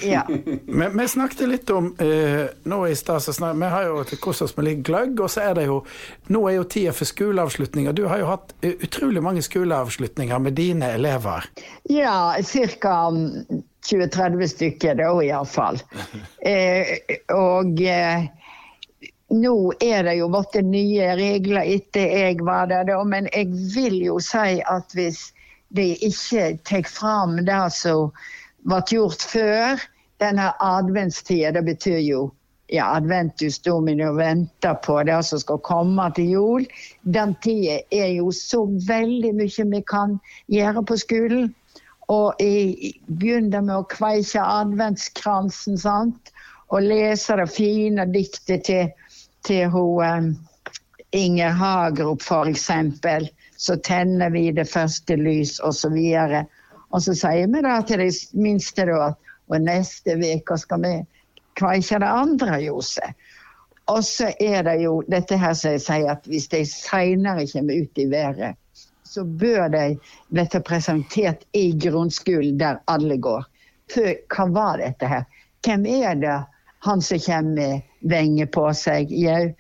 Ja. 0.03 0.23
Men 0.67 0.99
vi 0.99 1.09
snakket 1.09 1.49
litt 1.49 1.71
om 1.71 1.91
eh, 1.99 2.47
nå 2.65 2.79
i 2.89 2.97
stad 2.97 3.23
så 3.23 3.33
snak- 3.33 3.57
Vi 3.61 3.71
har 3.75 3.85
jo 3.89 4.05
kost 4.21 4.43
oss 4.43 4.57
med 4.57 4.65
litt 4.69 4.83
gløgg, 4.87 5.21
og 5.21 5.31
så 5.31 5.41
er 5.51 5.55
det 5.59 5.67
jo 5.69 5.81
Nå 6.33 6.45
er 6.49 6.57
jo 6.59 6.65
tida 6.65 6.93
for 6.97 7.09
skoleavslutninger. 7.09 7.93
Du 7.93 8.07
har 8.11 8.23
jo 8.23 8.31
hatt 8.33 8.55
eh, 8.63 8.75
utrolig 8.83 9.23
mange 9.23 9.43
skoleavslutninger 9.45 10.39
med 10.39 10.57
dine 10.59 10.93
elever. 10.97 11.45
Ja, 11.91 12.35
ca. 12.81 12.97
20-30 13.85 14.47
stykker 14.49 14.95
da 15.03 15.11
iallfall. 15.23 15.81
Eh, 16.45 16.99
og 17.33 17.79
eh, 17.81 18.27
nå 19.35 19.55
er 19.83 20.05
det 20.05 20.19
jo 20.19 20.27
blitt 20.33 20.59
nye 20.69 21.15
regler 21.17 21.65
etter 21.77 22.11
jeg 22.21 22.43
var 22.45 22.69
der, 22.69 22.85
da, 22.91 22.99
men 23.09 23.29
jeg 23.33 23.49
vil 23.75 23.97
jo 24.05 24.19
si 24.23 24.59
at 24.61 24.93
hvis 24.97 25.23
de 25.75 25.87
ikke 26.07 26.59
tar 26.69 26.85
fram 26.87 27.39
det 27.47 27.63
som 27.75 28.13
ble 28.65 28.81
gjort 28.89 29.23
før 29.29 29.83
denne 30.23 30.53
adventstida, 30.63 31.53
det 31.53 31.65
betyr 31.67 32.01
jo 32.05 32.31
ja, 32.73 32.87
adventus 32.97 33.59
domino, 33.59 34.11
og 34.11 34.19
vente 34.19 34.73
på 34.85 35.03
det 35.05 35.19
som 35.29 35.41
skal 35.43 35.61
komme 35.67 36.07
til 36.17 36.31
jul. 36.37 36.65
Den 37.03 37.35
tida 37.45 37.81
er 37.93 38.15
jo 38.17 38.31
så 38.33 38.65
veldig 38.89 39.35
mye 39.37 39.67
vi 39.75 39.83
kan 39.91 40.17
gjøre 40.53 40.85
på 40.89 40.99
skolen. 41.03 41.53
Og 42.13 42.41
jeg 42.41 42.95
begynner 43.09 43.65
med 43.65 43.77
å 43.79 43.89
kveike 43.89 44.41
adventskransen, 44.41 45.79
sant? 45.81 46.33
Og 46.73 46.85
lese 46.85 47.37
det 47.41 47.49
fine 47.53 48.05
diktet 48.13 48.67
til, 48.69 48.91
til 49.47 49.71
hun, 49.73 50.03
eh, 50.05 50.33
Inger 51.15 51.55
Hagerup, 51.55 52.25
eksempel. 52.49 53.29
Så 53.57 53.77
tenner 53.77 54.31
vi 54.35 54.51
det 54.53 54.67
første 54.69 55.17
lys, 55.17 55.61
og 55.61 55.75
så. 55.75 55.89
Og 56.95 57.03
så 57.03 57.15
sier 57.19 57.51
vi 57.51 57.63
da 57.65 57.81
til 57.87 58.05
de 58.05 58.11
minste 58.39 58.87
da 58.87 59.13
og 59.53 59.61
neste 59.61 60.15
uke 60.17 60.57
skal 60.59 60.85
vi 60.85 60.93
kveike 61.59 62.01
det 62.01 62.11
andre 62.11 62.61
ljoset. 62.63 63.17
Og 63.93 64.01
så 64.07 64.31
er 64.41 64.63
det 64.65 64.79
jo 64.81 65.03
dette 65.13 65.37
her 65.37 65.53
som 65.59 65.75
jeg 65.75 65.83
sier 65.85 66.13
at 66.15 66.29
hvis 66.31 66.49
de 66.53 66.63
seinere 66.69 67.45
kommer 67.51 67.83
ut 67.83 68.01
i 68.01 68.07
været, 68.11 68.57
så 69.05 69.25
bør 69.25 69.69
de 69.69 69.99
bli 70.33 70.61
presentert 70.65 71.45
i 71.53 71.67
grunnskolen 71.79 72.57
der 72.59 72.81
alle 72.89 73.19
går. 73.21 73.45
For 73.93 74.17
hva 74.33 74.49
var 74.55 74.81
dette 74.81 75.11
her? 75.11 75.27
Hvem 75.67 75.85
er 75.87 76.17
det 76.23 76.39
han 76.87 77.05
som 77.05 77.21
kommer 77.27 77.55
med 77.59 78.09
venger 78.11 78.49
på 78.57 78.65
seg? 78.73 79.13
Jau, 79.13 79.53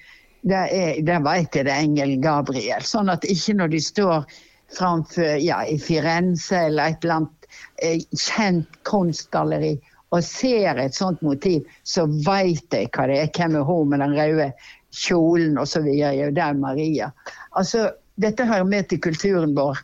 det, 0.44 0.64
er, 0.72 0.96
det 1.04 1.20
vet 1.28 1.60
jeg 1.60 1.68
det 1.68 1.74
er 1.74 1.84
engel 1.84 2.16
Gabriel. 2.24 2.84
Sånn 2.84 3.12
at 3.12 3.28
ikke 3.28 3.58
når 3.60 3.76
de 3.76 3.80
står 3.84 4.24
framfor 4.72 5.36
ja, 5.42 5.64
i 5.66 5.78
Firenze 5.78 6.56
eller 6.56 6.92
et 6.92 7.04
eller 7.04 7.14
annet 7.14 7.48
eh, 7.82 8.00
kjent 8.16 8.80
kunstgalleri 8.88 9.74
og 10.14 10.22
ser 10.22 10.78
et 10.78 10.94
sånt 10.94 11.22
motiv, 11.26 11.64
så 11.82 12.06
vet 12.06 12.74
jeg 12.74 12.90
hva 12.94 13.06
det 13.10 13.18
er. 13.18 13.30
Hvem 13.34 13.56
er 13.58 13.66
hun 13.66 13.90
med 13.90 14.02
den 14.04 14.14
røde 14.14 14.50
kjolen 14.94 15.58
osv.? 15.58 15.88
Jo, 15.90 16.28
det 16.30 16.44
er 16.44 16.60
Maria. 16.60 17.10
Altså, 17.58 17.88
dette 18.22 18.46
hører 18.46 18.68
med 18.68 18.88
til 18.90 19.02
kulturen 19.02 19.56
vår, 19.56 19.80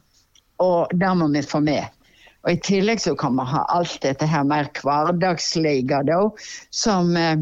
og 0.62 0.92
det 0.94 1.14
må 1.18 1.26
vi 1.34 1.42
få 1.42 1.62
med. 1.66 1.82
Og 2.44 2.54
I 2.54 2.60
tillegg 2.64 3.02
så 3.02 3.16
kan 3.18 3.34
vi 3.36 3.48
ha 3.50 3.64
alt 3.74 3.98
dette 4.04 4.28
her 4.28 4.46
mer 4.48 4.70
hverdagslige, 4.80 6.04
da, 6.08 6.20
som 6.70 7.16
eh, 7.16 7.40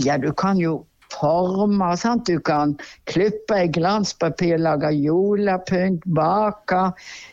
Ja, 0.00 0.16
du 0.16 0.30
kan 0.32 0.56
jo 0.56 0.86
forme, 1.12 1.92
sant? 2.00 2.26
Du 2.26 2.40
kan 2.40 2.74
klippe 3.10 3.62
i 3.64 3.70
glanspapir, 3.72 4.58
lage 4.62 4.92
julepynt, 4.96 6.04
bake. 6.18 6.84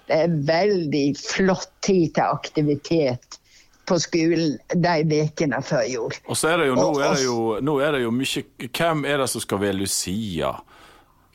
Det 0.10 0.24
er 0.26 0.40
veldig 0.50 1.06
flott 1.20 1.72
tid 1.86 2.16
til 2.18 2.26
aktivitet 2.28 3.40
på 3.90 3.98
skolen 4.02 4.58
de 4.86 5.22
ukene 5.26 5.62
før 5.66 5.86
jul. 5.90 6.18
Og 6.30 6.38
så 6.38 6.54
er 6.54 6.62
det 6.62 6.68
jo, 6.70 6.76
nå 6.78 6.90
er 7.02 7.16
det 7.16 7.24
jo, 7.26 7.40
nå 7.66 7.80
er 7.82 7.96
det 7.98 8.04
jo 8.04 8.12
mye 8.14 8.44
Hvem 8.68 9.06
er 9.10 9.24
det 9.24 9.30
som 9.34 9.42
skal 9.44 9.64
være 9.64 9.80
Lucia? 9.82 10.54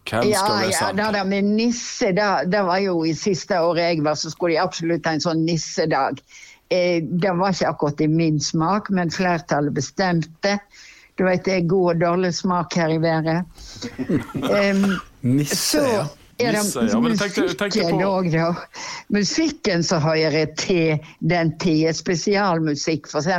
Hvem 0.05 0.29
Ja, 0.29 0.41
skal 0.45 0.59
være 0.61 0.71
ja, 0.71 0.79
sant? 0.79 1.03
det 1.17 1.27
med 1.27 1.51
nisse, 1.57 2.13
det, 2.15 2.31
det 2.53 2.65
var 2.67 2.81
jo 2.85 2.99
i 3.09 3.15
siste 3.17 3.59
året 3.61 3.89
jeg 3.89 4.05
var, 4.05 4.19
så 4.21 4.31
skulle 4.31 4.55
de 4.55 4.63
absolutt 4.63 5.07
ha 5.09 5.17
en 5.17 5.25
sånn 5.25 5.47
nissedag. 5.49 6.21
Eh, 6.73 7.01
det 7.03 7.33
var 7.39 7.55
ikke 7.55 7.71
akkurat 7.73 8.03
i 8.05 8.11
min 8.11 8.41
smak, 8.41 8.91
men 8.93 9.13
flertallet 9.13 9.75
bestemte. 9.77 10.59
Du 11.15 11.25
vet, 11.25 11.45
det 11.47 11.55
er 11.55 11.67
god 11.71 11.95
og 11.95 12.01
dårlig 12.01 12.35
smak 12.35 12.75
her 12.75 12.91
i 12.91 12.99
været. 13.03 13.45
Um, 14.35 14.85
Nisse, 15.23 15.57
så 15.57 15.83
ja. 15.87 16.53
Nisse, 16.53 16.83
ja, 16.91 17.01
men 17.01 17.15
jeg 17.15 17.21
tenkte 17.21 17.45
musikken 17.47 18.03
òg, 18.03 18.31
da. 18.35 18.49
Musikken 19.15 19.85
som 19.87 20.03
hører 20.03 20.51
til 20.59 20.99
den 21.23 21.55
tida, 21.63 21.95
spesialmusikk 21.95 23.07
f.eks. 23.07 23.31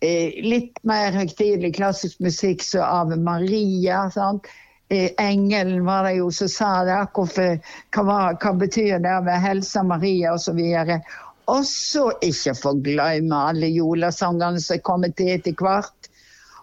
Eh, 0.00 0.40
litt 0.40 0.80
mer 0.88 1.12
høytidelig 1.12 1.74
klassisk 1.76 2.22
musikk 2.24 2.64
som 2.64 2.86
Ave 2.86 3.20
Maria. 3.20 4.06
sant? 4.14 4.48
Eh, 4.88 5.10
Engelen 5.20 5.84
var 5.84 6.08
det 6.08 6.16
jo 6.16 6.30
som 6.32 6.48
sa 6.48 6.70
det. 6.88 7.02
Hvorfor, 7.14 7.60
hva, 7.92 8.20
hva 8.32 8.52
betyr 8.56 8.98
det 9.04 9.18
med 9.28 9.42
Helsa 9.44 9.84
Maria 9.84 10.32
osv. 10.34 10.62
Og 11.50 11.66
så 11.68 12.08
ikke 12.24 12.56
få 12.56 12.72
glemme 12.80 13.44
alle 13.50 13.68
julesangene 13.68 14.62
som 14.62 14.78
er 14.78 14.86
kommet 14.88 15.18
til 15.20 15.34
etter 15.36 15.54
hvert. 15.60 16.09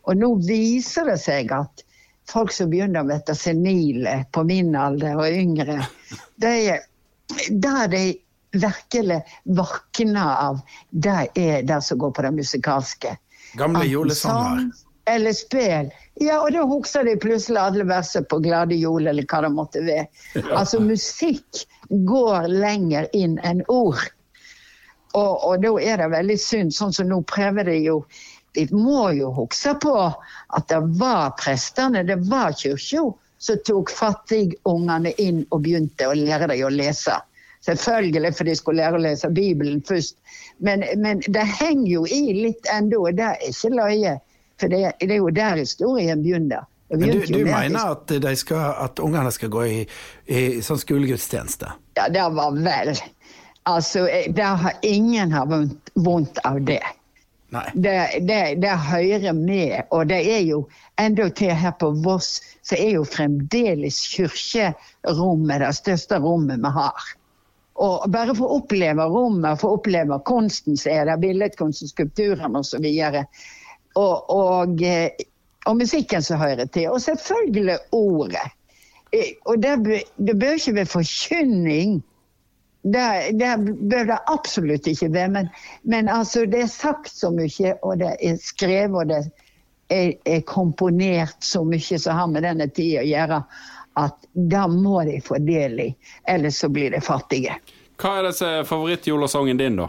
Og 0.07 0.17
nå 0.17 0.31
viser 0.47 1.09
det 1.11 1.17
seg 1.21 1.51
at 1.55 1.83
folk 2.31 2.51
som 2.55 2.71
begynner 2.71 3.03
å 3.03 3.09
bli 3.09 3.35
senile 3.35 4.21
på 4.35 4.43
min 4.47 4.75
alder 4.75 5.19
og 5.19 5.27
yngre, 5.31 5.81
de, 6.39 6.77
der 7.51 7.91
de 7.91 8.03
virkelig 8.55 9.21
våkner 9.43 10.33
av, 10.47 10.59
det 10.89 11.29
er 11.35 11.63
det 11.67 11.81
som 11.83 11.99
går 11.99 12.11
på 12.15 12.25
det 12.27 12.33
musikalske. 12.39 13.15
Gamle 13.59 13.85
julesanger. 13.87 14.69
Eller 15.07 15.31
spill. 15.31 15.91
Ja, 16.19 16.41
og 16.41 16.51
da 16.51 16.65
husker 16.67 17.05
de 17.07 17.15
plutselig 17.19 17.61
alle 17.61 17.85
verser 17.87 18.25
på 18.27 18.41
Glade 18.43 18.75
jul, 18.75 19.07
eller 19.07 19.23
hva 19.23 19.39
det 19.45 19.51
måtte 19.55 19.83
være. 19.85 20.07
Altså, 20.51 20.81
musikk 20.83 21.63
går 22.09 22.49
lenger 22.51 23.07
inn 23.15 23.37
enn 23.47 23.63
ord. 23.71 24.01
Og, 25.15 25.31
og 25.47 25.63
da 25.63 25.71
er 25.79 26.01
det 26.01 26.09
veldig 26.11 26.37
synd, 26.41 26.75
sånn 26.75 26.91
som 26.93 27.07
nå 27.07 27.21
prøver 27.29 27.69
de 27.71 27.77
jo 27.85 28.01
De 28.57 28.65
må 28.73 29.11
jo 29.13 29.29
huske 29.35 29.75
på 29.81 29.95
at 30.09 30.67
det 30.71 30.81
var 30.97 31.35
prestene, 31.37 32.01
det 32.07 32.17
var 32.27 32.55
kirka, 32.57 33.05
som 33.37 33.59
tok 33.65 33.91
fattigungene 33.93 35.13
inn 35.21 35.43
og 35.53 35.61
begynte 35.67 36.09
å 36.09 36.15
lære 36.17 36.49
dem 36.49 36.63
å 36.65 36.71
lese. 36.73 37.19
Selvfølgelig, 37.65 38.31
for 38.37 38.49
de 38.49 38.55
skulle 38.57 38.81
lære 38.81 38.97
å 38.97 39.03
lese 39.03 39.29
Bibelen 39.33 39.83
først. 39.85 40.17
Men, 40.63 40.85
men 40.97 41.21
det 41.27 41.43
henger 41.59 41.91
jo 41.91 42.05
i 42.09 42.21
litt 42.33 42.69
ennå, 42.73 43.03
og 43.09 43.17
det 43.17 43.27
er 43.27 43.45
ikke 43.49 43.73
løye. 43.75 44.15
For 44.57 44.73
det, 44.73 44.81
det 45.03 45.13
er 45.13 45.21
jo 45.21 45.29
der 45.33 45.61
historien 45.61 46.23
begynner. 46.25 46.65
Men 46.89 47.11
du, 47.11 47.25
du 47.27 47.43
mener 47.43 47.91
at, 47.91 48.07
de 48.07 48.35
skal, 48.39 48.71
at 48.85 48.99
ungene 49.03 49.31
skal 49.35 49.51
gå 49.51 49.65
i, 49.67 49.79
i 50.31 50.43
sånn 50.63 50.79
skolegudstjeneste? 50.79 51.73
Ja, 51.99 52.07
det 52.13 52.23
var 52.37 52.55
vel. 52.55 52.93
Altså, 53.67 54.05
eh, 54.07 54.29
det 54.31 54.47
har 54.63 54.77
ingen 54.87 55.35
har 55.35 55.49
vondt, 55.51 55.91
vondt 55.99 56.39
av 56.47 56.61
det. 56.63 56.79
Det, 57.73 58.19
det, 58.27 58.55
det 58.59 58.73
hører 58.89 59.33
med, 59.33 59.87
og 59.95 60.09
det 60.09 60.19
er 60.19 60.41
jo 60.43 60.65
enda 60.99 61.29
til 61.31 61.53
her 61.55 61.71
på 61.79 61.93
Voss, 62.03 62.41
så 62.67 62.75
er 62.75 62.97
jo 62.97 63.05
fremdeles 63.07 64.01
kirkerommet 64.11 65.63
det 65.63 65.69
største 65.77 66.19
rommet 66.19 66.59
vi 66.59 66.73
har. 66.75 67.07
Og 67.77 68.09
bare 68.11 68.33
å 68.33 68.49
oppleve 68.57 69.05
rommet, 69.13 69.61
for 69.61 69.69
å 69.69 69.77
oppleve 69.77 70.17
kunsten 70.27 70.77
som 70.79 70.91
er 70.91 71.07
der, 71.07 71.21
billedkunsten, 71.21 71.91
skulpturene 71.91 72.59
osv. 72.59 72.87
Og, 73.95 74.31
og, 74.33 74.81
eh, 74.83 75.27
og 75.69 75.79
musikken 75.79 76.25
som 76.25 76.41
hører 76.41 76.67
til. 76.73 76.89
Og 76.91 77.01
selvfølgelig 77.05 77.77
ordet. 77.95 78.47
Eh, 79.13 79.37
Og 79.45 79.61
det, 79.63 80.03
det 80.17 80.35
bør 80.39 80.57
ikke 80.57 80.75
være 80.81 80.93
forkynning. 80.97 82.01
Det, 82.93 83.07
det 83.39 83.51
bør 83.89 84.05
det 84.11 84.17
absolutt 84.31 84.87
ikke 84.87 85.09
være. 85.13 85.31
Men, 85.33 85.49
men 85.83 86.09
altså, 86.09 86.45
det 86.45 86.61
er 86.65 86.71
sagt 86.71 87.11
så 87.11 87.31
mye, 87.33 87.73
og 87.81 87.99
det 88.03 88.13
er 88.23 88.37
skrevet, 88.41 88.95
og 88.95 89.09
det 89.11 89.21
er, 89.89 90.13
er 90.25 90.45
komponert 90.47 91.43
så 91.43 91.63
mye 91.67 91.99
som 91.99 92.19
har 92.19 92.29
med 92.31 92.45
denne 92.47 92.69
tida 92.69 93.03
å 93.03 93.07
gjøre, 93.07 93.41
at 93.97 94.29
da 94.33 94.67
må 94.69 95.01
de 95.07 95.17
få 95.25 95.39
del 95.41 95.79
i. 95.81 95.89
Ellers 96.29 96.61
så 96.61 96.69
blir 96.69 96.93
de 96.93 97.01
fattige. 97.01 97.57
Hva 97.97 98.19
er 98.19 98.29
disse 98.29 98.51
favorittjulesangen 98.69 99.57
din, 99.57 99.79
da? 99.81 99.87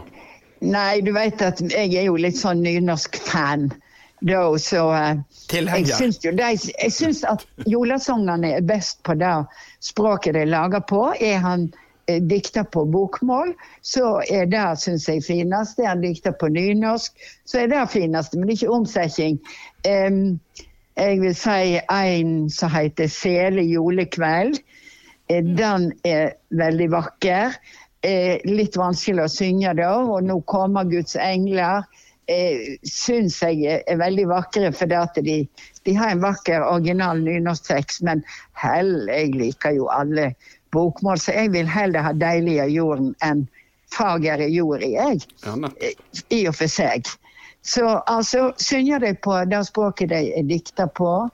Nei, 0.65 1.01
du 1.05 1.13
vet 1.15 1.41
at 1.45 1.61
jeg 1.61 1.93
er 1.95 2.09
jo 2.09 2.17
litt 2.19 2.39
sånn 2.39 2.63
nynorsk-fan. 2.65 3.69
Da, 4.19 4.41
så 4.59 4.81
eh, 4.91 5.19
jeg 5.55 5.85
syns 5.95 6.17
jo 6.25 6.33
de, 6.35 6.47
jeg 6.51 6.91
syns 6.91 7.21
at 7.23 7.45
julesangene 7.71 8.49
er 8.57 8.65
best 8.67 8.99
på 9.07 9.15
det 9.15 9.31
språket 9.85 10.35
de 10.35 10.43
lager 10.49 10.83
på. 10.89 11.05
Er 11.15 11.39
han 11.45 11.69
dikter 12.29 12.63
på 12.63 12.85
bokmål, 12.89 13.53
så 13.85 14.19
er 14.31 14.49
det 14.49 14.65
syns 14.81 15.07
jeg 15.09 15.23
finest. 15.27 15.79
Er 15.79 15.93
han 15.93 16.01
dikter 16.01 16.33
på 16.33 16.49
nynorsk, 16.51 17.13
så 17.45 17.63
er 17.63 17.71
det 17.71 17.85
finest. 17.93 18.35
Men 18.35 18.49
ikke 18.53 18.71
omsetning. 18.73 19.37
Um, 19.85 20.39
jeg 20.99 21.21
vil 21.21 21.35
si 21.37 21.79
en 21.79 22.49
som 22.49 22.71
heter 22.73 23.07
'Sele 23.07 23.63
julekveld'. 23.63 24.59
Eh, 25.29 25.43
Den 25.43 25.93
er 26.03 26.33
veldig 26.49 26.91
vakker. 26.91 27.55
Eh, 28.03 28.39
litt 28.45 28.77
vanskelig 28.77 29.23
å 29.23 29.31
synge 29.31 29.73
da, 29.75 29.93
og 29.95 30.23
'Nå 30.23 30.41
kommer 30.47 30.83
Guds 30.83 31.15
engler' 31.15 31.83
eh, 32.29 32.77
syns 32.83 33.39
jeg 33.41 33.63
er, 33.87 33.97
veldig 33.97 34.27
vakre, 34.29 34.71
for 34.75 34.93
at 34.93 35.15
de, 35.15 35.47
de 35.85 35.95
har 35.97 36.13
en 36.13 36.23
vakker 36.23 36.61
original 36.61 37.21
nynorsktekst. 37.25 38.03
Men 38.03 38.23
hell, 38.53 39.07
jeg 39.07 39.35
liker 39.35 39.77
jo 39.79 39.89
alle 39.93 40.33
bokmål, 40.71 41.19
så 41.19 41.31
jeg 41.31 41.51
vil 41.51 41.67
heller 41.67 42.05
ha 42.05 42.13
'Deilig 42.13 42.57
er 42.57 42.73
jorden' 42.73 43.15
enn 43.25 43.47
'Fager 43.93 44.39
er 44.39 44.53
jord 44.53 44.83
i', 44.83 44.93
jeg. 44.93 45.21
Ja. 45.45 45.55
I 46.29 46.47
og 46.47 46.55
for 46.55 46.67
seg. 46.67 47.05
Så 47.61 48.01
altså, 48.05 48.53
synger 48.57 48.99
de 48.99 49.15
på 49.15 49.45
det 49.45 49.67
språket 49.67 50.09
de 50.09 50.39
er 50.39 50.43
dikta 50.43 50.87
på. 50.87 51.29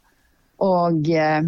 Og, 0.57 1.09
eh, 1.09 1.41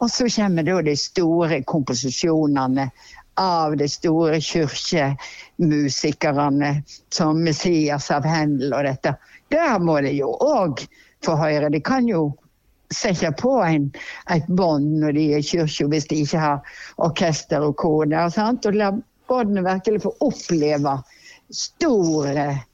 og 0.00 0.10
så 0.10 0.28
kommer 0.36 0.62
da 0.62 0.82
de 0.82 0.96
store 0.96 1.62
komposisjonene 1.62 2.90
av 3.38 3.76
de 3.76 3.88
store 3.88 4.40
kirkemusikerne, 4.40 6.82
som 7.14 7.44
Messias 7.44 8.10
av 8.10 8.24
Hendel 8.26 8.72
og 8.74 8.84
dette. 8.84 9.14
Der 9.52 9.78
må 9.78 10.00
de 10.02 10.10
jo 10.16 10.32
òg 10.42 10.88
få 11.24 11.36
høre. 11.38 11.70
De 11.70 11.80
kan 11.80 12.08
jo 12.08 12.32
sette 12.94 13.32
på 13.40 13.52
en, 13.64 13.90
et 14.32 14.46
bånd 14.48 15.00
når 15.02 15.12
de 15.16 15.26
er 15.32 15.42
i 15.42 15.46
kirka, 15.46 15.86
hvis 15.92 16.08
de 16.08 16.22
ikke 16.24 16.40
har 16.40 16.74
orkester 16.96 17.64
og 17.66 17.76
kor 17.76 18.08
der. 18.08 18.30
sant? 18.32 18.66
Og 18.66 18.78
la 18.78 18.92
båndene 19.28 19.64
virkelig 19.66 20.02
få 20.06 20.14
oppleve 20.24 20.96
stor 21.52 22.26
jolamusikk, 22.26 22.64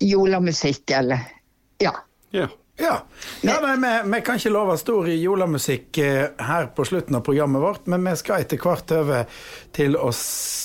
julemusikk, 0.00 0.90
eller 0.90 1.18
ja. 1.78 1.92
Ja. 2.30 2.48
Ja, 2.80 3.02
ja 3.40 3.56
nei, 3.60 3.74
vi, 3.76 4.10
vi 4.10 4.20
kan 4.24 4.38
ikke 4.40 4.52
love 4.54 4.76
stor 4.80 5.08
julemusikk 5.12 5.98
eh, 6.00 6.30
her 6.40 6.70
på 6.72 6.86
slutten 6.88 7.18
av 7.18 7.24
programmet 7.26 7.60
vårt, 7.60 7.90
men 7.92 8.06
vi 8.08 8.14
skal 8.16 8.40
etter 8.40 8.60
hvert 8.62 8.94
over 8.96 9.26
til 9.76 9.98
å 10.00 10.08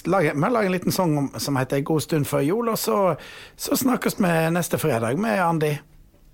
lage 0.08 0.32
Vi 0.32 0.46
har 0.46 0.54
laget 0.54 0.70
en 0.70 0.76
liten 0.78 0.96
sang 0.96 1.18
som 1.36 1.60
heter 1.60 1.78
'En 1.78 1.84
god 1.84 2.02
stund 2.02 2.28
før 2.30 2.46
jul', 2.46 2.72
og 2.72 2.80
så, 2.80 3.16
så 3.58 3.76
snakkes 3.76 4.16
vi 4.20 4.32
neste 4.56 4.78
fredag 4.78 5.20
med 5.20 5.42
Andi. 5.44 5.74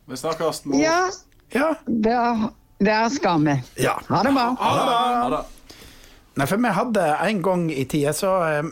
Vi 0.06 0.18
snakkes, 0.18 0.66
mor. 0.66 0.78
Ja, 0.82 1.10
Ja. 1.54 1.74
der, 1.86 2.46
det 2.80 3.00
skal 3.16 3.44
vi. 3.46 3.56
Ja. 3.84 3.98
Ha 4.08 4.22
det 4.24 4.32
bra. 4.36 4.48
Ha 4.60 5.30
det. 5.34 5.42
Nei, 6.40 6.46
for 6.48 6.62
vi 6.64 6.72
hadde 6.72 7.04
en 7.28 7.42
gang 7.44 7.66
i 7.76 7.84
tida 7.92 8.14
så 8.16 8.30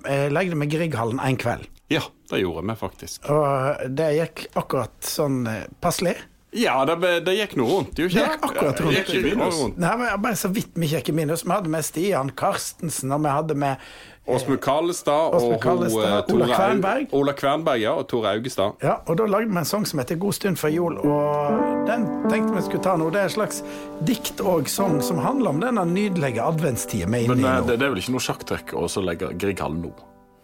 eh, 0.08 0.28
legde 0.32 0.56
vi 0.62 0.70
Grieghallen 0.72 1.20
en 1.20 1.38
kveld. 1.38 1.68
ja, 1.92 2.02
det 2.30 2.40
gjorde 2.44 2.62
vi 2.70 2.76
faktisk. 2.80 3.26
Og 3.34 3.82
det 3.98 4.12
gikk 4.16 4.46
akkurat 4.60 4.96
sånn 5.04 5.42
eh, 5.50 5.66
passelig. 5.84 6.16
Ja, 6.56 6.80
det, 6.88 6.96
det 7.28 7.36
gikk 7.36 7.58
noe 7.60 7.70
rundt, 7.76 8.00
gjorde 8.00 8.16
Det 8.16 8.24
gikk 8.24 8.46
akkurat 8.48 8.80
rundt. 8.82 8.96
Det 8.96 9.02
gikk 9.04 9.12
ikke 9.20 9.36
minus. 9.36 9.60
Nei, 9.78 9.92
men 10.00 10.22
Bare 10.24 10.40
så 10.40 10.50
vidt 10.56 10.72
vi 10.80 10.88
gikk 10.90 11.12
i 11.12 11.18
minus. 11.20 11.44
Vi 11.46 11.52
hadde 11.54 11.70
med 11.70 11.86
Stian 11.86 12.32
Karstensen, 12.40 13.12
og 13.14 13.22
vi 13.28 13.34
hadde 13.36 13.58
med 13.60 13.84
Åsmund 14.30 14.62
Kallestad 14.62 15.36
og 15.38 15.56
Kallestad, 15.62 16.30
eh, 16.30 16.36
Ola 16.36 16.50
Kvernberg. 16.52 17.14
Ola 17.14 17.34
Kvernberg 17.34 17.82
ja, 17.82 17.96
og 17.98 18.08
Tore 18.08 18.34
Augestad. 18.36 18.78
Ja, 18.84 19.00
og 19.06 19.18
da 19.18 19.26
lagde 19.26 19.50
vi 19.50 19.58
en 19.58 19.66
sang 19.66 19.88
som 19.90 20.00
heter 20.00 20.16
'God 20.16 20.34
stund 20.34 20.58
før 20.58 20.70
jul', 20.70 21.00
og 21.00 21.88
den 21.88 22.06
tenkte 22.30 22.56
vi 22.56 22.62
skulle 22.62 22.84
ta 22.84 22.96
nå. 22.98 23.10
Det 23.10 23.22
er 23.22 23.26
et 23.26 23.38
slags 23.38 23.64
dikt 24.06 24.42
og 24.42 24.70
sang 24.70 25.02
som 25.02 25.18
handler 25.18 25.50
om 25.50 25.62
denne 25.62 25.86
nydelige 25.86 26.42
adventstida 26.42 27.06
vi 27.06 27.24
er 27.24 27.28
Men 27.28 27.40
inne 27.40 27.48
i 27.48 27.50
nå. 27.50 27.56
Men 27.56 27.68
det, 27.68 27.80
det 27.80 27.86
er 27.86 27.90
vel 27.96 28.04
ikke 28.04 28.16
noe 28.18 28.28
sjakktrekk 28.28 28.74
å 28.74 28.88
så 28.88 29.02
legge 29.02 29.34
Grieghallen 29.38 29.82
nå? 29.82 29.94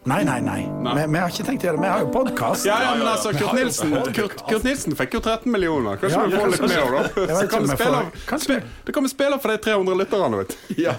Nei, 0.06 0.20
nei, 0.24 0.38
nei. 0.46 0.60
Vi, 0.96 1.04
vi 1.10 1.18
har 1.18 1.32
ikke 1.34 1.44
tenkt 1.48 1.64
å 1.64 1.66
gjøre 1.66 1.80
det. 1.80 1.82
Vi 1.82 1.90
har 1.90 2.02
jo 2.04 2.10
podkast. 2.14 2.66
Ja, 2.70 2.76
ja, 2.84 2.92
men 3.00 3.08
altså, 3.10 3.32
Kurt 3.34 3.56
Nilsen, 3.58 3.96
Kurt, 4.14 4.36
Kurt 4.46 4.68
Nilsen 4.68 4.94
fikk 5.00 5.16
jo 5.18 5.22
13 5.26 5.50
millioner. 5.52 5.98
Kanskje 5.98 6.20
Ja, 6.20 6.26
vi 6.30 6.38
får 6.38 6.52
litt 6.54 6.66
mer, 6.70 6.92
da? 6.94 7.38
Så 7.40 7.48
kan 7.50 7.64
vi 7.66 7.70
spille, 7.74 8.02
kanskje- 8.30 8.60
det 8.86 8.94
kan 8.94 9.04
vi 9.08 9.10
spille 9.10 9.40
for 9.42 9.50
de 9.50 9.58
300 9.66 9.96
lytterne, 10.04 10.38
vet 10.44 10.54
du. 10.54 10.76
Ja. 10.84 10.94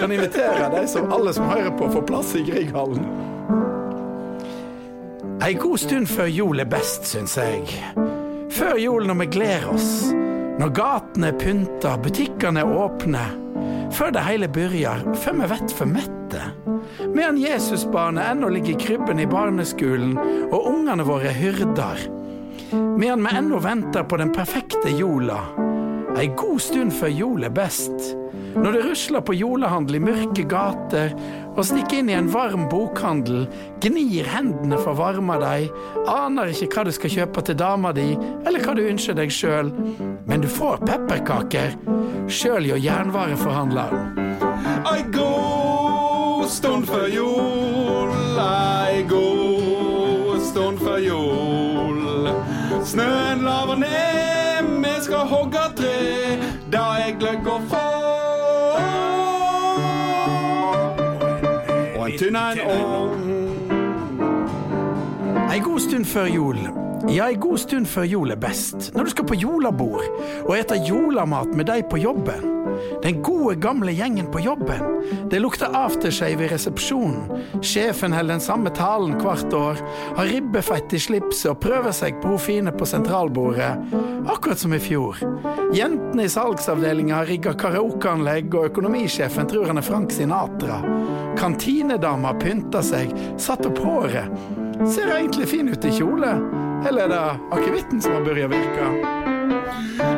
Kan 0.00 0.10
invitere 0.16 0.70
de 0.74 0.82
som 0.90 1.12
alle 1.14 1.32
som 1.36 1.46
hører 1.52 1.70
på, 1.78 1.86
får 1.94 2.02
plass 2.10 2.34
i 2.34 2.42
Grieghallen. 2.48 3.06
Ei 5.42 5.54
god 5.58 5.78
stund 5.78 6.06
før 6.10 6.26
jul 6.30 6.60
er 6.62 6.68
best, 6.70 7.06
syns 7.10 7.36
jeg. 7.38 7.70
Før 8.58 8.74
jul 8.78 9.06
når 9.06 9.20
vi 9.22 9.26
gleder 9.38 9.70
oss. 9.72 9.88
Når 10.58 10.74
gatene 10.76 11.30
er 11.30 11.38
pynta, 11.38 11.94
butikkene 12.02 12.62
er 12.62 12.74
åpne. 12.74 13.22
Før 13.94 14.10
det 14.14 14.22
hele 14.26 14.48
begynner, 14.50 15.02
før 15.22 15.38
vi 15.40 15.48
vet 15.54 15.74
for 15.78 15.86
mette. 16.32 16.50
Medan 17.14 17.36
Jesusbarnet 17.36 18.30
ennå 18.30 18.48
ligger 18.48 18.70
i 18.70 18.80
krybben 18.80 19.20
i 19.20 19.26
barneskolen, 19.26 20.18
og 20.52 20.66
ungene 20.66 21.04
våre 21.04 21.30
er 21.30 21.36
hyrder. 21.36 22.08
Medan 22.98 23.24
vi 23.24 23.36
ennå 23.36 23.58
venter 23.58 24.04
på 24.04 24.16
den 24.16 24.32
perfekte 24.32 24.90
jola. 24.90 25.42
Ei 26.16 26.28
god 26.36 26.60
stund 26.60 26.92
før 26.92 27.08
jol 27.08 27.44
er 27.44 27.54
best. 27.54 28.16
Når 28.52 28.72
det 28.72 28.82
rusler 28.84 29.22
på 29.24 29.32
jolehandel 29.32 29.96
i 29.96 30.02
mørke 30.02 30.44
gater, 30.44 31.14
og 31.56 31.64
stikker 31.64 32.02
inn 32.02 32.10
i 32.12 32.16
en 32.16 32.28
varm 32.32 32.66
bokhandel, 32.68 33.46
gnir 33.80 34.28
hendene 34.28 34.76
for 34.76 34.92
å 34.92 34.98
varme 35.00 35.38
deg, 35.40 35.72
aner 36.08 36.52
ikke 36.52 36.68
hva 36.74 36.84
du 36.84 36.92
skal 36.92 37.14
kjøpe 37.16 37.44
til 37.48 37.56
dama 37.60 37.94
di, 37.96 38.10
eller 38.44 38.60
hva 38.60 38.76
du 38.76 38.84
ønsker 38.84 39.16
deg 39.16 39.32
sjøl, 39.32 39.72
men 40.28 40.44
du 40.44 40.48
får 40.52 40.84
pepperkaker, 40.84 41.78
sjøl 42.28 42.68
jo 42.68 42.76
jernvareforhandleren. 42.76 44.20
I 44.84 45.00
god 45.16 45.31
stund 46.52 46.86
før 46.86 47.06
jul, 47.14 48.12
ei 48.40 49.02
god 49.08 50.40
stund 50.50 50.78
før 50.78 50.96
jul. 50.96 52.28
Snøen 52.84 53.40
laver 53.42 53.74
ned, 53.74 54.80
vi 54.84 54.94
skal 55.00 55.16
hogge 55.16 55.64
tre, 55.76 56.38
da 56.72 56.84
er 57.06 57.16
gløgg 57.18 57.48
å 57.48 57.58
få. 57.72 57.82
Og 61.96 62.06
en 62.06 62.18
tynn 62.20 62.36
en 62.36 62.62
ovn. 62.76 63.28
Ei 65.52 65.60
god 65.64 65.80
stund 65.88 66.04
før 66.04 66.26
jul. 66.34 66.58
Ja, 67.08 67.28
ei 67.28 67.36
god 67.40 67.58
stund 67.58 67.86
før 67.86 68.02
jul 68.02 68.30
er 68.30 68.40
best. 68.40 68.92
Når 68.94 69.04
du 69.04 69.10
skal 69.10 69.26
på 69.26 69.34
julebord 69.34 70.04
og 70.44 70.58
ete 70.58 70.76
julemat 70.88 71.54
med 71.56 71.64
de 71.72 71.82
på 71.90 71.96
jobben. 72.02 72.61
Den 73.02 73.22
gode, 73.22 73.56
gamle 73.62 73.92
gjengen 73.92 74.30
på 74.32 74.42
jobben. 74.44 74.82
Det 75.30 75.40
lukter 75.42 75.74
aftershave 75.76 76.46
i 76.46 76.50
resepsjonen. 76.52 77.42
Sjefen 77.62 78.12
holder 78.12 78.36
den 78.36 78.44
samme 78.44 78.70
talen 78.74 79.16
hvert 79.20 79.52
år, 79.56 79.82
har 80.16 80.30
ribbefett 80.30 80.94
i 80.94 81.00
slipset 81.02 81.50
og 81.52 81.60
prøver 81.64 81.94
seg 81.96 82.20
på 82.22 82.34
hun 82.34 82.42
fine 82.42 82.74
på 82.74 82.88
sentralbordet. 82.88 83.72
Akkurat 84.30 84.58
som 84.58 84.74
i 84.74 84.80
fjor. 84.82 85.18
Jentene 85.74 86.26
i 86.26 86.32
salgsavdelinga 86.32 87.20
har 87.20 87.30
rigga 87.30 87.54
karaokeanlegg, 87.58 88.54
og 88.54 88.70
økonomisjefen 88.70 89.48
tror 89.50 89.70
han 89.70 89.80
er 89.80 89.86
Frank 89.86 90.14
Sinatra. 90.14 90.80
Kantinedama 91.38 92.34
pynta 92.40 92.82
seg, 92.84 93.14
satt 93.40 93.66
opp 93.68 93.80
håret. 93.82 94.30
Ser 94.88 95.14
egentlig 95.16 95.48
fin 95.52 95.68
ut 95.72 95.84
i 95.84 95.94
kjole. 95.94 96.36
Eller 96.88 97.06
er 97.06 97.12
det 97.12 97.24
akevitten 97.54 98.02
som 98.02 98.16
har 98.16 98.26
begynt 98.26 98.50
å 98.50 98.56
virke? 98.56 100.11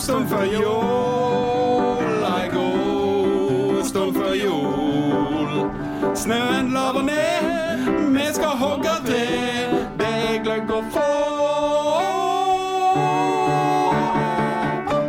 stund 0.00 0.28
før 0.28 0.42
jul, 0.42 2.24
ei 2.24 2.48
god 2.52 3.84
stund 3.84 4.14
før 4.14 4.32
jul. 4.44 5.70
Snøen 6.14 6.70
laver 6.72 7.02
ned, 7.02 8.12
vi 8.12 8.26
skal 8.32 8.48
hogge 8.64 8.94
til. 9.06 9.76
Det 9.98 10.06
er 10.06 10.42
gløgg 10.44 10.70
å 10.70 10.82
få. 10.94 11.08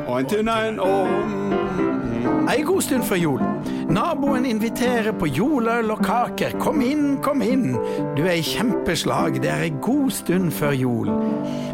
Og 0.07 0.19
en 0.19 0.25
tunaun 0.25 0.79
om 0.79 1.42
Ei 2.53 2.61
god 2.61 2.83
stund 2.85 3.05
før 3.07 3.17
jul. 3.17 3.39
Naboen 3.89 4.43
inviterer 4.45 5.15
på 5.17 5.25
juleøl 5.25 5.89
og 5.89 6.03
kaker. 6.05 6.53
Kom 6.61 6.83
inn, 6.85 7.15
kom 7.25 7.41
inn. 7.41 7.73
Du 8.13 8.21
er 8.27 8.35
i 8.37 8.45
kjempeslag. 8.45 9.39
Det 9.41 9.49
er 9.49 9.65
ei 9.65 9.71
god 9.81 10.13
stund 10.13 10.53
før 10.53 10.77
jul. 10.77 11.09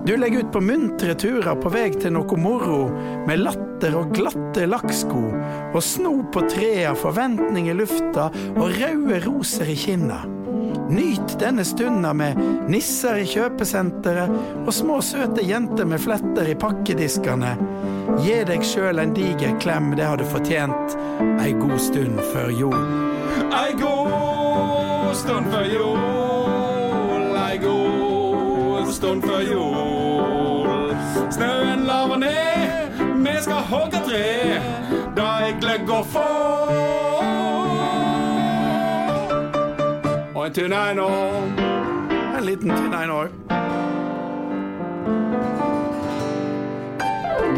Du 0.07 0.13
legger 0.15 0.45
ut 0.45 0.53
på 0.55 0.63
muntre 0.63 1.17
turer 1.19 1.59
på 1.59 1.73
vei 1.73 1.89
til 1.99 2.15
noe 2.15 2.39
moro, 2.39 2.85
med 3.27 3.43
latter 3.43 3.99
og 3.99 4.15
glatte 4.15 4.69
lakksko, 4.71 5.25
og 5.73 5.83
snop 5.83 6.31
på 6.37 6.47
trea, 6.47 6.95
forventning 6.95 7.67
i 7.67 7.75
lufta 7.75 8.31
og 8.55 8.69
røde 8.79 9.19
roser 9.27 9.75
i 9.75 9.79
kinna. 9.83 10.23
Nyt 10.89 11.39
denne 11.39 11.65
stunda 11.65 12.13
med 12.13 12.37
nisser 12.67 13.19
i 13.21 13.25
kjøpesenteret 13.29 14.63
og 14.65 14.71
små 14.73 14.97
søte 15.05 15.43
jenter 15.45 15.85
med 15.85 16.01
fletter 16.01 16.49
i 16.49 16.55
pakkediskene. 16.57 17.51
Gi 18.23 18.39
deg 18.49 18.65
sjøl 18.65 18.97
en 18.97 19.13
diger 19.13 19.53
klem, 19.61 19.91
det 19.97 20.07
har 20.09 20.17
du 20.17 20.25
fortjent 20.25 20.95
ei 21.43 21.53
god 21.59 21.77
stund 21.83 22.17
før 22.31 22.49
jul. 22.49 22.79
Ei 23.53 23.75
god 23.77 25.13
stund 25.19 25.51
før 25.53 25.67
jul, 25.69 27.37
ei 27.43 27.59
god 27.61 28.89
stund 28.97 29.29
før 29.29 29.45
jul. 29.45 30.95
Snøen 31.29 31.85
laver 31.85 32.23
ned, 32.25 32.97
vi 33.27 33.37
skal 33.45 33.69
hogge 33.69 34.01
tre, 34.09 34.25
da 35.13 35.29
er 35.51 35.61
gløgg 35.61 35.93
få. 36.15 37.08
En 40.49 40.53
tynn 40.53 40.73
en 40.73 40.99
En 42.37 42.43
liten 42.43 42.75
tynn 42.75 42.93
en 42.93 43.09
òg. 43.09 43.68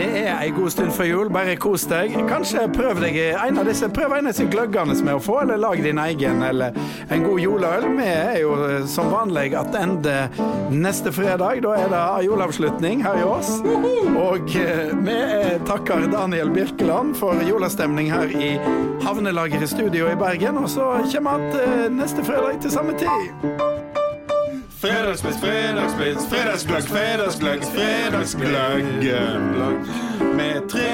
Det 0.01 0.21
er 0.23 0.39
ei 0.41 0.49
god 0.49 0.69
stund 0.73 0.91
før 0.95 1.05
jul, 1.05 1.27
bare 1.29 1.53
kos 1.61 1.83
deg. 1.85 2.15
Kanskje 2.25 2.63
prøv 2.73 3.03
deg 3.03 3.17
en 3.29 3.59
av 3.61 3.67
disse 3.69 3.85
Prøv 3.91 4.15
en 4.15 4.25
av 4.25 4.31
disse 4.31 4.47
gløggene 4.49 4.95
som 4.97 5.09
er 5.11 5.19
å 5.19 5.21
få, 5.21 5.35
eller 5.43 5.59
lag 5.61 5.77
din 5.83 5.99
egen, 6.01 6.41
eller 6.47 6.73
en 7.11 7.25
god 7.27 7.41
juleøl. 7.43 7.85
Vi 7.99 8.07
er 8.07 8.39
jo 8.41 8.55
eh, 8.65 8.87
som 8.89 9.11
vanlig 9.13 9.51
attende 9.59 10.15
neste 10.73 11.13
fredag. 11.13 11.61
Da 11.67 11.75
er 11.77 11.93
det 11.93 12.01
juleavslutning 12.25 13.05
her 13.05 13.21
i 13.21 13.27
oss. 13.29 13.53
Og 13.61 14.55
eh, 14.57 14.89
vi 15.05 15.19
eh, 15.19 15.61
takker 15.69 16.09
Daniel 16.09 16.49
Birkeland 16.55 17.13
for 17.19 17.37
julestemning 17.45 18.09
her 18.13 18.33
i 18.33 18.55
Havnelageret 19.05 19.69
studio 19.69 20.09
i 20.09 20.17
Bergen. 20.17 20.57
Og 20.63 20.71
så 20.71 20.95
kommer 21.13 21.45
vi 21.45 21.61
igjen 21.61 22.01
neste 22.01 22.25
fredag 22.25 22.63
til 22.65 22.73
samme 22.73 22.97
tid. 22.97 23.90
Fredagspils, 24.81 25.35
fredagsgløgg, 26.29 26.83
fredagsgløgg, 26.83 27.63
fredagsgløgg. 27.63 28.83
Med 30.35 30.69
tre 30.69 30.91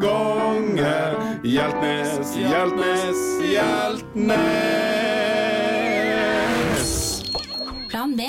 ganger 0.00 1.40
Hjeltnes, 1.44 2.36
Hjeltnes, 2.36 3.16
Hjeltnes. 3.50 4.38
Plan 7.90 8.16
B. 8.16 8.20